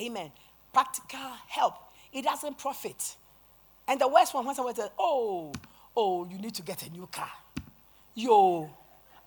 Amen. 0.00 0.32
Practical 0.72 1.18
help. 1.46 1.74
It 2.10 2.22
doesn't 2.22 2.56
profit. 2.56 3.16
And 3.86 4.00
the 4.00 4.08
worst 4.08 4.32
one, 4.32 4.46
when 4.46 4.54
someone 4.54 4.74
says, 4.74 4.88
Oh, 4.98 5.52
oh, 5.94 6.26
you 6.26 6.38
need 6.38 6.54
to 6.54 6.62
get 6.62 6.86
a 6.86 6.90
new 6.90 7.06
car. 7.12 7.32
Yo, 8.14 8.70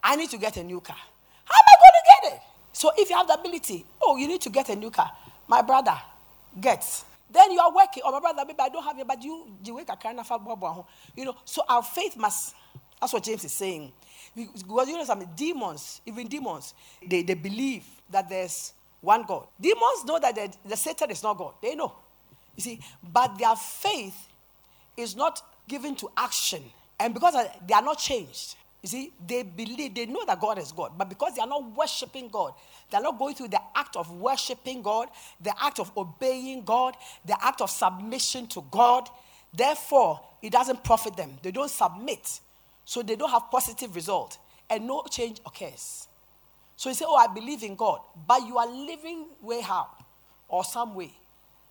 I 0.03 0.15
need 0.15 0.31
to 0.31 0.39
get 0.39 0.57
a 0.57 0.63
new 0.63 0.81
car. 0.81 0.97
How 1.49 1.55
am 1.55 1.65
I 1.67 1.75
going 1.81 1.97
to 1.97 2.29
get 2.29 2.33
it? 2.33 2.41
So 2.79 2.93
if 2.97 3.09
you 3.09 3.17
have 3.17 3.27
the 3.27 3.33
ability, 3.33 3.85
oh, 4.01 4.15
you 4.15 4.25
need 4.25 4.39
to 4.39 4.49
get 4.49 4.69
a 4.69 4.75
new 4.75 4.89
car. 4.89 5.11
My 5.49 5.61
brother 5.61 5.97
gets. 6.61 7.03
Then 7.29 7.51
you 7.51 7.59
are 7.59 7.75
working. 7.75 8.03
Oh, 8.05 8.11
my 8.13 8.21
brother, 8.21 8.43
maybe 8.47 8.57
I 8.57 8.69
don't 8.69 8.81
have 8.81 8.97
it, 8.97 9.05
but 9.05 9.21
you, 9.21 9.47
you 9.65 9.75
wake 9.75 9.89
up 9.89 10.01
carrying 10.01 10.17
a 10.17 10.85
You 11.17 11.25
know, 11.25 11.35
so 11.43 11.61
our 11.67 11.83
faith 11.83 12.15
must, 12.15 12.55
that's 13.01 13.11
what 13.11 13.21
James 13.21 13.43
is 13.43 13.51
saying. 13.51 13.91
Because 14.33 14.87
you 14.87 14.97
know, 14.97 15.03
some 15.03 15.25
demons, 15.35 15.99
even 16.05 16.29
demons, 16.29 16.73
they, 17.05 17.21
they 17.21 17.33
believe 17.33 17.83
that 18.09 18.29
there's 18.29 18.71
one 19.01 19.23
God. 19.23 19.47
Demons 19.59 20.05
know 20.05 20.17
that 20.17 20.57
the 20.63 20.77
Satan 20.77 21.11
is 21.11 21.21
not 21.21 21.37
God. 21.37 21.55
They 21.61 21.75
know. 21.75 21.93
You 22.55 22.63
see, 22.63 22.79
but 23.03 23.37
their 23.37 23.57
faith 23.57 24.15
is 24.95 25.17
not 25.17 25.41
given 25.67 25.97
to 25.97 26.09
action. 26.15 26.63
And 26.97 27.13
because 27.13 27.33
they 27.67 27.73
are 27.73 27.81
not 27.81 27.97
changed, 27.97 28.55
you 28.81 28.87
see, 28.87 29.13
they 29.25 29.43
believe, 29.43 29.93
they 29.93 30.05
know 30.05 30.23
that 30.25 30.39
God 30.39 30.57
is 30.57 30.71
God, 30.71 30.93
but 30.97 31.09
because 31.09 31.35
they 31.35 31.41
are 31.41 31.47
not 31.47 31.75
worshiping 31.75 32.29
God, 32.29 32.53
they're 32.89 33.01
not 33.01 33.19
going 33.19 33.35
through 33.35 33.49
the 33.49 33.59
act 33.75 33.97
of 33.97 34.09
worshiping 34.11 34.81
God, 34.81 35.09
the 35.41 35.53
act 35.61 35.79
of 35.79 35.91
obeying 35.97 36.63
God, 36.63 36.95
the 37.25 37.35
act 37.43 37.59
of 37.61 37.69
submission 37.69 38.47
to 38.47 38.63
God. 38.71 39.09
Therefore, 39.53 40.21
it 40.41 40.51
doesn't 40.51 40.83
profit 40.83 41.17
them. 41.17 41.37
They 41.41 41.51
don't 41.51 41.69
submit, 41.69 42.39
so 42.85 43.01
they 43.01 43.17
don't 43.17 43.29
have 43.31 43.51
positive 43.51 43.93
result, 43.95 44.37
and 44.69 44.87
no 44.87 45.03
change 45.09 45.41
occurs. 45.45 46.07
So 46.77 46.87
you 46.87 46.95
say, 46.95 47.05
Oh, 47.05 47.15
I 47.15 47.27
believe 47.27 47.63
in 47.63 47.75
God, 47.75 47.99
but 48.25 48.47
you 48.47 48.57
are 48.57 48.67
living 48.67 49.25
way 49.41 49.59
how? 49.59 49.87
Or 50.47 50.63
some 50.63 50.95
way. 50.95 51.11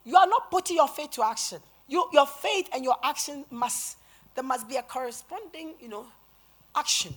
You 0.05 0.17
are 0.17 0.27
not 0.27 0.51
putting 0.51 0.77
your 0.77 0.89
faith 0.89 1.13
to 1.13 1.25
action. 1.25 1.59
You, 1.87 2.07
your 2.13 2.27
faith 2.27 2.69
and 2.75 2.85
your 2.85 2.97
action 3.03 3.47
must, 3.51 3.97
there 4.35 4.45
must 4.45 4.69
be 4.69 4.77
a 4.77 4.83
corresponding, 4.83 5.75
you 5.81 5.89
know, 5.89 6.07
action 6.75 7.15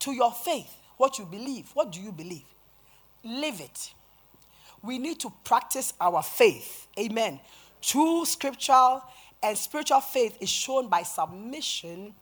to 0.00 0.12
your 0.12 0.32
faith, 0.32 0.74
what 0.96 1.18
you 1.18 1.24
believe. 1.24 1.70
What 1.74 1.92
do 1.92 2.00
you 2.00 2.12
believe? 2.12 2.44
Live 3.24 3.60
it. 3.60 3.92
We 4.82 4.98
need 4.98 5.20
to 5.20 5.32
practice 5.44 5.92
our 6.00 6.22
faith. 6.22 6.88
Amen. 6.98 7.40
True 7.80 8.24
scriptural 8.24 9.02
and 9.42 9.56
spiritual 9.56 10.00
faith 10.00 10.36
is 10.40 10.48
shown 10.48 10.88
by 10.88 11.02
submission 11.02 12.14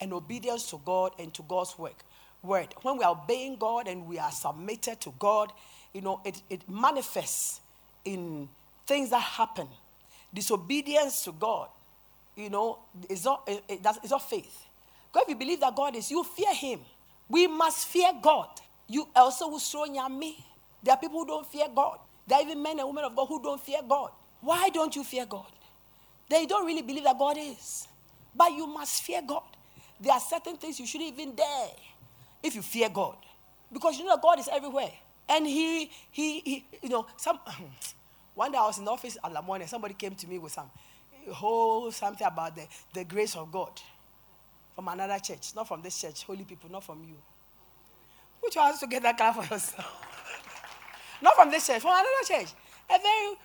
and 0.00 0.12
obedience 0.12 0.70
to 0.70 0.80
God 0.84 1.12
and 1.18 1.32
to 1.34 1.42
God's 1.42 1.78
work. 1.78 2.02
Word. 2.42 2.68
When 2.82 2.98
we 2.98 3.04
are 3.04 3.12
obeying 3.12 3.56
God 3.56 3.88
and 3.88 4.06
we 4.06 4.18
are 4.18 4.30
submitted 4.30 5.00
to 5.00 5.12
God, 5.18 5.52
you 5.92 6.00
know, 6.00 6.20
it, 6.24 6.40
it 6.48 6.68
manifests 6.68 7.60
in 8.04 8.48
things 8.86 9.10
that 9.10 9.22
happen. 9.22 9.66
Disobedience 10.32 11.24
to 11.24 11.32
God, 11.32 11.68
you 12.36 12.50
know, 12.50 12.78
is 13.08 13.24
not, 13.24 13.42
it, 13.46 13.64
it, 13.68 13.80
it's 14.02 14.10
not 14.10 14.28
faith. 14.28 14.65
Because 15.16 15.30
if 15.30 15.30
you 15.30 15.36
believe 15.36 15.60
that 15.60 15.74
God 15.74 15.96
is, 15.96 16.10
you 16.10 16.22
fear 16.22 16.52
Him. 16.52 16.80
We 17.26 17.46
must 17.46 17.86
fear 17.86 18.12
God. 18.20 18.48
You 18.86 19.08
also 19.16 19.48
will 19.48 19.58
show 19.58 19.86
me. 20.10 20.44
There 20.82 20.92
are 20.92 20.98
people 20.98 21.20
who 21.20 21.26
don't 21.26 21.46
fear 21.50 21.68
God. 21.74 22.00
There 22.26 22.38
are 22.38 22.42
even 22.42 22.62
men 22.62 22.78
and 22.78 22.86
women 22.86 23.04
of 23.04 23.16
God 23.16 23.24
who 23.24 23.42
don't 23.42 23.58
fear 23.58 23.80
God. 23.88 24.10
Why 24.42 24.68
don't 24.68 24.94
you 24.94 25.02
fear 25.02 25.24
God? 25.24 25.50
They 26.28 26.44
don't 26.44 26.66
really 26.66 26.82
believe 26.82 27.04
that 27.04 27.18
God 27.18 27.38
is. 27.38 27.88
But 28.34 28.52
you 28.52 28.66
must 28.66 29.04
fear 29.04 29.22
God. 29.26 29.44
There 29.98 30.12
are 30.12 30.20
certain 30.20 30.58
things 30.58 30.78
you 30.78 30.86
shouldn't 30.86 31.18
even 31.18 31.34
dare 31.34 31.70
if 32.42 32.54
you 32.54 32.60
fear 32.60 32.90
God. 32.90 33.16
Because 33.72 33.98
you 33.98 34.04
know 34.04 34.18
God 34.18 34.38
is 34.38 34.50
everywhere. 34.52 34.92
And 35.30 35.46
he, 35.46 35.90
he, 36.10 36.40
he 36.40 36.66
you 36.82 36.90
know, 36.90 37.06
some, 37.16 37.38
one 38.34 38.52
day 38.52 38.58
I 38.58 38.66
was 38.66 38.76
in 38.76 38.84
the 38.84 38.90
office 38.90 39.16
at 39.24 39.32
the 39.32 39.40
morning, 39.40 39.66
somebody 39.66 39.94
came 39.94 40.14
to 40.14 40.28
me 40.28 40.38
with 40.38 40.52
some 40.52 40.70
whole 41.32 41.90
something 41.90 42.26
about 42.26 42.54
the, 42.54 42.66
the 42.92 43.04
grace 43.04 43.34
of 43.34 43.50
God 43.50 43.80
from 44.76 44.88
another 44.88 45.18
church, 45.18 45.54
not 45.56 45.66
from 45.66 45.80
this 45.82 45.98
church, 45.98 46.22
holy 46.24 46.44
people, 46.44 46.70
not 46.70 46.84
from 46.84 47.02
you. 47.02 47.16
Which 48.40 48.54
one 48.54 48.66
wants 48.66 48.80
to 48.80 48.86
get 48.86 49.02
that 49.02 49.16
car 49.16 49.32
for 49.32 49.42
yourself? 49.42 50.04
not 51.22 51.34
from 51.34 51.50
this 51.50 51.66
church, 51.66 51.80
from 51.80 51.92
another 51.92 52.06
church. 52.26 52.52
A 52.90 52.98
very 53.00 53.36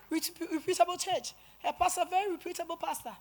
reputable 0.51 0.97
church. 0.97 1.33
A 1.63 1.71
pastor, 1.73 2.01
very 2.09 2.29
reputable 2.31 2.75
pastor. 2.75 3.13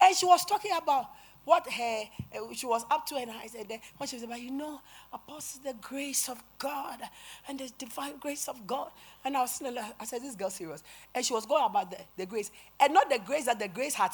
And 0.00 0.14
she 0.16 0.26
was 0.26 0.44
talking 0.44 0.72
about 0.76 1.06
what 1.44 1.70
her 1.70 2.02
uh, 2.34 2.52
she 2.52 2.66
was 2.66 2.84
up 2.90 3.06
to, 3.06 3.16
and 3.16 3.30
I 3.30 3.46
said, 3.46 3.66
when 3.96 4.08
she 4.08 4.16
was 4.16 4.22
about, 4.22 4.40
you 4.40 4.50
know, 4.50 4.80
apostle, 5.12 5.60
the 5.64 5.74
grace 5.80 6.28
of 6.28 6.42
God 6.58 7.00
and 7.48 7.58
the 7.58 7.70
divine 7.78 8.18
grace 8.18 8.48
of 8.48 8.66
God. 8.66 8.90
And 9.24 9.36
I 9.36 9.40
was 9.40 9.62
I 9.62 10.04
said, 10.04 10.22
this 10.22 10.34
girl 10.34 10.50
serious. 10.50 10.82
And 11.14 11.24
she 11.24 11.32
was 11.32 11.46
going 11.46 11.64
about 11.64 11.90
the, 11.90 11.98
the 12.16 12.26
grace. 12.26 12.50
And 12.80 12.92
not 12.92 13.08
the 13.08 13.20
grace 13.24 13.46
that 13.46 13.58
the 13.58 13.68
grace 13.68 13.94
had 13.94 14.12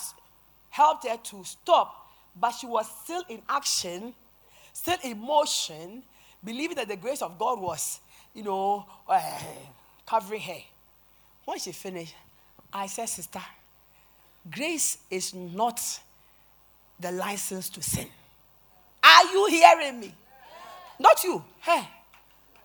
helped 0.71 1.07
her 1.07 1.17
to 1.17 1.45
stop, 1.45 2.08
but 2.41 2.53
she 2.53 2.67
was 2.67 2.91
still 3.05 3.23
in 3.29 3.43
action, 3.49 4.15
still 4.73 4.97
in 5.03 5.19
motion, 5.19 6.03
believing 6.43 6.77
that 6.77 6.89
the 6.89 6.97
grace 6.97 7.23
of 7.23 7.39
God 7.39 7.61
was, 7.61 8.01
you 8.35 8.43
know, 8.43 8.87
uh, 9.09 9.21
covering 10.07 10.41
her. 10.43 10.59
When 11.45 11.59
she 11.59 11.73
finished, 11.73 12.15
I 12.73 12.87
said, 12.87 13.07
Sister, 13.07 13.41
grace 14.51 14.99
is 15.11 15.35
not 15.35 15.81
the 17.01 17.13
license 17.13 17.69
to 17.71 17.83
sin. 17.83 18.07
Are 19.03 19.25
you 19.33 19.47
hearing 19.47 20.01
me? 20.01 20.15
Not 20.99 21.23
you. 21.25 21.43
Hey. 21.61 21.89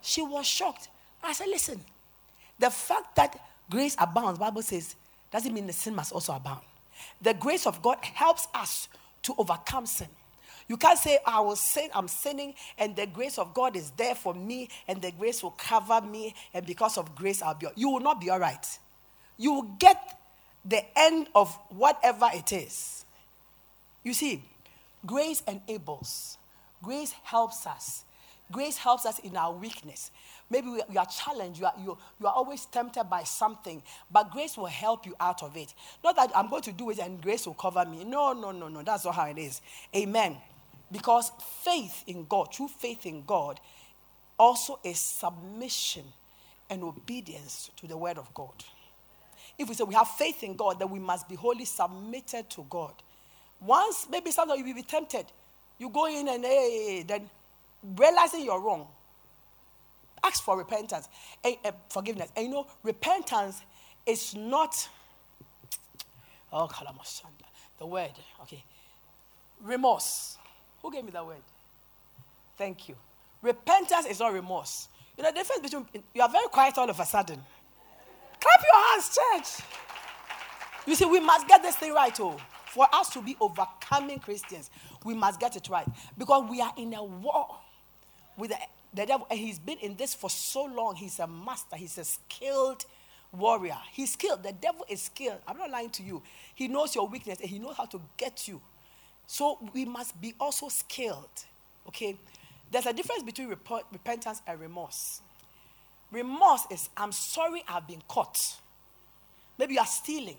She 0.02 0.22
was 0.22 0.46
shocked. 0.46 0.90
I 1.24 1.32
said, 1.34 1.48
Listen, 1.48 1.80
the 2.60 2.70
fact 2.70 3.16
that 3.16 3.40
grace 3.70 3.96
abounds, 4.00 4.38
Bible 4.38 4.62
says, 4.62 4.96
doesn't 5.32 5.54
mean 5.54 5.66
the 5.66 5.74
sin 5.74 5.96
must 5.96 6.12
also 6.12 6.34
abound. 6.34 6.62
the 7.22 7.34
grace 7.34 7.66
of 7.66 7.82
God 7.82 7.98
helps 8.02 8.48
us 8.54 8.88
to 9.24 9.36
overcome 9.38 9.86
sin. 9.86 10.08
You 10.68 10.78
can't 10.78 10.98
say, 10.98 11.20
I 11.26 11.42
will 11.42 11.56
sin, 11.56 11.90
I'm 11.94 12.08
sinning, 12.08 12.54
and 12.78 12.96
the 12.96 13.06
grace 13.06 13.38
of 13.38 13.54
God 13.54 13.76
is 13.76 13.92
there 13.92 14.16
for 14.16 14.34
me, 14.34 14.70
and 14.88 15.02
the 15.02 15.12
grace 15.12 15.44
will 15.44 15.52
cover 15.52 16.00
me, 16.02 16.34
and 16.54 16.66
because 16.66 16.98
of 16.98 17.16
grace, 17.16 17.42
I'll 17.42 17.54
be. 17.56 17.68
You 17.76 17.90
will 17.90 18.00
not 18.00 18.22
be 18.22 18.30
all 18.30 18.40
right. 18.40 18.66
You 19.38 19.54
will 19.54 19.76
get 19.80 20.20
the 20.64 20.84
end 20.98 21.28
of 21.36 21.54
whatever 21.70 22.30
it 22.34 22.54
is. 22.54 23.06
You 24.04 24.14
see, 24.14 24.44
grace 25.06 25.44
enables, 25.48 26.38
grace 26.82 27.14
helps 27.24 27.68
us. 27.68 28.06
Grace 28.54 28.78
helps 28.78 29.06
us 29.06 29.20
in 29.20 29.36
our 29.36 29.52
weakness. 29.52 30.12
Maybe 30.50 30.70
we, 30.70 30.82
we 30.88 30.98
are 30.98 31.08
challenged, 31.08 31.60
you 31.60 31.66
are, 31.66 31.74
you, 31.78 31.98
you 32.20 32.28
are 32.28 32.34
always 32.34 32.66
tempted 32.66 33.06
by 33.06 33.24
something, 33.24 33.84
but 34.12 34.32
grace 34.32 34.56
will 34.56 34.68
help 34.68 35.06
you 35.06 35.16
out 35.20 35.44
of 35.44 35.58
it. 35.58 35.74
Not 36.04 36.16
that 36.16 36.32
I'm 36.36 36.50
going 36.50 36.62
to 36.64 36.72
do 36.72 36.92
it 36.92 37.00
and 37.00 37.22
grace 37.22 37.46
will 37.48 37.56
cover 37.56 37.84
me. 37.84 38.06
No, 38.06 38.34
no, 38.34 38.52
no, 38.52 38.70
no. 38.70 38.84
That's 38.84 39.04
not 39.04 39.16
how 39.16 39.26
it 39.26 39.38
is. 39.38 39.62
Amen. 39.96 40.38
Because 40.92 41.32
faith 41.64 42.04
in 42.08 42.26
God, 42.26 42.52
true 42.52 42.68
faith 42.68 43.06
in 43.06 43.24
God, 43.26 43.60
also 44.38 44.80
is 44.84 45.00
submission 45.00 46.06
and 46.70 46.84
obedience 46.84 47.72
to 47.78 47.88
the 47.88 47.98
word 47.98 48.18
of 48.18 48.34
God. 48.34 48.54
If 49.58 49.70
we 49.70 49.76
say 49.76 49.84
we 49.84 49.96
have 49.96 50.08
faith 50.10 50.44
in 50.44 50.56
God, 50.56 50.80
then 50.80 50.90
we 50.90 51.00
must 51.00 51.28
be 51.28 51.36
wholly 51.36 51.66
submitted 51.66 52.50
to 52.52 52.66
God. 52.70 52.94
Once, 53.60 54.08
maybe 54.10 54.32
sometimes 54.32 54.60
you 54.60 54.66
will 54.66 54.74
be 54.74 54.84
tempted. 54.84 55.26
You 55.78 55.90
go 55.90 56.08
in 56.08 56.28
and 56.28 56.44
hey, 56.44 57.04
then 57.08 57.30
realizing 57.84 58.44
you're 58.44 58.60
wrong, 58.60 58.88
ask 60.24 60.44
for 60.44 60.58
repentance 60.58 61.10
and, 61.44 61.58
uh, 61.66 61.72
forgiveness. 61.90 62.32
And 62.36 62.48
you 62.48 62.52
know, 62.52 62.68
repentance 62.84 63.62
is 64.06 64.36
not, 64.36 64.88
oh, 66.52 66.70
the 67.80 67.86
word, 67.86 68.12
okay. 68.42 68.64
Remorse. 69.62 70.38
Who 70.82 70.92
gave 70.92 71.04
me 71.04 71.12
that 71.12 71.26
word? 71.26 71.42
Thank 72.58 72.90
you. 72.90 72.96
Repentance 73.42 74.06
is 74.06 74.20
not 74.20 74.34
remorse. 74.34 74.88
You 75.18 75.24
know, 75.24 75.32
the 75.32 75.36
difference 75.36 75.62
between, 75.62 75.86
you 76.14 76.22
are 76.22 76.30
very 76.30 76.48
quiet 76.48 76.78
all 76.78 76.90
of 76.90 77.00
a 77.00 77.06
sudden. 77.06 77.40
Clap 78.40 78.64
your 78.72 78.90
hands, 78.90 79.18
church. 79.18 79.66
You 80.86 80.96
see, 80.96 81.06
we 81.06 81.20
must 81.20 81.48
get 81.48 81.62
this 81.62 81.76
thing 81.76 81.94
right, 81.94 82.18
oh. 82.20 82.38
For 82.68 82.88
us 82.92 83.10
to 83.12 83.22
be 83.22 83.38
overcoming 83.40 84.20
Christians, 84.20 84.72
we 85.06 85.14
must 85.14 85.40
get 85.40 85.56
it 85.56 85.70
right. 85.70 85.88
Because 86.18 86.50
we 86.50 86.60
are 86.60 86.74
in 86.76 86.94
a 86.94 87.04
war 87.04 87.48
with 88.38 88.52
the, 88.52 88.58
the 88.94 89.06
devil. 89.06 89.28
And 89.30 89.40
he's 89.40 89.60
been 89.60 89.78
in 89.80 89.96
this 89.96 90.14
for 90.14 90.30
so 90.30 90.66
long. 90.66 90.96
He's 90.96 91.20
a 91.20 91.28
master, 91.28 91.76
he's 91.76 91.98
a 91.98 92.04
skilled 92.04 92.86
warrior. 93.32 93.78
He's 93.92 94.14
skilled. 94.14 94.44
The 94.44 94.54
devil 94.54 94.86
is 94.90 95.04
skilled. 95.04 95.40
I'm 95.48 95.58
not 95.58 95.70
lying 95.72 95.90
to 95.92 96.04
you. 96.04 96.22
He 96.56 96.68
knows 96.68 96.96
your 96.96 97.08
weakness 97.08 97.40
and 97.40 97.50
he 97.50 97.60
knows 97.60 97.76
how 97.76 97.86
to 97.86 98.02
get 98.18 98.48
you. 98.48 98.62
So 99.26 99.58
we 99.74 99.86
must 99.86 100.20
be 100.22 100.36
also 100.40 100.70
skilled. 100.70 101.30
Okay? 101.88 102.16
There's 102.72 102.86
a 102.86 102.94
difference 102.94 103.24
between 103.24 103.50
rep- 103.50 103.92
repentance 103.92 104.42
and 104.48 104.60
remorse. 104.60 105.22
Remorse 106.12 106.66
is, 106.70 106.90
I'm 106.96 107.12
sorry 107.12 107.64
I've 107.68 107.88
been 107.88 108.04
caught. 108.08 108.40
Maybe 109.58 109.76
you 109.76 109.80
are 109.80 109.86
stealing 109.86 110.38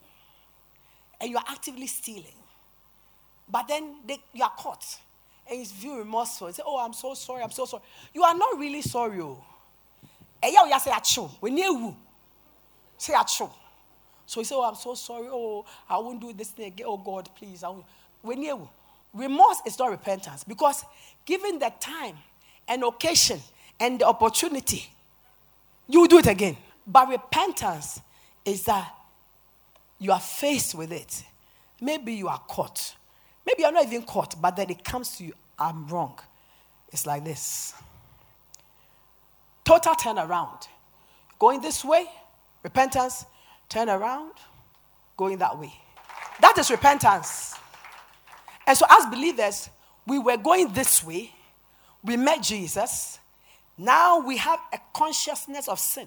and 1.20 1.30
you 1.30 1.36
are 1.36 1.44
actively 1.48 1.86
stealing. 1.86 2.34
But 3.48 3.68
then 3.68 3.96
they, 4.06 4.18
you 4.32 4.44
are 4.44 4.52
caught 4.56 4.84
and 5.48 5.58
you 5.58 5.64
feel 5.66 5.98
remorseful. 5.98 6.48
You 6.48 6.54
say, 6.54 6.62
Oh, 6.64 6.78
I'm 6.78 6.92
so 6.92 7.14
sorry, 7.14 7.42
I'm 7.42 7.50
so 7.50 7.64
sorry. 7.64 7.82
You 8.12 8.22
are 8.22 8.34
not 8.36 8.58
really 8.58 8.82
sorry. 8.82 9.20
Oh. 9.20 9.42
And 10.42 10.52
you 10.52 10.78
say, 10.80 10.90
Achoo. 10.90 11.30
When 11.40 11.56
you 11.56 11.94
say, 12.98 13.12
Achoo. 13.14 13.50
So 14.26 14.40
you 14.40 14.44
say, 14.44 14.54
Oh, 14.54 14.62
I'm 14.62 14.74
so 14.74 14.94
sorry. 14.94 15.28
Oh, 15.30 15.64
I 15.88 15.98
won't 15.98 16.20
do 16.20 16.32
this 16.32 16.50
thing 16.50 16.66
again. 16.66 16.86
Oh, 16.88 16.96
God, 16.96 17.28
please. 17.36 17.62
I 17.62 17.68
won't. 17.68 18.68
Remorse 19.12 19.58
is 19.66 19.78
not 19.78 19.90
repentance 19.90 20.42
because 20.44 20.84
given 21.24 21.58
the 21.58 21.72
time 21.78 22.16
and 22.66 22.82
occasion 22.82 23.40
and 23.78 24.00
the 24.00 24.06
opportunity, 24.06 24.88
you 25.86 26.00
will 26.00 26.08
do 26.08 26.18
it 26.18 26.26
again. 26.26 26.56
But 26.86 27.08
repentance 27.08 28.00
is 28.44 28.64
that 28.64 28.92
you 29.98 30.10
are 30.10 30.20
faced 30.20 30.74
with 30.74 30.92
it. 30.92 31.24
Maybe 31.80 32.14
you 32.14 32.28
are 32.28 32.40
caught. 32.48 32.96
Maybe 33.46 33.62
you're 33.62 33.72
not 33.72 33.86
even 33.86 34.02
caught, 34.02 34.40
but 34.40 34.56
then 34.56 34.70
it 34.70 34.84
comes 34.84 35.16
to 35.18 35.24
you, 35.24 35.34
I'm 35.58 35.86
wrong. 35.86 36.18
It's 36.92 37.06
like 37.06 37.24
this 37.24 37.74
total 39.64 39.94
turnaround. 39.94 40.68
Going 41.38 41.60
this 41.60 41.84
way, 41.84 42.06
repentance, 42.62 43.24
turn 43.68 43.88
around, 43.88 44.32
going 45.16 45.38
that 45.38 45.58
way. 45.58 45.72
That 46.40 46.56
is 46.58 46.70
repentance. 46.70 47.54
And 48.66 48.76
so, 48.76 48.86
as 48.88 49.06
believers, 49.06 49.68
we 50.06 50.18
were 50.18 50.36
going 50.36 50.72
this 50.72 51.02
way, 51.02 51.32
we 52.02 52.16
met 52.16 52.42
Jesus, 52.42 53.18
now 53.76 54.20
we 54.20 54.36
have 54.36 54.60
a 54.72 54.78
consciousness 54.92 55.68
of 55.68 55.78
sin. 55.78 56.06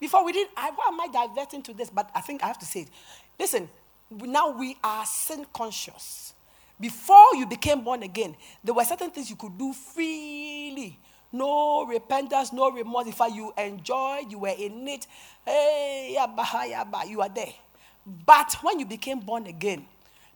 Before 0.00 0.24
we 0.24 0.32
didn't, 0.32 0.50
I, 0.56 0.70
why 0.70 0.86
am 0.88 1.00
I 1.00 1.08
diverting 1.08 1.62
to 1.64 1.74
this? 1.74 1.90
But 1.90 2.10
I 2.14 2.20
think 2.20 2.42
I 2.42 2.46
have 2.46 2.58
to 2.58 2.66
say 2.66 2.80
it. 2.80 2.88
Listen, 3.38 3.68
now 4.10 4.50
we 4.50 4.76
are 4.82 5.04
sin 5.06 5.46
conscious. 5.52 6.34
Before 6.80 7.34
you 7.34 7.46
became 7.46 7.82
born 7.82 8.02
again, 8.02 8.36
there 8.62 8.74
were 8.74 8.84
certain 8.84 9.10
things 9.10 9.30
you 9.30 9.36
could 9.36 9.56
do 9.56 9.72
freely. 9.72 10.98
No 11.32 11.84
repentance, 11.86 12.52
no 12.52 12.70
remorse. 12.70 13.06
In 13.06 13.12
fact, 13.12 13.32
you 13.34 13.52
enjoyed, 13.56 14.30
you 14.30 14.38
were 14.38 14.54
in 14.56 14.86
it. 14.88 15.06
Hey, 15.44 16.16
yabba, 16.18 16.44
yabba, 16.44 17.08
you 17.08 17.20
are 17.20 17.28
there. 17.28 17.52
But 18.06 18.56
when 18.62 18.78
you 18.80 18.86
became 18.86 19.20
born 19.20 19.46
again, 19.46 19.86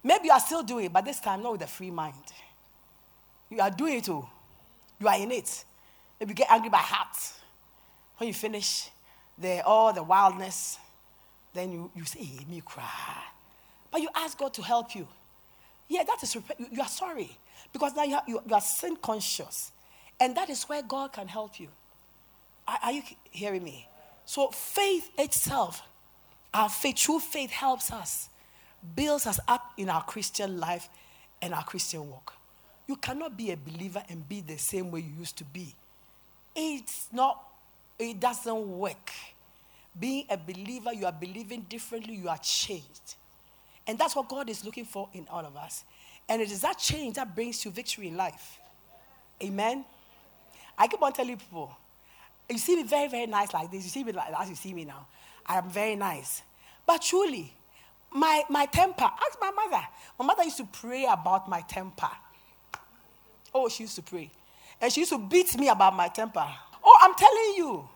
maybe 0.03 0.27
you 0.27 0.33
are 0.33 0.41
still 0.41 0.63
doing 0.63 0.87
it, 0.87 0.93
but 0.93 1.05
this 1.05 1.21
time 1.21 1.43
not 1.43 1.53
with 1.53 1.63
a 1.63 1.67
free 1.67 1.91
mind. 1.91 2.15
You 3.51 3.61
are 3.61 3.71
doing 3.71 3.99
it 3.99 4.05
too. 4.05 4.27
You 5.01 5.09
are 5.09 5.19
in 5.19 5.31
it. 5.31 5.65
Maybe 6.19 6.31
you 6.31 6.35
get 6.35 6.51
angry 6.51 6.69
by 6.69 6.79
heart. 6.79 7.17
When 8.17 8.27
you 8.29 8.35
finish 8.35 8.91
the, 9.37 9.65
all 9.65 9.93
the 9.93 10.03
wildness, 10.03 10.79
then 11.55 11.73
you, 11.73 11.91
you 11.95 12.05
say, 12.05 12.25
hey, 12.25 12.45
me 12.49 12.61
cry. 12.65 12.85
But 13.91 14.03
you 14.03 14.09
ask 14.15 14.37
God 14.37 14.53
to 14.55 14.63
help 14.63 14.95
you. 14.95 15.07
Yeah, 15.89 16.05
that 16.05 16.23
is, 16.23 16.35
you 16.35 16.81
are 16.81 16.89
sorry. 16.89 17.37
Because 17.73 17.95
now 17.97 18.05
you 18.05 18.15
are, 18.15 18.23
you 18.27 18.43
are 18.53 18.61
sin 18.61 18.97
conscious. 18.97 19.73
And 20.21 20.37
that 20.37 20.51
is 20.51 20.65
where 20.65 20.83
God 20.83 21.13
can 21.13 21.29
help 21.29 21.59
you. 21.59 21.69
Are, 22.67 22.79
are 22.85 22.93
you 22.93 23.03
hearing 23.31 23.65
me? 23.65 23.89
So 24.25 24.49
faith 24.51 25.11
itself, 25.19 25.83
our 26.53 26.69
faith, 26.69 26.97
true 26.97 27.19
faith 27.19 27.51
helps 27.51 27.91
us, 27.91 28.29
builds 28.95 29.27
us 29.27 29.41
up 29.49 29.73
in 29.77 29.89
our 29.89 30.03
Christian 30.03 30.61
life 30.61 30.89
and 31.41 31.55
our 31.55 31.65
Christian 31.65 32.09
walk. 32.09 32.35
You 32.87 32.97
cannot 32.97 33.37
be 33.37 33.53
a 33.53 33.57
believer 33.57 34.03
and 34.09 34.29
be 34.29 34.41
the 34.41 34.57
same 34.57 34.91
way 34.91 35.01
you 35.01 35.13
used 35.19 35.37
to 35.39 35.45
be. 35.45 35.75
It's 36.55 37.09
not, 37.13 37.43
it 37.99 38.19
doesn't 38.19 38.69
work. 38.79 39.11
Being 39.99 40.27
a 40.31 40.37
believer, 40.37 40.93
you 40.93 41.07
are 41.07 41.13
believing 41.13 41.63
differently, 41.69 42.15
you 42.15 42.29
are 42.29 42.39
changed. 42.39 43.17
And 43.89 43.99
that's 43.99 44.15
what 44.15 44.29
God 44.29 44.49
is 44.51 44.65
looking 44.65 44.85
for 44.85 45.09
in 45.15 45.27
all 45.31 45.45
of 45.45 45.57
us. 45.57 45.85
And 46.29 46.43
it 46.43 46.53
is 46.53 46.61
that 46.61 46.79
change 46.79 47.17
that 47.17 47.35
brings 47.35 47.65
you 47.65 47.71
victory 47.71 48.09
in 48.09 48.17
life. 48.17 48.59
Amen. 49.43 49.85
I 50.77 50.87
keep 50.87 51.03
on 51.03 51.13
telling 51.13 51.39
people, 51.39 51.75
you 52.51 52.59
see 52.59 52.77
me 52.77 52.83
very, 52.83 53.09
very 53.09 53.27
nice 53.27 53.53
like 53.55 53.71
this. 53.71 53.85
You 53.85 53.91
see 53.91 54.05
me 54.05 54.13
like 54.13 54.33
as 54.39 54.51
you 54.51 54.55
see 54.55 54.75
me 54.75 54.85
now. 54.85 55.07
I 55.47 55.57
am 55.57 55.71
very 55.71 55.97
nice. 55.97 56.43
But 56.87 57.01
truly, 57.01 57.53
my, 58.13 58.43
my 58.51 58.67
temper, 58.67 59.05
ask 59.05 59.39
my 59.41 59.51
mother. 59.51 59.83
My 60.19 60.27
mother 60.27 60.45
used 60.45 60.59
to 60.59 60.69
pray 60.71 61.07
about 61.11 61.49
my 61.49 61.63
temper. 61.63 62.11
Oh, 63.55 63.69
she 63.69 63.85
used 63.85 63.97
to 63.97 64.03
pray. 64.03 64.31
And 64.81 64.93
she 64.93 65.01
used 65.01 65.13
to 65.13 65.19
beat 65.19 65.59
me 65.59 65.69
about 65.69 65.97
my 65.97 66.09
temper. 66.09 66.47
Oh, 66.85 66.99
I'm 67.01 67.15
telling 67.15 67.55
you. 67.57 67.89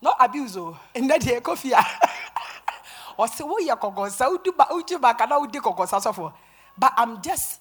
Not 0.00 0.16
abuse, 0.20 0.56
oh. 0.56 0.78
In 0.94 1.06
that 1.08 1.22
day, 1.22 1.40
coffee. 1.40 1.72
Ɔsɛ 3.18 3.42
woyɛ 3.48 3.78
kɔkɔnsa 3.78 4.30
wodi 4.30 4.56
ba 4.56 4.66
wodi 4.70 5.00
ba 5.00 5.14
kana 5.14 5.38
wodi 5.38 5.58
kɔkɔnsa 5.58 6.00
sɔfo 6.02 6.32
but 6.76 6.92
i'm 6.96 7.20
just 7.22 7.60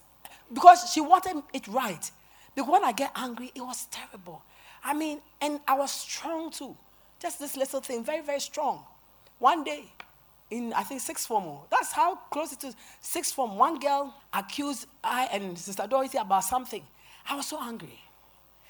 because 0.54 0.92
she 0.92 1.02
wanted 1.02 1.42
it 1.54 1.68
right 1.68 2.12
because 2.56 2.70
when 2.70 2.84
i 2.84 2.92
get 2.92 3.12
angry 3.16 3.52
it 3.56 3.62
was 3.62 3.86
terrible 3.86 4.42
i 4.84 4.94
mean 4.94 5.22
and 5.42 5.60
i 5.68 5.74
was 5.74 5.92
strong 5.92 6.52
too 6.52 6.76
just 7.20 7.40
this 7.40 7.58
little 7.58 7.82
thing 7.82 8.04
very 8.04 8.22
very 8.22 8.40
strong 8.40 8.84
one 9.40 9.64
day 9.64 9.92
in 10.50 10.74
I 10.74 10.84
think 10.84 11.02
sixth 11.02 11.28
form. 11.28 11.46
Oh, 11.46 11.66
that's 11.70 11.92
how 11.92 12.16
close 12.32 12.54
it 12.54 12.64
is. 12.64 12.76
Sixth 13.02 13.34
form. 13.34 13.58
One 13.58 13.80
girl 13.80 14.14
accused 14.34 14.88
I 15.04 15.28
and 15.32 15.58
Sister 15.58 15.86
Dorothy 15.88 16.18
about 16.18 16.44
something. 16.44 16.84
I 17.30 17.36
was 17.36 17.48
so 17.48 17.62
angry. 17.62 18.00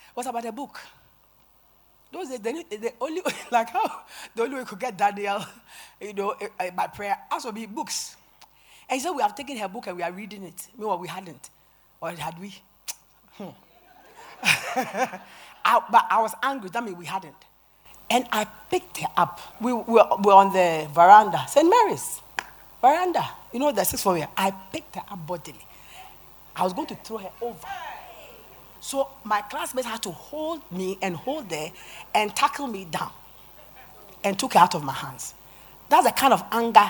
It 0.09 0.15
was 0.15 0.25
about 0.25 0.45
a 0.45 0.51
book. 0.51 0.79
Those 2.11 2.29
days, 2.39 2.91
only 3.01 3.21
like 3.51 3.69
how 3.69 4.01
the 4.35 4.43
only 4.43 4.55
way 4.55 4.61
we 4.61 4.65
could 4.65 4.79
get 4.79 4.97
Daniel, 4.97 5.43
you 5.99 6.13
know, 6.13 6.31
eh, 6.31 6.47
eh, 6.59 6.69
by 6.71 6.87
prayer, 6.87 7.17
as 7.31 7.45
would 7.45 7.55
be 7.55 7.65
books. 7.65 8.15
And 8.89 8.99
he 8.99 9.03
said 9.03 9.11
we 9.11 9.21
have 9.21 9.35
taken 9.35 9.57
her 9.57 9.67
book 9.67 9.87
and 9.87 9.97
we 9.97 10.03
are 10.03 10.11
reading 10.11 10.43
it. 10.43 10.67
Meanwhile, 10.77 10.99
we 10.99 11.07
hadn't, 11.07 11.49
or 11.99 12.11
had 12.11 12.39
we? 12.39 12.55
Hmm. 13.33 13.49
I, 15.65 15.81
but 15.91 16.05
I 16.09 16.21
was 16.21 16.33
angry. 16.41 16.69
That 16.69 16.83
means 16.83 16.97
we 16.97 17.05
hadn't. 17.05 17.35
And 18.09 18.25
I 18.31 18.45
picked 18.69 18.99
her 18.99 19.07
up. 19.17 19.41
We 19.59 19.73
were, 19.73 19.83
we 19.83 19.93
were 19.95 20.33
on 20.33 20.53
the 20.53 20.87
veranda, 20.93 21.43
St. 21.47 21.69
Mary's 21.69 22.21
veranda. 22.81 23.27
You 23.51 23.59
know, 23.59 23.71
the 23.73 23.83
six 23.83 24.05
me. 24.05 24.25
I 24.37 24.51
picked 24.71 24.95
her 24.95 25.03
up 25.09 25.27
bodily. 25.27 25.59
I 26.55 26.63
was 26.63 26.73
going 26.73 26.87
to 26.87 26.95
throw 26.95 27.17
her 27.17 27.31
over. 27.41 27.67
So 28.87 29.09
my 29.25 29.41
classmates 29.41 29.85
had 29.85 30.01
to 30.03 30.11
hold 30.11 30.61
me 30.71 30.97
and 31.01 31.13
hold 31.13 31.49
there 31.49 31.73
and 32.15 32.33
tackle 32.33 32.67
me 32.67 32.85
down 32.85 33.11
and 34.23 34.39
took 34.39 34.53
her 34.53 34.61
out 34.61 34.75
of 34.75 34.83
my 34.85 34.93
hands. 34.93 35.33
That's 35.89 36.05
the 36.05 36.13
kind 36.13 36.31
of 36.31 36.41
anger 36.53 36.89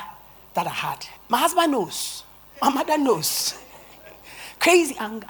that 0.53 0.67
I 0.67 0.69
had. 0.69 1.07
My 1.27 1.39
husband 1.39 1.71
knows. 1.71 2.23
My 2.61 2.69
mother 2.69 2.99
knows. 2.99 3.59
Crazy 4.59 4.95
anger. 4.99 5.27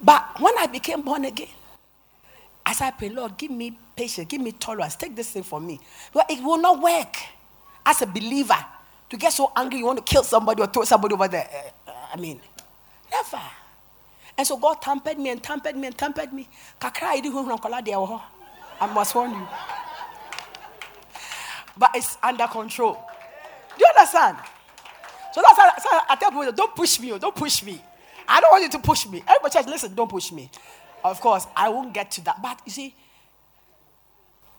But 0.00 0.40
when 0.40 0.56
I 0.56 0.66
became 0.66 1.02
born 1.02 1.26
again, 1.26 1.48
I 2.64 2.72
said, 2.72 2.92
pray, 2.92 3.10
Lord, 3.10 3.36
give 3.36 3.50
me 3.50 3.76
patience, 3.94 4.28
give 4.28 4.40
me 4.40 4.52
tolerance, 4.52 4.96
take 4.96 5.14
this 5.14 5.32
thing 5.32 5.42
from 5.42 5.66
me. 5.66 5.78
Well, 6.14 6.24
it 6.26 6.42
will 6.42 6.56
not 6.56 6.80
work 6.80 7.18
as 7.84 8.00
a 8.00 8.06
believer 8.06 8.64
to 9.10 9.16
get 9.18 9.34
so 9.34 9.52
angry 9.54 9.80
you 9.80 9.84
want 9.84 9.98
to 9.98 10.10
kill 10.10 10.24
somebody 10.24 10.62
or 10.62 10.68
throw 10.68 10.84
somebody 10.84 11.12
over 11.12 11.28
there. 11.28 11.50
Uh, 11.86 11.92
I 12.14 12.16
mean, 12.16 12.40
never. 13.10 13.42
And 14.38 14.46
so 14.46 14.56
God 14.56 14.80
tampered 14.80 15.18
me 15.18 15.30
and 15.30 15.42
tampered 15.42 15.76
me 15.76 15.86
and 15.88 15.96
tampered 15.96 16.32
me. 16.32 16.48
Kakra, 16.80 18.20
I 18.80 18.86
must 18.92 19.14
warn 19.14 19.30
you. 19.30 19.48
But 21.76 21.90
it's 21.94 22.18
under 22.22 22.46
control. 22.46 22.98
Do 23.76 23.84
you 23.84 23.86
understand? 23.96 24.38
So 25.32 25.42
that's 25.46 25.58
why 25.84 26.02
I 26.08 26.16
tell 26.16 26.30
people, 26.30 26.52
don't 26.52 26.74
push 26.74 27.00
me, 27.00 27.12
oh, 27.12 27.18
don't 27.18 27.34
push 27.34 27.62
me. 27.62 27.80
I 28.28 28.40
don't 28.40 28.50
want 28.52 28.62
you 28.64 28.70
to 28.70 28.78
push 28.78 29.06
me. 29.06 29.22
Everybody 29.26 29.52
says, 29.52 29.66
listen, 29.66 29.94
don't 29.94 30.10
push 30.10 30.32
me. 30.32 30.50
Of 31.04 31.20
course, 31.20 31.46
I 31.56 31.68
won't 31.68 31.92
get 31.92 32.10
to 32.12 32.24
that. 32.24 32.40
But 32.40 32.60
you 32.64 32.72
see, 32.72 32.94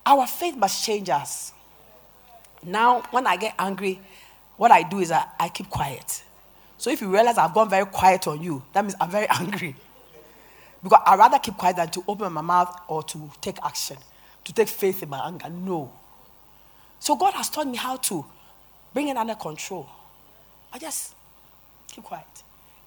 our 0.05 0.27
faith 0.27 0.55
must 0.55 0.83
change 0.85 1.09
us. 1.09 1.53
Now, 2.63 3.01
when 3.11 3.27
I 3.27 3.37
get 3.37 3.55
angry, 3.57 3.99
what 4.57 4.71
I 4.71 4.83
do 4.83 4.99
is 4.99 5.11
I, 5.11 5.25
I 5.39 5.49
keep 5.49 5.69
quiet. 5.69 6.23
So 6.83 6.89
if 6.89 6.99
you 6.99 7.07
realize 7.07 7.37
I've 7.37 7.53
gone 7.53 7.69
very 7.69 7.85
quiet 7.85 8.27
on 8.27 8.41
you, 8.43 8.61
that 8.73 8.83
means 8.83 8.93
I'm 8.99 9.09
very 9.09 9.25
angry. 9.39 9.73
Because 10.83 10.99
I'd 11.05 11.17
rather 11.17 11.39
keep 11.39 11.55
quiet 11.55 11.77
than 11.77 11.87
to 11.91 12.03
open 12.09 12.33
my 12.33 12.41
mouth 12.41 12.77
or 12.89 13.01
to 13.03 13.31
take 13.39 13.57
action, 13.63 13.95
to 14.43 14.51
take 14.51 14.67
faith 14.67 15.01
in 15.01 15.07
my 15.07 15.25
anger. 15.25 15.49
No. 15.49 15.93
So 16.99 17.15
God 17.15 17.35
has 17.35 17.49
taught 17.49 17.67
me 17.67 17.77
how 17.77 17.95
to 17.95 18.25
bring 18.93 19.07
it 19.07 19.15
under 19.15 19.33
control. 19.33 19.87
I 20.73 20.77
just 20.77 21.15
keep 21.87 22.03
quiet. 22.03 22.25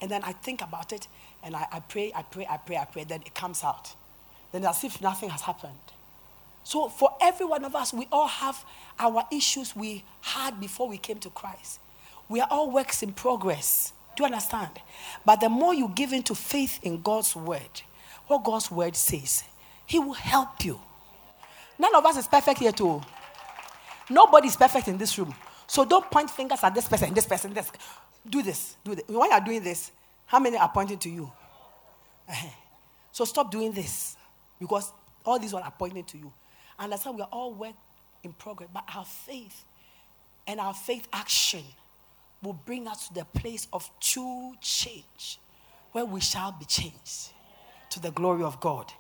And 0.03 0.11
then 0.11 0.23
I 0.25 0.33
think 0.33 0.61
about 0.61 0.93
it 0.93 1.09
and 1.43 1.57
I, 1.57 1.67
I 1.73 1.81
pray, 1.81 2.13
I 2.15 2.21
pray, 2.21 2.47
I 2.51 2.59
pray, 2.59 2.77
I 2.77 2.85
pray. 2.85 3.05
Then 3.05 3.23
it 3.25 3.35
comes 3.35 3.65
out. 3.65 3.95
Then 4.53 4.67
as 4.67 4.85
if 4.85 5.01
nothing 5.01 5.31
has 5.31 5.41
happened. 5.41 5.73
So 6.65 6.91
for 6.91 7.17
every 7.23 7.47
one 7.47 7.65
of 7.65 7.75
us, 7.75 7.95
we 7.95 8.07
all 8.13 8.29
have 8.29 8.63
our 8.99 9.25
issues 9.33 9.75
we 9.75 10.05
had 10.21 10.61
before 10.61 10.87
we 10.87 10.99
came 10.99 11.19
to 11.21 11.31
Christ. 11.31 11.81
We 12.29 12.41
are 12.41 12.49
all 12.51 12.71
works 12.71 13.03
in 13.03 13.13
progress. 13.13 13.93
Do 14.17 14.23
you 14.23 14.27
understand? 14.27 14.71
But 15.25 15.41
the 15.41 15.49
more 15.49 15.75
you 15.75 15.89
give 15.95 16.13
into 16.13 16.35
faith 16.35 16.81
in 16.83 17.03
God's 17.03 17.37
word, 17.37 17.83
what 18.27 18.45
God's 18.45 18.71
word 18.71 18.97
says, 18.97 19.45
He 19.85 19.99
will 19.99 20.15
help 20.15 20.65
you. 20.65 20.81
None 21.79 21.95
of 21.95 22.05
us 22.07 22.17
is 22.17 22.27
perfect 22.27 22.61
here 22.61 22.73
too. 22.73 23.01
Nobody 24.09 24.49
is 24.49 24.57
perfect 24.57 24.89
in 24.89 24.99
this 24.99 25.19
room. 25.19 25.35
So 25.67 25.85
don't 25.85 26.11
point 26.11 26.31
fingers 26.31 26.61
at 26.63 26.75
this 26.75 26.89
person, 26.89 27.13
this 27.13 27.27
person, 27.27 27.53
this. 27.53 27.71
Do 28.29 28.43
this, 28.43 28.77
do 28.85 28.95
this. 28.95 29.05
When 29.09 29.31
you're 29.31 29.41
doing 29.41 29.63
this, 29.63 29.93
how 30.25 30.41
many 30.41 30.57
are 30.57 30.69
pointing 30.69 30.99
to 30.99 31.11
you? 31.11 31.31
So 33.13 33.25
stop 33.25 33.51
doing 33.51 33.73
this 33.73 34.17
because 34.59 34.93
all 35.25 35.39
these 35.39 35.55
are 35.55 35.73
pointing 35.79 36.05
to 36.05 36.19
you. 36.19 36.33
Understand 36.79 37.17
we 37.17 37.23
are 37.23 37.29
all 37.33 37.55
work 37.55 37.75
in 38.23 38.33
progress, 38.33 38.69
but 38.73 38.85
our 38.95 39.05
faith 39.05 39.65
and 40.47 40.61
our 40.61 40.75
faith 40.75 41.09
action 41.13 41.65
will 42.47 42.61
bring 42.65 42.87
us 42.87 43.09
to 43.09 43.15
the 43.15 43.25
place 43.25 43.67
of 43.73 43.91
true 44.01 44.55
change 44.61 45.41
where 45.93 46.05
we 46.05 46.21
shall 46.21 46.53
be 46.53 46.65
changed 46.65 47.33
to 47.91 48.01
the 48.01 48.11
glory 48.13 48.45
of 48.45 48.61
God. 48.61 48.93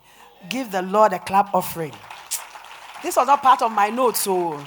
Give 0.48 0.70
the 0.70 0.82
Lord 0.82 1.12
a 1.12 1.18
clap 1.18 1.54
offering. 1.54 1.92
This 3.02 3.16
was 3.16 3.26
not 3.26 3.42
part 3.42 3.62
of 3.62 3.70
my 3.72 3.88
notes, 3.88 4.20
so 4.20 4.58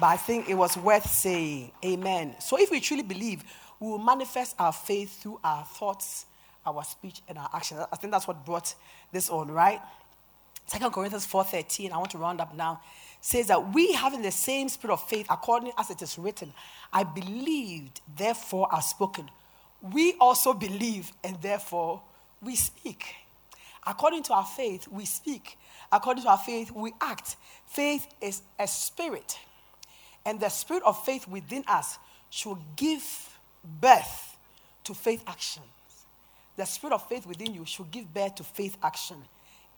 but 0.00 0.06
I 0.06 0.16
think 0.16 0.48
it 0.48 0.54
was 0.54 0.76
worth 0.76 1.08
saying. 1.08 1.70
Amen. 1.84 2.34
So 2.40 2.58
if 2.58 2.70
we 2.70 2.80
truly 2.80 3.02
believe, 3.02 3.44
we 3.78 3.88
will 3.88 3.98
manifest 3.98 4.54
our 4.58 4.72
faith 4.72 5.22
through 5.22 5.38
our 5.44 5.64
thoughts, 5.64 6.26
our 6.64 6.82
speech, 6.84 7.20
and 7.28 7.38
our 7.38 7.50
actions. 7.52 7.80
I 7.92 7.96
think 7.96 8.12
that's 8.12 8.26
what 8.26 8.44
brought 8.44 8.74
this 9.10 9.28
on, 9.28 9.50
right? 9.50 9.80
Second 10.66 10.92
Corinthians 10.92 11.26
4:13, 11.26 11.92
I 11.92 11.98
want 11.98 12.10
to 12.12 12.18
round 12.18 12.40
up 12.40 12.54
now, 12.54 12.80
says 13.22 13.46
that 13.46 13.72
we 13.72 13.92
having 13.92 14.20
the 14.20 14.32
same 14.32 14.68
spirit 14.68 14.92
of 14.92 15.08
faith, 15.08 15.26
according 15.30 15.72
as 15.78 15.90
it 15.90 16.02
is 16.02 16.18
written, 16.18 16.52
I 16.92 17.04
believed, 17.04 18.00
therefore 18.16 18.68
I've 18.70 18.84
spoken. 18.84 19.30
We 19.80 20.14
also 20.20 20.52
believe, 20.52 21.12
and 21.22 21.40
therefore 21.40 22.02
we 22.42 22.56
speak. 22.56 23.14
According 23.86 24.24
to 24.24 24.34
our 24.34 24.44
faith, 24.44 24.88
we 24.88 25.04
speak. 25.04 25.56
According 25.90 26.24
to 26.24 26.30
our 26.30 26.38
faith, 26.38 26.72
we 26.72 26.92
act. 27.00 27.36
Faith 27.66 28.06
is 28.20 28.42
a 28.58 28.66
spirit. 28.66 29.38
And 30.26 30.40
the 30.40 30.48
spirit 30.48 30.82
of 30.84 31.04
faith 31.04 31.26
within 31.28 31.64
us 31.68 31.98
should 32.28 32.58
give 32.74 33.38
birth 33.80 34.36
to 34.84 34.94
faith 34.94 35.22
actions. 35.28 35.66
The 36.56 36.64
spirit 36.64 36.94
of 36.94 37.08
faith 37.08 37.24
within 37.24 37.54
you 37.54 37.64
should 37.66 37.90
give 37.92 38.12
birth 38.12 38.34
to 38.36 38.44
faith 38.44 38.76
action. 38.82 39.16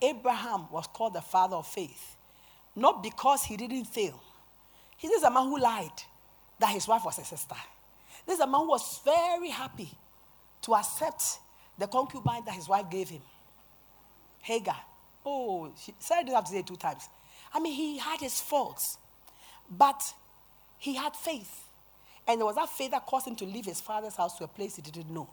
Abraham 0.01 0.71
was 0.71 0.87
called 0.87 1.15
the 1.15 1.21
father 1.21 1.57
of 1.57 1.67
faith, 1.67 2.14
not 2.77 3.03
because 3.03 3.45
he 3.45 3.57
didn't 3.57 3.85
fail. 3.85 4.21
He 4.97 5.09
is 5.09 5.23
a 5.23 5.31
man 5.31 5.45
who 5.45 5.59
lied 5.59 6.03
that 6.59 6.71
his 6.71 6.89
wife 6.89 7.05
was 7.05 7.19
a 7.19 7.25
sister. 7.25 7.57
This 8.27 8.37
is 8.37 8.41
a 8.41 8.47
man 8.47 8.63
who 8.63 8.69
was 8.69 9.01
very 9.05 9.51
happy 9.51 9.91
to 10.63 10.75
accept 10.75 11.23
the 11.79 11.87
concubine 11.87 12.45
that 12.45 12.55
his 12.55 12.69
wife 12.69 12.89
gave 12.91 13.09
him. 13.09 13.23
Hagar. 14.41 14.77
Oh, 15.27 15.73
she, 15.83 15.95
Sarah 15.99 16.23
didn't 16.23 16.37
have 16.37 16.45
to 16.45 16.51
say 16.53 16.59
it 16.59 16.67
two 16.67 16.77
times. 16.77 17.09
I 17.53 17.61
mean, 17.61 17.75
he 17.75 17.99
had 17.99 18.21
his 18.21 18.41
faults, 18.41 18.99
but 19.71 20.03
he 20.79 20.95
had 20.95 21.15
faith. 21.17 21.69
And 22.27 22.41
it 22.41 22.45
was 22.45 22.57
that 22.57 22.69
faith 22.69 22.91
that 22.93 23.07
caused 23.07 23.27
him 23.27 23.37
to 23.37 23.45
leave 23.45 23.65
his 23.65 23.81
father's 23.81 24.17
house 24.17 24.39
to 24.39 24.45
a 24.45 24.49
place 24.49 24.77
he 24.77 24.83
didn't 24.83 25.11
know. 25.11 25.29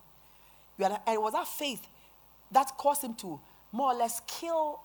And 0.80 0.98
it 1.08 1.22
was 1.22 1.34
that 1.34 1.48
faith 1.48 1.88
that 2.52 2.78
caused 2.78 3.04
him 3.04 3.14
to 3.16 3.40
more 3.72 3.94
or 3.94 3.96
less 3.96 4.22
kill 4.28 4.82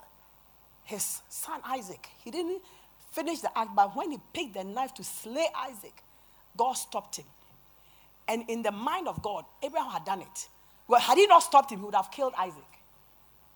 his 0.86 1.20
son 1.28 1.60
Isaac. 1.64 2.08
He 2.24 2.30
didn't 2.30 2.62
finish 3.10 3.40
the 3.40 3.56
act, 3.56 3.70
but 3.76 3.94
when 3.94 4.12
he 4.12 4.18
picked 4.32 4.54
the 4.54 4.64
knife 4.64 4.94
to 4.94 5.04
slay 5.04 5.46
Isaac, 5.68 6.02
God 6.56 6.72
stopped 6.72 7.16
him. 7.16 7.26
And 8.28 8.48
in 8.48 8.62
the 8.62 8.72
mind 8.72 9.06
of 9.08 9.22
God, 9.22 9.44
Abraham 9.62 9.90
had 9.90 10.04
done 10.04 10.22
it. 10.22 10.48
Well, 10.88 11.00
had 11.00 11.18
he 11.18 11.26
not 11.26 11.42
stopped 11.42 11.70
him, 11.70 11.80
he 11.80 11.84
would 11.84 11.94
have 11.94 12.10
killed 12.10 12.32
Isaac. 12.38 12.62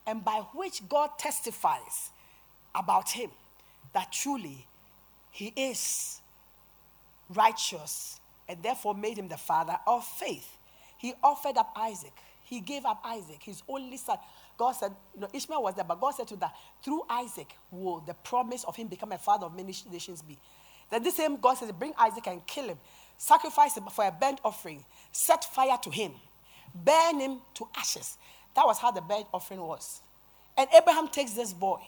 And 0.07 0.25
by 0.25 0.43
which 0.55 0.87
God 0.89 1.11
testifies 1.19 2.11
about 2.75 3.11
him 3.11 3.31
that 3.93 4.13
truly 4.13 4.67
he 5.31 5.53
is 5.57 6.21
righteous 7.35 8.21
and 8.49 8.63
therefore 8.63 8.95
made 8.95 9.19
him 9.19 9.29
the 9.29 9.37
father 9.37 9.79
of 9.87 10.05
faith. 10.05 10.57
He 10.99 11.15
offered 11.23 11.57
up 11.57 11.73
Isaac. 11.77 12.13
He 12.43 12.61
gave 12.61 12.85
up 12.85 13.01
Isaac, 13.05 13.43
his 13.43 13.63
only 13.69 13.97
son. 13.97 14.19
God 14.61 14.73
said, 14.73 14.93
no, 15.17 15.27
Ishmael 15.33 15.63
was 15.63 15.75
there, 15.75 15.87
but 15.87 15.99
God 15.99 16.11
said 16.11 16.29
to 16.29 16.37
that, 16.37 16.55
through 16.85 17.03
Isaac 17.09 17.57
will 17.71 18.01
the 18.01 18.13
promise 18.13 18.63
of 18.65 18.77
him 18.77 18.89
become 18.89 19.11
a 19.11 19.17
father 19.17 19.47
of 19.47 19.57
many 19.57 19.75
nations 19.91 20.21
be. 20.21 20.37
Then 20.91 21.03
this 21.03 21.17
same 21.17 21.39
God 21.39 21.55
says, 21.55 21.73
bring 21.73 21.95
Isaac 21.99 22.27
and 22.27 22.47
kill 22.47 22.67
him, 22.67 22.79
sacrifice 23.17 23.79
him 23.79 23.85
for 23.85 24.05
a 24.05 24.13
burnt 24.13 24.39
offering, 24.45 24.85
set 25.13 25.45
fire 25.45 25.79
to 25.83 25.89
him, 25.89 26.13
burn 26.75 27.21
him 27.21 27.39
to 27.55 27.69
ashes. 27.75 28.19
That 28.55 28.67
was 28.67 28.79
how 28.79 28.91
the 28.91 29.01
burnt 29.01 29.29
offering 29.33 29.63
was. 29.63 30.03
And 30.59 30.69
Abraham 30.77 31.09
takes 31.09 31.33
this 31.33 31.55
boy, 31.55 31.81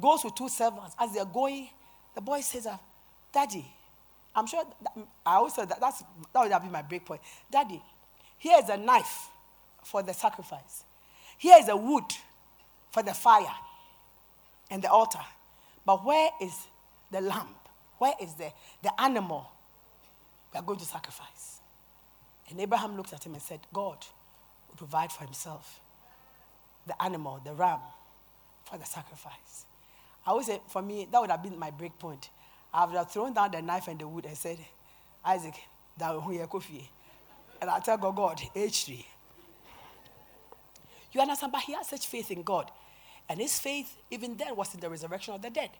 goes 0.00 0.24
with 0.24 0.34
two 0.34 0.48
servants. 0.48 0.96
As 0.98 1.12
they're 1.12 1.26
going, 1.26 1.68
the 2.14 2.22
boy 2.22 2.40
says, 2.40 2.66
uh, 2.66 2.78
Daddy, 3.34 3.66
I'm 4.34 4.46
sure 4.46 4.64
that, 4.80 4.96
mm, 4.96 5.06
I 5.26 5.34
always 5.34 5.52
said 5.52 5.68
that 5.68 5.78
that's, 5.78 6.02
that 6.32 6.42
would 6.42 6.50
have 6.50 6.62
been 6.62 6.72
my 6.72 6.80
break 6.80 7.04
point. 7.04 7.20
Daddy, 7.52 7.82
here 8.38 8.56
is 8.62 8.70
a 8.70 8.78
knife 8.78 9.28
for 9.84 10.02
the 10.02 10.14
sacrifice. 10.14 10.84
Here 11.38 11.56
is 11.60 11.68
a 11.68 11.76
wood 11.76 12.04
for 12.90 13.02
the 13.02 13.14
fire 13.14 13.54
and 14.70 14.82
the 14.82 14.90
altar. 14.90 15.20
But 15.84 16.04
where 16.04 16.30
is 16.40 16.54
the 17.10 17.20
lamb? 17.20 17.48
Where 17.98 18.14
is 18.20 18.34
the, 18.34 18.52
the 18.82 19.00
animal 19.00 19.50
we 20.52 20.58
are 20.58 20.62
going 20.62 20.78
to 20.78 20.84
sacrifice? 20.84 21.60
And 22.48 22.60
Abraham 22.60 22.96
looked 22.96 23.12
at 23.12 23.24
him 23.24 23.34
and 23.34 23.42
said, 23.42 23.60
God 23.72 23.98
will 24.68 24.76
provide 24.76 25.12
for 25.12 25.24
himself 25.24 25.80
the 26.86 27.00
animal, 27.02 27.40
the 27.44 27.52
ram, 27.52 27.80
for 28.64 28.78
the 28.78 28.84
sacrifice. 28.84 29.66
I 30.26 30.30
always 30.30 30.46
say, 30.46 30.60
for 30.68 30.82
me, 30.82 31.06
that 31.10 31.20
would 31.20 31.30
have 31.30 31.42
been 31.42 31.58
my 31.58 31.70
break 31.70 31.98
point. 31.98 32.30
I 32.72 32.84
would 32.84 32.96
have 32.96 33.10
thrown 33.10 33.32
down 33.32 33.52
the 33.52 33.62
knife 33.62 33.88
and 33.88 33.98
the 33.98 34.08
wood 34.08 34.26
and 34.26 34.36
said, 34.36 34.58
Isaac, 35.24 35.54
that 35.98 36.12
will 36.12 36.28
hear 36.28 36.46
coffee. 36.46 36.90
And 37.60 37.70
I 37.70 37.80
tell 37.80 37.96
God, 37.96 38.16
God, 38.16 38.40
H3. 38.54 39.04
You 41.16 41.22
understand? 41.22 41.50
But 41.50 41.62
he 41.62 41.72
had 41.72 41.86
such 41.86 42.06
faith 42.06 42.30
in 42.30 42.42
God. 42.42 42.70
And 43.26 43.40
his 43.40 43.58
faith, 43.58 43.96
even 44.10 44.36
then, 44.36 44.54
was 44.54 44.74
in 44.74 44.80
the 44.80 44.90
resurrection 44.90 45.32
of 45.32 45.40
the 45.40 45.48
dead. 45.48 45.70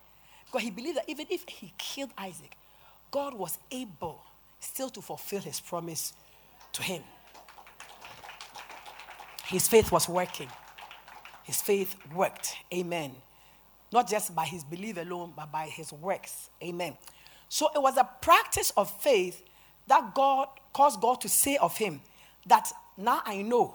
Because 0.47 0.63
he 0.63 0.71
believed 0.71 0.97
that 0.97 1.05
even 1.09 1.27
if 1.29 1.45
he 1.47 1.75
killed 1.77 2.11
Isaac, 2.17 2.57
God 3.11 3.35
was 3.35 3.59
able 3.71 4.23
still 4.61 4.89
to 4.89 5.03
fulfill 5.03 5.43
his 5.43 5.61
promise 5.61 6.15
to 6.73 6.83
him. 6.83 7.03
His 9.45 9.69
faith 9.69 9.93
was 9.93 10.09
working. 10.09 10.49
His 11.43 11.61
faith 11.61 11.95
worked. 12.15 12.57
Amen. 12.73 13.15
Not 13.93 14.09
just 14.09 14.35
by 14.35 14.47
his 14.47 14.65
belief 14.65 14.97
alone, 14.97 15.35
but 15.37 15.53
by 15.53 15.67
his 15.67 15.93
works. 15.93 16.49
Amen. 16.63 16.97
So 17.51 17.69
it 17.75 17.83
was 17.83 17.99
a 17.99 18.09
practice 18.23 18.73
of 18.75 18.91
faith 19.03 19.43
that 19.87 20.15
God 20.15 20.49
caused 20.73 20.99
God 21.03 21.21
to 21.21 21.29
say 21.29 21.59
of 21.59 21.77
him 21.77 22.01
that 22.47 22.73
now 22.97 23.21
I 23.27 23.43
know 23.43 23.75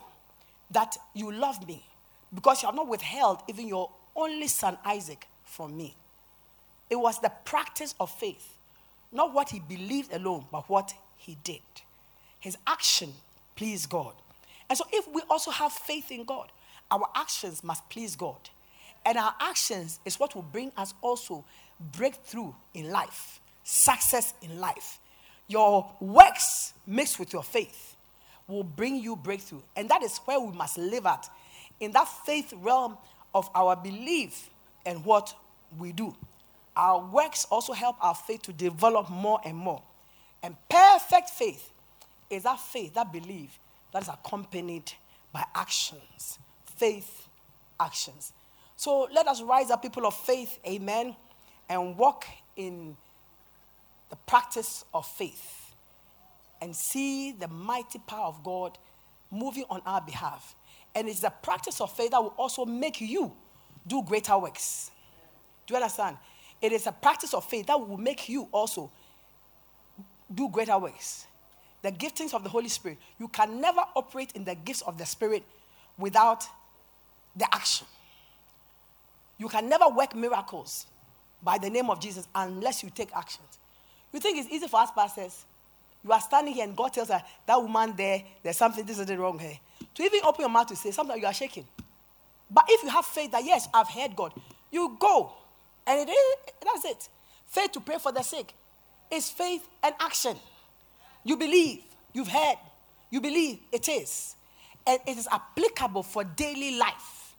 that 0.72 0.98
you 1.14 1.32
love 1.32 1.68
me 1.68 1.84
because 2.34 2.62
you 2.62 2.68
have 2.68 2.76
not 2.76 2.88
withheld 2.88 3.42
even 3.48 3.68
your 3.68 3.90
only 4.16 4.48
son 4.48 4.78
Isaac 4.86 5.28
from 5.44 5.76
me. 5.76 5.96
It 6.90 6.96
was 6.96 7.20
the 7.20 7.32
practice 7.46 7.96
of 8.00 8.12
faith, 8.12 8.58
not 9.12 9.34
what 9.34 9.50
he 9.50 9.60
believed 9.60 10.14
alone, 10.14 10.46
but 10.52 10.70
what 10.70 10.94
he 11.18 11.38
did. 11.44 11.62
His 12.40 12.58
action 12.68 13.14
pleased 13.56 13.90
God. 13.90 14.14
And 14.70 14.78
so, 14.78 14.86
if 14.92 15.08
we 15.14 15.22
also 15.30 15.52
have 15.52 15.72
faith 15.72 16.12
in 16.12 16.24
God, 16.24 16.52
our 16.90 17.08
actions 17.16 17.64
must 17.64 17.88
please 17.90 18.16
God. 18.16 18.50
And 19.06 19.18
our 19.18 19.34
actions 19.40 20.00
is 20.06 20.20
what 20.20 20.36
will 20.36 20.42
bring 20.44 20.72
us 20.78 20.94
also 21.02 21.44
breakthrough 21.98 22.54
in 22.74 22.90
life, 22.92 23.40
success 23.64 24.34
in 24.42 24.60
life. 24.60 25.00
Your 25.48 25.90
works 26.00 26.74
mixed 26.86 27.20
with 27.20 27.34
your 27.34 27.44
faith 27.44 27.91
will 28.52 28.64
bring 28.64 28.98
you 28.98 29.16
breakthrough. 29.16 29.62
And 29.76 29.90
that 29.90 30.04
is 30.04 30.18
where 30.20 30.40
we 30.40 30.52
must 30.54 30.78
live 30.78 31.06
at 31.06 31.30
in 31.80 31.92
that 31.94 32.08
faith 32.26 32.54
realm 32.58 32.98
of 33.34 33.50
our 33.56 33.76
belief 33.76 34.50
and 34.86 35.04
what 35.06 35.34
we 35.78 35.92
do. 35.92 36.16
Our 36.76 37.06
works 37.06 37.46
also 37.50 37.74
help 37.74 37.96
our 38.02 38.16
faith 38.16 38.44
to 38.44 38.54
develop 38.54 39.10
more 39.10 39.40
and 39.44 39.58
more. 39.58 39.82
And 40.44 40.56
perfect 40.70 41.30
faith 41.30 41.72
is 42.30 42.44
that 42.44 42.60
faith, 42.60 42.94
that 42.94 43.12
belief 43.12 43.60
that 43.94 44.04
is 44.04 44.10
accompanied 44.10 44.92
by 45.34 45.44
actions. 45.54 46.40
Faith, 46.78 47.28
actions. 47.80 48.34
So 48.76 49.08
let 49.14 49.28
us 49.28 49.42
rise 49.42 49.70
up, 49.70 49.82
people 49.82 50.06
of 50.06 50.16
faith, 50.16 50.60
amen, 50.66 51.16
and 51.70 51.98
walk 51.98 52.26
in 52.56 52.96
the 54.10 54.16
practice 54.16 54.84
of 54.94 55.06
faith 55.06 55.61
and 56.62 56.76
see 56.76 57.32
the 57.32 57.48
mighty 57.48 58.00
power 58.00 58.28
of 58.28 58.44
God 58.44 58.78
moving 59.32 59.66
on 59.70 59.82
our 59.86 60.02
behalf. 60.02 60.56
And 60.94 61.10
it's 61.10 61.22
the 61.22 61.30
practice 61.30 61.82
of 61.82 61.92
faith 61.96 62.12
that 62.12 62.22
will 62.22 62.34
also 62.38 62.66
make 62.66 63.02
you 63.02 63.34
do 63.88 64.04
greater 64.04 64.38
works. 64.38 64.92
Do 65.66 65.74
you 65.74 65.78
understand? 65.78 66.18
It 66.62 66.72
is 66.72 66.86
a 66.86 66.92
practice 66.92 67.34
of 67.34 67.44
faith 67.46 67.68
that 67.68 67.80
will 67.80 67.98
make 67.98 68.30
you 68.30 68.48
also 68.52 68.92
do 70.34 70.50
greater 70.50 70.78
works. 70.78 71.26
The 71.82 71.92
giftings 71.92 72.34
of 72.34 72.44
the 72.44 72.50
Holy 72.50 72.70
Spirit. 72.70 73.00
You 73.20 73.28
can 73.28 73.60
never 73.60 73.82
operate 73.96 74.34
in 74.34 74.44
the 74.44 74.54
gifts 74.54 74.82
of 74.82 74.98
the 74.98 75.06
Spirit 75.06 75.44
without 75.98 76.46
the 77.36 77.46
action. 77.54 77.88
You 79.38 79.48
can 79.48 79.68
never 79.68 79.88
work 79.90 80.16
miracles 80.16 80.86
by 81.42 81.58
the 81.58 81.70
name 81.70 81.90
of 81.90 82.00
Jesus 82.00 82.28
unless 82.36 82.84
you 82.84 82.92
take 82.92 83.10
actions. 83.16 83.60
You 84.14 84.20
think 84.20 84.38
it's 84.38 84.54
easy 84.54 84.68
for 84.68 84.82
us 84.82 84.92
pastors? 84.92 85.46
You 86.04 86.12
are 86.12 86.22
standing 86.22 86.54
here 86.54 86.64
and 86.64 86.76
God 86.76 86.94
tells 86.94 87.10
her, 87.10 87.24
that 87.46 87.62
woman 87.62 87.94
there, 87.96 88.24
there's 88.42 88.58
something, 88.58 88.86
this 88.86 89.00
is 89.00 89.06
the 89.06 89.18
wrong 89.18 89.38
here. 89.38 89.60
To 89.96 90.04
even 90.04 90.22
open 90.24 90.42
your 90.42 90.50
mouth 90.50 90.68
to 90.68 90.76
say, 90.76 90.92
something, 90.92 91.20
you 91.20 91.26
are 91.26 91.34
shaking. 91.34 91.68
But 92.50 92.66
if 92.70 92.84
you 92.84 92.90
have 92.90 93.06
faith 93.06 93.32
that, 93.32 93.44
yes, 93.46 93.68
I've 93.74 93.90
heard 93.90 94.16
God, 94.16 94.34
you 94.72 94.98
go. 95.00 95.32
And 95.86 96.08
it 96.08 96.12
is, 96.12 96.36
that's 96.62 96.86
it. 96.86 97.10
Faith 97.48 97.72
to 97.74 97.80
pray 97.80 97.98
for 98.00 98.12
the 98.12 98.22
sick 98.22 98.54
is 99.12 99.30
faith 99.30 99.68
and 99.84 99.94
action. 100.00 100.38
You 101.24 101.38
believe, 101.38 101.82
you've 102.14 102.30
heard, 102.30 102.58
you 103.10 103.22
believe 103.22 103.60
it 103.72 103.90
is. 103.90 104.36
And 104.88 105.00
it 105.06 105.18
is 105.18 105.28
applicable 105.32 106.04
for 106.04 106.24
daily 106.24 106.78
life, 106.78 107.36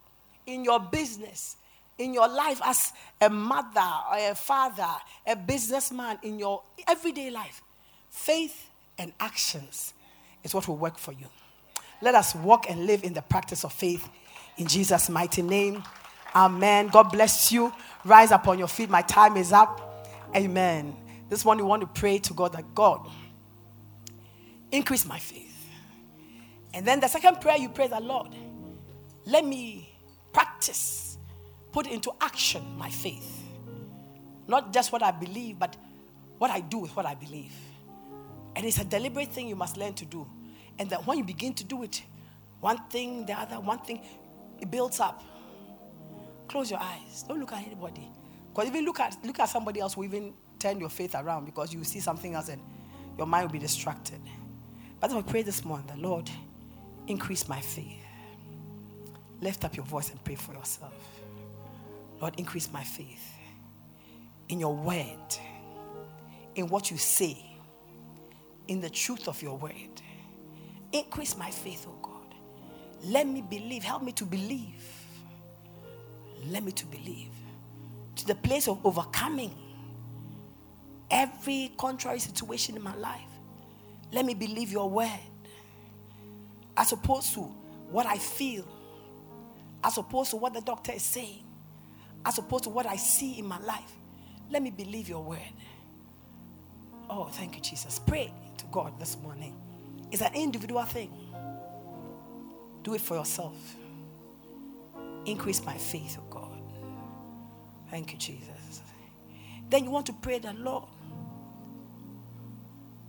in 0.47 0.65
your 0.65 0.81
business, 0.81 1.57
in 1.99 2.13
your 2.13 2.29
life 2.29 2.61
as 2.65 2.93
a 3.21 3.31
mother 3.31 3.91
or 4.11 4.19
a 4.19 4.35
father, 4.35 4.89
a 5.27 5.37
businessman, 5.37 6.19
in 6.23 6.39
your 6.39 6.63
everyday 6.89 7.31
life. 7.31 7.62
Faith 8.13 8.71
and 8.99 9.11
actions 9.19 9.95
is 10.45 10.55
what 10.55 10.69
will 10.69 10.77
work 10.77 10.99
for 10.99 11.13
you. 11.13 11.27
Let 12.03 12.15
us 12.15 12.35
walk 12.35 12.69
and 12.69 12.87
live 12.87 13.05
in 13.05 13.15
the 13.15 13.23
practice 13.23 13.65
of 13.65 13.73
faith 13.73 14.07
in 14.59 14.67
Jesus' 14.67 15.09
mighty 15.09 15.41
name. 15.41 15.83
Amen. 16.37 16.89
God 16.89 17.05
bless 17.05 17.51
you. 17.51 17.73
Rise 18.05 18.31
up 18.31 18.47
on 18.47 18.59
your 18.59 18.69
feet. 18.69 18.91
My 18.91 19.03
time 19.03 19.37
is 19.37 19.53
up. 19.53 20.07
Amen. 20.37 20.95
This 21.31 21.45
one, 21.45 21.57
we 21.57 21.63
want 21.63 21.81
to 21.81 21.87
pray 21.87 22.19
to 22.19 22.35
God 22.35 22.53
that 22.53 22.75
God 22.75 23.09
increase 24.71 25.07
my 25.07 25.19
faith. 25.19 25.71
And 26.75 26.87
then 26.87 27.01
the 27.01 27.09
second 27.09 27.41
prayer 27.41 27.57
you 27.57 27.71
pray 27.71 27.89
that 27.89 28.03
Lord, 28.03 28.29
let 29.25 29.45
me 29.45 29.91
practice, 30.33 31.17
put 31.73 31.87
into 31.87 32.13
action 32.21 32.63
my 32.77 32.91
faith. 32.91 33.43
Not 34.47 34.73
just 34.73 34.93
what 34.93 35.03
I 35.03 35.13
believe, 35.13 35.59
but 35.59 35.77
what 36.39 36.51
I 36.51 36.61
do 36.61 36.79
with 36.79 36.95
what 36.95 37.07
I 37.07 37.15
believe. 37.15 37.53
And 38.55 38.66
it's 38.66 38.78
a 38.78 38.84
deliberate 38.84 39.32
thing 39.32 39.48
you 39.48 39.57
must 39.57 39.76
learn 39.76 39.94
to 39.94 40.05
do. 40.05 40.26
And 40.78 40.90
that 40.90 41.07
when 41.07 41.18
you 41.18 41.24
begin 41.24 41.55
to 41.55 41.64
do 41.64 41.82
it, 41.82 42.03
one 42.61 42.78
thing, 42.90 43.26
the 43.26 43.32
other, 43.32 43.57
one 43.57 43.78
thing, 43.80 44.00
it 44.61 44.70
builds 44.70 45.00
up. 45.00 45.22
Close 46.48 46.70
your 46.70 46.80
eyes. 46.80 47.24
Don't 47.26 47.40
look 47.40 47.53
at 47.53 47.64
anybody. 47.66 48.09
Because 48.53 48.68
even 48.68 48.84
look 48.84 49.00
at 49.00 49.16
look 49.24 49.40
at 49.40 49.48
somebody 49.48 49.80
else 49.80 49.96
will 49.96 50.05
even 50.05 50.34
turn 50.59 50.78
your 50.78 50.90
faith 50.90 51.14
around 51.14 51.46
because 51.46 51.72
you 51.72 51.82
see 51.84 52.00
something 52.00 52.34
else 52.34 52.48
and 52.48 52.61
your 53.16 53.26
mind 53.26 53.46
will 53.46 53.53
be 53.53 53.59
distracted. 53.59 54.20
But 55.00 55.11
I 55.12 55.22
pray 55.22 55.42
this 55.42 55.64
morning, 55.64 55.86
the 55.86 55.96
Lord, 55.96 56.30
increase 57.07 57.48
my 57.48 57.61
faith. 57.61 57.98
Lift 59.40 59.64
up 59.64 59.74
your 59.74 59.86
voice 59.86 60.11
and 60.11 60.22
pray 60.22 60.36
for 60.36 60.53
yourself. 60.53 60.92
Lord, 62.20 62.34
increase 62.38 62.70
my 62.72 62.84
faith 62.84 63.32
in 64.48 64.61
your 64.61 64.74
word, 64.74 65.36
in 66.55 66.68
what 66.68 66.90
you 66.90 66.98
say, 66.98 67.51
in 68.69 68.81
the 68.81 68.91
truth 68.91 69.29
of 69.29 69.43
your 69.43 69.57
word. 69.57 70.03
Increase 70.93 71.37
my 71.37 71.51
faith, 71.51 71.87
oh 71.89 71.97
God. 72.03 72.35
Let 73.05 73.27
me 73.27 73.43
believe. 73.43 73.83
Help 73.83 74.03
me 74.03 74.13
to 74.13 74.25
believe. 74.25 74.85
Let 76.47 76.63
me 76.63 76.73
to 76.73 76.87
believe. 76.87 77.31
To 78.17 78.27
the 78.27 78.35
place 78.35 78.69
of 78.69 78.85
overcoming 78.85 79.55
every 81.11 81.73
contrary 81.79 82.19
situation 82.19 82.77
in 82.77 82.83
my 82.83 82.95
life. 82.97 83.21
Let 84.13 84.27
me 84.27 84.35
believe 84.35 84.71
your 84.71 84.89
word. 84.89 85.09
As 86.77 86.93
opposed 86.93 87.35
to 87.35 87.41
what 87.41 88.07
I 88.07 88.19
feel. 88.19 88.67
As 89.83 89.99
opposed 89.99 90.31
to 90.31 90.37
what 90.37 90.55
the 90.55 90.61
doctor 90.61 90.93
is 90.93 91.03
saying. 91.03 91.45
As 92.25 92.39
opposed 92.39 92.65
to 92.65 92.71
what 92.71 92.87
I 92.87 92.97
see 92.97 93.39
in 93.39 93.47
my 93.47 93.59
life. 93.61 93.93
Let 94.51 94.63
me 94.63 94.71
believe 94.71 95.09
your 95.09 95.23
word. 95.25 95.41
Oh, 97.11 97.25
thank 97.25 97.57
you, 97.57 97.63
Jesus. 97.63 97.99
Pray 97.99 98.33
God 98.73 98.99
this 98.99 99.16
morning. 99.23 99.55
It's 100.11 100.23
an 100.23 100.35
individual 100.35 100.83
thing. 100.83 101.12
Do 102.83 102.95
it 102.95 103.01
for 103.01 103.16
yourself. 103.16 103.77
Increase 105.27 105.64
my 105.64 105.77
faith, 105.77 106.18
oh 106.18 106.25
God. 106.31 106.61
Thank 107.91 108.12
you, 108.12 108.18
Jesus. 108.18 108.83
Then 109.68 109.85
you 109.85 109.91
want 109.91 110.07
to 110.07 110.14
pray 110.14 110.39
that, 110.41 110.59
Lord, 110.59 110.85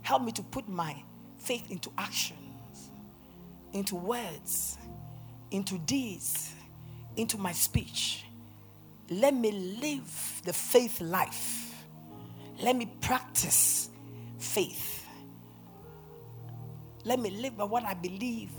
help 0.02 0.22
me 0.22 0.32
to 0.32 0.42
put 0.42 0.68
my 0.68 0.94
faith 1.38 1.70
into 1.70 1.90
actions, 1.98 2.90
into 3.72 3.96
words, 3.96 4.78
into 5.50 5.78
deeds, 5.78 6.52
into 7.16 7.38
my 7.38 7.52
speech. 7.52 8.24
Let 9.10 9.34
me 9.34 9.50
live 9.80 10.42
the 10.44 10.52
faith 10.52 11.00
life. 11.00 11.74
Let 12.62 12.76
me 12.76 12.90
practice 13.00 13.88
faith. 14.38 14.93
Let 17.04 17.20
me 17.20 17.30
live 17.30 17.56
by 17.56 17.64
what 17.64 17.84
I 17.84 17.94
believe 17.94 18.50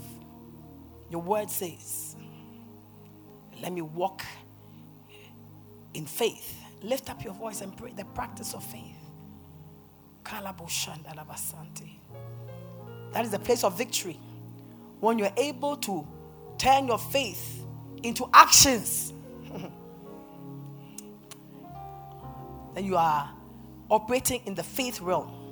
your 1.10 1.20
word 1.20 1.50
says. 1.50 2.16
Let 3.60 3.72
me 3.72 3.82
walk 3.82 4.24
in 5.94 6.06
faith. 6.06 6.62
Lift 6.82 7.10
up 7.10 7.24
your 7.24 7.34
voice 7.34 7.60
and 7.60 7.76
pray 7.76 7.92
the 7.92 8.04
practice 8.04 8.54
of 8.54 8.62
faith. 8.62 8.96
That 13.12 13.24
is 13.24 13.30
the 13.30 13.38
place 13.38 13.64
of 13.64 13.76
victory. 13.78 14.20
When 15.00 15.18
you're 15.18 15.32
able 15.36 15.76
to 15.78 16.06
turn 16.58 16.86
your 16.86 16.98
faith 16.98 17.64
into 18.02 18.28
actions, 18.32 19.12
then 22.74 22.84
you 22.84 22.96
are 22.96 23.30
operating 23.90 24.42
in 24.46 24.54
the 24.54 24.62
faith 24.62 25.00
realm. 25.00 25.45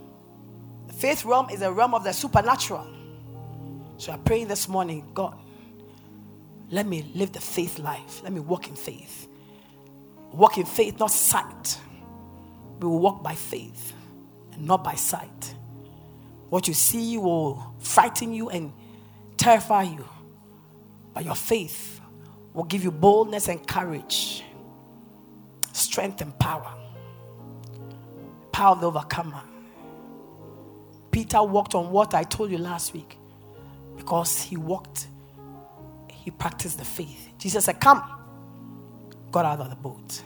Faith 0.97 1.25
realm 1.25 1.51
is 1.51 1.63
a 1.63 1.73
realm 1.73 1.95
of 1.95 2.05
the 2.05 2.13
supernatural. 2.13 2.87
So 3.99 4.13
I'm 4.13 4.23
praying 4.23 4.49
this 4.49 4.69
morning, 4.69 5.11
God, 5.15 5.37
let 6.71 6.87
me 6.87 7.11
live 7.15 7.33
the 7.33 7.41
faith 7.41 7.79
life. 7.79 8.23
Let 8.23 8.33
me 8.33 8.41
walk 8.41 8.69
in 8.69 8.77
faith. 8.77 9.29
Walk 10.33 10.59
in 10.59 10.67
faith, 10.67 10.99
not 10.99 11.11
sight. 11.11 11.79
We 12.81 12.89
will 12.89 12.99
walk 12.99 13.23
by 13.23 13.35
faith 13.35 13.93
and 14.53 14.67
not 14.67 14.83
by 14.83 14.95
sight. 14.95 15.55
What 16.49 16.69
you 16.69 16.75
see 16.75 17.19
will 17.19 17.75
frighten 17.79 18.33
you 18.33 18.51
and 18.51 18.73
terrify 19.37 19.85
you. 19.85 20.05
But 21.13 21.25
your 21.25 21.35
faith 21.37 22.01
will 22.53 22.65
give 22.65 22.83
you 22.83 22.91
boldness 22.91 23.49
and 23.49 23.65
courage, 23.67 24.45
strength 25.73 26.21
and 26.21 26.37
power. 26.39 26.73
Power 28.53 28.73
of 28.73 28.81
the 28.81 28.87
overcomer. 28.89 29.43
Peter 31.15 31.41
walked 31.45 31.77
on 31.77 31.93
water, 31.93 32.17
I 32.17 32.25
told 32.25 32.51
you 32.51 32.59
last 32.59 32.93
week, 32.93 33.17
because 33.97 34.43
he 34.43 34.57
walked, 34.57 35.07
he 36.11 36.33
practiced 36.33 36.77
the 36.77 36.85
faith. 36.85 37.29
Jesus 37.39 37.67
said, 37.67 37.81
Come, 37.81 38.03
got 39.31 39.45
out 39.45 39.61
of 39.61 39.71
the 39.71 39.77
boat. 39.77 40.25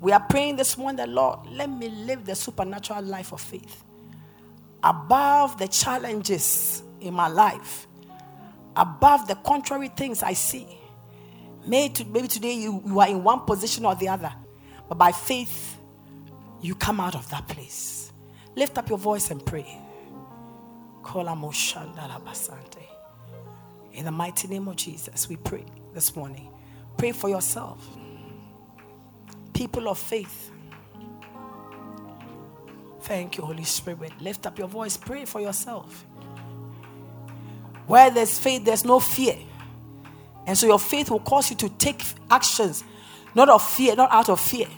We 0.00 0.12
are 0.12 0.20
praying 0.30 0.56
this 0.56 0.78
morning 0.78 0.96
that, 0.96 1.10
Lord, 1.10 1.40
let 1.50 1.68
me 1.68 1.90
live 1.90 2.24
the 2.24 2.34
supernatural 2.34 3.02
life 3.02 3.32
of 3.32 3.40
faith 3.42 3.84
above 4.82 5.58
the 5.58 5.68
challenges 5.68 6.82
in 7.02 7.12
my 7.12 7.28
life, 7.28 7.86
above 8.74 9.28
the 9.28 9.34
contrary 9.34 9.88
things 9.88 10.22
I 10.22 10.32
see. 10.32 10.66
Maybe, 11.66 12.28
today 12.28 12.54
you, 12.54 12.82
you 12.86 12.98
are 12.98 13.08
in 13.08 13.22
one 13.22 13.40
position 13.40 13.84
or 13.84 13.94
the 13.94 14.08
other, 14.08 14.32
but 14.88 14.96
by 14.96 15.12
faith, 15.12 15.76
you 16.62 16.74
come 16.74 16.98
out 16.98 17.14
of 17.14 17.28
that 17.28 17.46
place. 17.46 17.93
Lift 18.56 18.78
up 18.78 18.88
your 18.88 18.98
voice 18.98 19.30
and 19.30 19.44
pray. 19.44 19.80
In 23.92 24.04
the 24.04 24.10
mighty 24.12 24.48
name 24.48 24.68
of 24.68 24.76
Jesus, 24.76 25.28
we 25.28 25.36
pray 25.36 25.64
this 25.92 26.14
morning. 26.16 26.48
Pray 26.96 27.12
for 27.12 27.28
yourself. 27.28 27.86
People 29.52 29.88
of 29.88 29.98
faith. 29.98 30.50
Thank 33.02 33.36
you, 33.36 33.44
Holy 33.44 33.64
Spirit. 33.64 34.12
Lift 34.20 34.46
up 34.46 34.58
your 34.58 34.68
voice. 34.68 34.96
Pray 34.96 35.24
for 35.24 35.40
yourself. 35.40 36.06
Where 37.86 38.10
there's 38.10 38.38
faith, 38.38 38.64
there's 38.64 38.84
no 38.84 38.98
fear. 38.98 39.36
And 40.46 40.56
so 40.56 40.66
your 40.66 40.78
faith 40.78 41.10
will 41.10 41.20
cause 41.20 41.50
you 41.50 41.56
to 41.56 41.68
take 41.68 42.02
actions, 42.30 42.82
not 43.34 43.48
of 43.48 43.62
fear, 43.66 43.94
not 43.94 44.10
out 44.10 44.28
of 44.30 44.40
fear. 44.40 44.68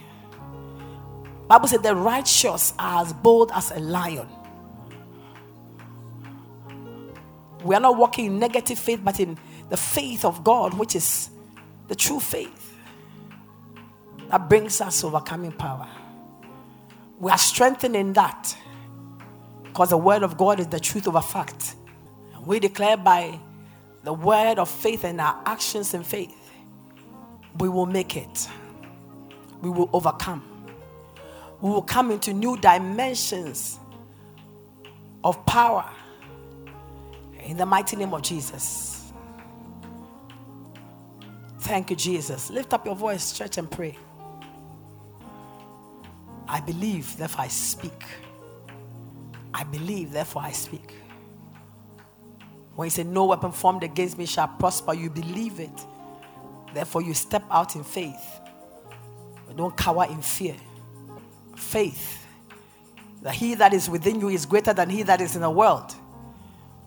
Bible 1.49 1.69
said 1.69 1.83
the 1.83 1.95
righteous 1.95 2.75
are 2.79 3.03
as 3.03 3.13
bold 3.13 3.53
as 3.55 3.71
a 3.71 3.79
lion. 3.79 4.29
We 7.65 7.75
are 7.75 7.81
not 7.81 7.97
walking 7.97 8.27
in 8.27 8.39
negative 8.39 8.79
faith, 8.79 9.01
but 9.03 9.21
in 9.21 9.39
the 9.69 9.77
faith 9.77 10.25
of 10.25 10.45
God, 10.45 10.75
which 10.75 10.95
is 10.97 11.31
the 11.89 11.95
true 11.95 12.21
faith 12.21 12.75
that 14.29 14.49
brings 14.49 14.81
us 14.81 15.05
overcoming 15.05 15.53
power. 15.53 15.89
We 17.19 17.31
are 17.31 17.39
strengthening 17.39 18.13
that 18.15 18.57
because 19.65 19.91
the 19.91 19.99
word 19.99 20.23
of 20.23 20.37
God 20.37 20.61
is 20.61 20.67
the 20.67 20.81
truth 20.81 21.07
of 21.07 21.15
a 21.15 21.23
fact. 21.23 21.77
We 22.45 22.61
declare 22.61 22.97
by 22.97 23.39
the 24.05 24.13
word 24.13 24.59
of 24.59 24.69
faith 24.69 25.05
and 25.05 25.21
our 25.21 25.41
actions 25.47 25.95
in 25.95 26.03
faith, 26.03 26.35
we 27.59 27.69
will 27.69 27.87
make 27.87 28.17
it. 28.17 28.49
We 29.63 29.71
will 29.71 29.91
overcome. 29.93 30.56
We 31.61 31.71
will 31.71 31.83
come 31.83 32.11
into 32.11 32.33
new 32.33 32.57
dimensions 32.57 33.79
of 35.25 35.45
power 35.47 35.89
in 37.45 37.57
the 37.57 37.67
mighty 37.67 37.97
name 37.97 38.13
of 38.13 38.23
Jesus. 38.23 39.13
Thank 41.61 41.91
you, 41.91 41.97
Jesus. 41.97 42.51
Lift 42.51 42.73
up 42.75 42.87
your 42.87 42.95
voice, 42.95 43.37
church, 43.37 43.59
and 43.59 43.71
pray. 43.71 43.97
I 46.49 46.61
believe, 46.61 47.17
therefore 47.17 47.45
I 47.45 47.49
speak. 47.49 48.05
I 49.53 49.65
believe, 49.65 50.13
therefore 50.13 50.43
I 50.43 50.53
speak. 50.53 50.95
When 52.77 52.87
you 52.87 52.91
say, 52.91 53.03
No 53.03 53.25
weapon 53.25 53.51
formed 53.51 53.83
against 53.83 54.19
me 54.19 54.27
shall 54.27 54.49
prosper, 54.49 54.95
you 54.95 55.11
believe 55.11 55.59
it. 55.59 55.87
Therefore, 56.73 57.03
you 57.03 57.15
step 57.15 57.43
out 57.51 57.75
in 57.75 57.83
faith. 57.83 58.41
But 59.47 59.57
don't 59.57 59.77
cower 59.77 60.05
in 60.05 60.21
fear. 60.21 60.57
Faith 61.57 62.27
that 63.23 63.35
he 63.35 63.55
that 63.57 63.75
is 63.75 63.91
within 63.91 64.21
you 64.21 64.29
is 64.29 64.47
greater 64.47 64.73
than 64.73 64.89
he 64.89 65.03
that 65.03 65.21
is 65.21 65.35
in 65.35 65.43
the 65.43 65.51
world. 65.51 65.95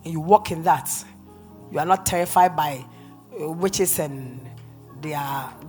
And 0.06 0.14
you 0.14 0.22
walk 0.22 0.52
in 0.52 0.64
that. 0.64 0.90
You 1.72 1.80
are 1.80 1.86
not 1.86 2.06
terrified 2.06 2.56
by 2.56 2.86
uh, 3.40 3.50
witches 3.50 4.00
and 4.00 4.40
their 5.02 5.22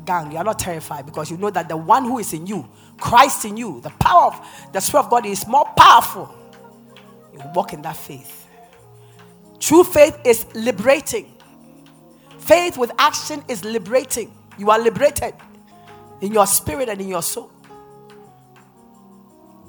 gang. 0.05 0.33
You 0.33 0.39
are 0.39 0.45
not 0.45 0.59
terrified 0.59 1.07
because 1.07 1.31
you 1.31 1.37
know 1.37 1.51
that 1.51 1.69
the 1.69 1.77
one 1.77 2.05
who 2.05 2.19
is 2.19 2.33
in 2.33 2.47
you, 2.47 2.69
Christ 2.99 3.45
in 3.45 3.57
you, 3.57 3.81
the 3.81 3.91
power 3.91 4.27
of 4.27 4.73
the 4.73 4.81
Spirit 4.81 5.05
of 5.05 5.11
God 5.11 5.27
is 5.27 5.47
more 5.47 5.65
powerful. 5.77 6.33
You 7.33 7.41
walk 7.55 7.73
in 7.73 7.83
that 7.83 7.97
faith. 7.97 8.47
True 9.59 9.85
faith 9.85 10.19
is 10.25 10.47
liberating. 10.55 11.35
Faith 12.39 12.79
with 12.79 12.93
action 12.99 13.43
is 13.49 13.65
liberating. 13.65 14.33
You 14.59 14.71
are 14.71 14.79
liberated 14.79 15.35
in 16.21 16.33
your 16.33 16.47
spirit 16.47 16.89
and 16.89 17.01
in 17.01 17.09
your 17.09 17.23
soul. 17.23 17.51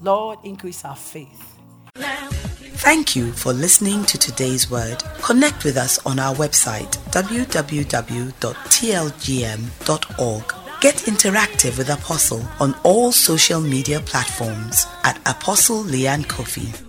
Lord, 0.02 0.40
increase 0.44 0.84
our 0.86 0.96
faith. 0.96 1.58
Thank 2.84 3.16
you 3.16 3.32
for 3.32 3.54
listening 3.54 4.06
to 4.06 4.18
today's 4.18 4.72
word. 4.72 5.04
Connect 5.22 5.64
with 5.64 5.78
us 5.78 6.04
on 6.06 6.20
our 6.20 6.34
website 6.36 6.98
www.tlgm.org. 7.12 8.42
Get 10.82 10.96
interactive 10.96 11.78
with 11.78 11.90
Apostle 11.92 12.44
on 12.60 12.74
all 12.84 13.12
social 13.12 13.62
media 13.62 14.00
platforms 14.00 14.88
at 15.04 15.18
Apostle 15.30 15.84
Leanne 15.84 16.26
Kwafo. 16.26 16.88